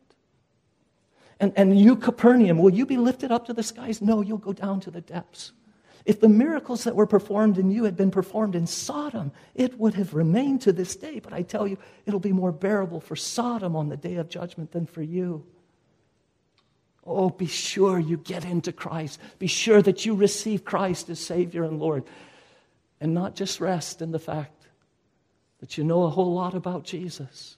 And, 1.41 1.53
and 1.57 1.79
you, 1.79 1.97
Capernaum, 1.97 2.59
will 2.59 2.73
you 2.73 2.85
be 2.85 2.97
lifted 2.97 3.31
up 3.31 3.47
to 3.47 3.53
the 3.53 3.63
skies? 3.63 4.03
No, 4.03 4.23
you'll 4.23 4.39
go 4.39 4.53
down 4.53 4.81
to 4.81 4.91
the 4.91 5.01
depths. 5.01 5.53
If 6.05 6.21
the 6.21 6.29
miracles 6.29 6.85
that 6.85 6.97
were 6.97 7.07
performed 7.07 7.59
in 7.59 7.71
you 7.71 7.85
had 7.85 7.97
been 7.97 8.11
performed 8.11 8.55
in 8.55 8.67
Sodom, 8.67 9.31
it 9.55 9.79
would 9.79 9.95
have 9.95 10.15
remained 10.15 10.63
to 10.63 10.73
this 10.73 10.97
day. 10.97 11.21
But 11.21 11.33
I 11.33 11.43
tell 11.43 11.67
you, 11.67 11.77
it'll 12.07 12.19
be 12.19 12.33
more 12.33 12.51
bearable 12.51 13.01
for 13.01 13.15
Sodom 13.15 13.77
on 13.77 13.89
the 13.89 13.97
day 13.97 14.17
of 14.17 14.29
judgment 14.29 14.73
than 14.73 14.87
for 14.87 15.03
you. 15.03 15.47
Oh, 17.05 17.31
be 17.31 17.47
sure 17.47 17.99
you 17.99 18.17
get 18.17 18.45
into 18.45 18.73
Christ. 18.73 19.21
Be 19.39 19.47
sure 19.47 19.83
that 19.83 20.05
you 20.05 20.15
receive 20.15 20.65
Christ 20.65 21.09
as 21.09 21.21
Savior 21.21 21.65
and 21.65 21.79
Lord. 21.79 22.05
And 23.01 23.15
not 23.15 23.35
just 23.35 23.61
rest 23.61 24.03
in 24.03 24.11
the 24.11 24.19
fact 24.19 24.67
that 25.61 25.79
you 25.79 25.85
know 25.85 26.05
a 26.05 26.11
whole 26.11 26.35
lot 26.35 26.55
about 26.55 26.85
Jesus 26.85 27.57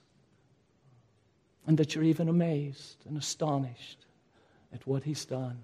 and 1.67 1.79
that 1.79 1.95
you're 1.95 2.05
even 2.05 2.29
amazed 2.29 3.05
and 3.07 3.17
astonished 3.17 4.07
at 4.73 4.87
what 4.87 5.05
He's 5.05 5.25
done. 5.25 5.59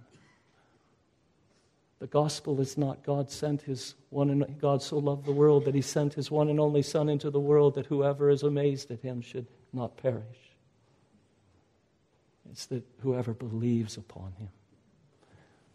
The 1.99 2.07
gospel 2.07 2.61
is 2.61 2.77
not 2.77 3.03
God 3.03 3.31
sent 3.31 3.63
his 3.63 3.95
one 4.11 4.29
and 4.29 4.61
God 4.61 4.83
so 4.83 4.99
loved 4.99 5.25
the 5.25 5.33
world 5.33 5.65
that 5.65 5.75
he 5.75 5.81
sent 5.81 6.13
his 6.13 6.31
one 6.31 6.51
and 6.51 6.61
only 6.61 6.83
son 6.83 7.09
into 7.09 7.31
the 7.31 7.41
world 7.41 7.75
that 7.75 7.87
whoever 7.87 8.29
is 8.29 8.43
amazed 8.43 8.91
at 8.91 9.01
him 9.01 9.23
should 9.23 9.47
not 9.73 9.97
perish. 9.97 10.23
It's 12.51 12.67
that 12.67 12.85
whoever 13.01 13.33
believes 13.33 13.97
upon 13.97 14.33
him 14.39 14.49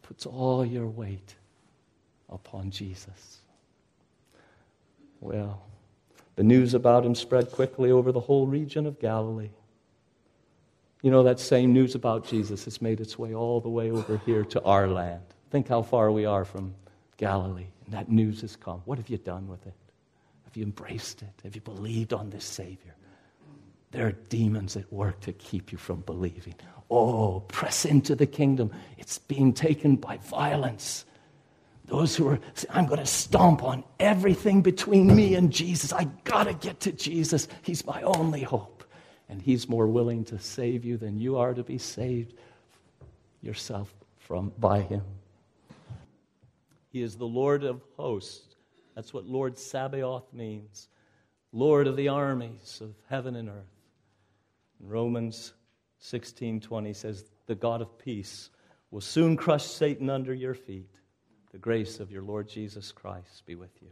puts 0.03 0.25
all 0.25 0.63
your 0.63 0.87
weight 0.87 1.35
upon 2.29 2.69
Jesus. 2.69 3.39
Well, 5.19 5.63
the 6.35 6.43
news 6.43 6.73
about 6.73 7.05
him 7.05 7.15
spread 7.15 7.51
quickly 7.51 7.91
over 7.91 8.11
the 8.11 8.19
whole 8.19 8.45
region 8.45 8.85
of 8.85 8.99
Galilee. 8.99 9.49
You 11.01 11.09
know, 11.09 11.23
that 11.23 11.39
same 11.39 11.73
news 11.73 11.95
about 11.95 12.27
Jesus 12.27 12.65
has 12.65 12.81
made 12.81 13.01
its 13.01 13.17
way 13.17 13.33
all 13.33 13.59
the 13.59 13.69
way 13.69 13.91
over 13.91 14.21
here 14.25 14.43
to 14.45 14.61
our 14.63 14.87
land. 14.87 15.23
Think 15.49 15.67
how 15.67 15.81
far 15.81 16.11
we 16.11 16.25
are 16.25 16.45
from 16.45 16.75
Galilee, 17.17 17.67
and 17.85 17.93
that 17.93 18.09
news 18.09 18.41
has 18.41 18.55
come. 18.55 18.81
What 18.85 18.97
have 18.97 19.09
you 19.09 19.17
done 19.17 19.47
with 19.47 19.65
it? 19.65 19.73
Have 20.43 20.55
you 20.55 20.63
embraced 20.63 21.21
it? 21.23 21.33
Have 21.43 21.55
you 21.55 21.61
believed 21.61 22.13
on 22.13 22.29
this 22.29 22.45
Savior? 22.45 22.95
There 23.91 24.07
are 24.07 24.13
demons 24.29 24.77
at 24.77 24.91
work 24.91 25.19
to 25.21 25.33
keep 25.33 25.71
you 25.71 25.77
from 25.77 26.01
believing. 26.01 26.55
Oh, 26.89 27.41
press 27.47 27.85
into 27.85 28.15
the 28.15 28.25
kingdom. 28.25 28.71
It's 28.97 29.17
being 29.17 29.53
taken 29.53 29.95
by 29.95 30.17
violence. 30.17 31.05
Those 31.85 32.15
who 32.15 32.27
are, 32.29 32.39
I'm 32.69 32.85
going 32.85 32.99
to 32.99 33.05
stomp 33.05 33.63
on 33.63 33.83
everything 33.99 34.61
between 34.61 35.13
me 35.13 35.35
and 35.35 35.51
Jesus. 35.51 35.91
I 35.91 36.05
got 36.23 36.45
to 36.45 36.53
get 36.53 36.79
to 36.81 36.91
Jesus. 36.91 37.47
He's 37.63 37.85
my 37.85 38.01
only 38.03 38.43
hope. 38.43 38.80
And 39.31 39.41
He's 39.41 39.69
more 39.69 39.87
willing 39.87 40.25
to 40.25 40.37
save 40.37 40.83
you 40.85 40.97
than 40.97 41.17
you 41.17 41.37
are 41.37 41.53
to 41.53 41.63
be 41.63 41.77
saved 41.77 42.33
yourself 43.41 43.91
from 44.19 44.51
by 44.59 44.81
Him. 44.81 45.03
He 46.89 47.01
is 47.01 47.15
the 47.15 47.25
Lord 47.25 47.63
of 47.63 47.81
hosts. 47.95 48.55
That's 48.93 49.13
what 49.13 49.25
Lord 49.25 49.57
Sabaoth 49.57 50.31
means. 50.33 50.89
Lord 51.53 51.87
of 51.87 51.95
the 51.95 52.09
armies 52.09 52.81
of 52.81 52.93
heaven 53.07 53.37
and 53.37 53.47
earth. 53.47 53.79
And 54.79 54.91
Romans 54.91 55.53
16:20 55.99 56.93
says, 56.93 57.23
"The 57.45 57.55
God 57.55 57.81
of 57.81 57.97
peace 57.97 58.49
will 58.91 59.01
soon 59.01 59.37
crush 59.37 59.65
Satan 59.65 60.09
under 60.09 60.33
your 60.33 60.53
feet. 60.53 60.99
The 61.51 61.57
grace 61.57 62.01
of 62.01 62.11
your 62.11 62.21
Lord 62.23 62.49
Jesus 62.49 62.91
Christ 62.91 63.45
be 63.45 63.55
with 63.55 63.81
you." 63.81 63.91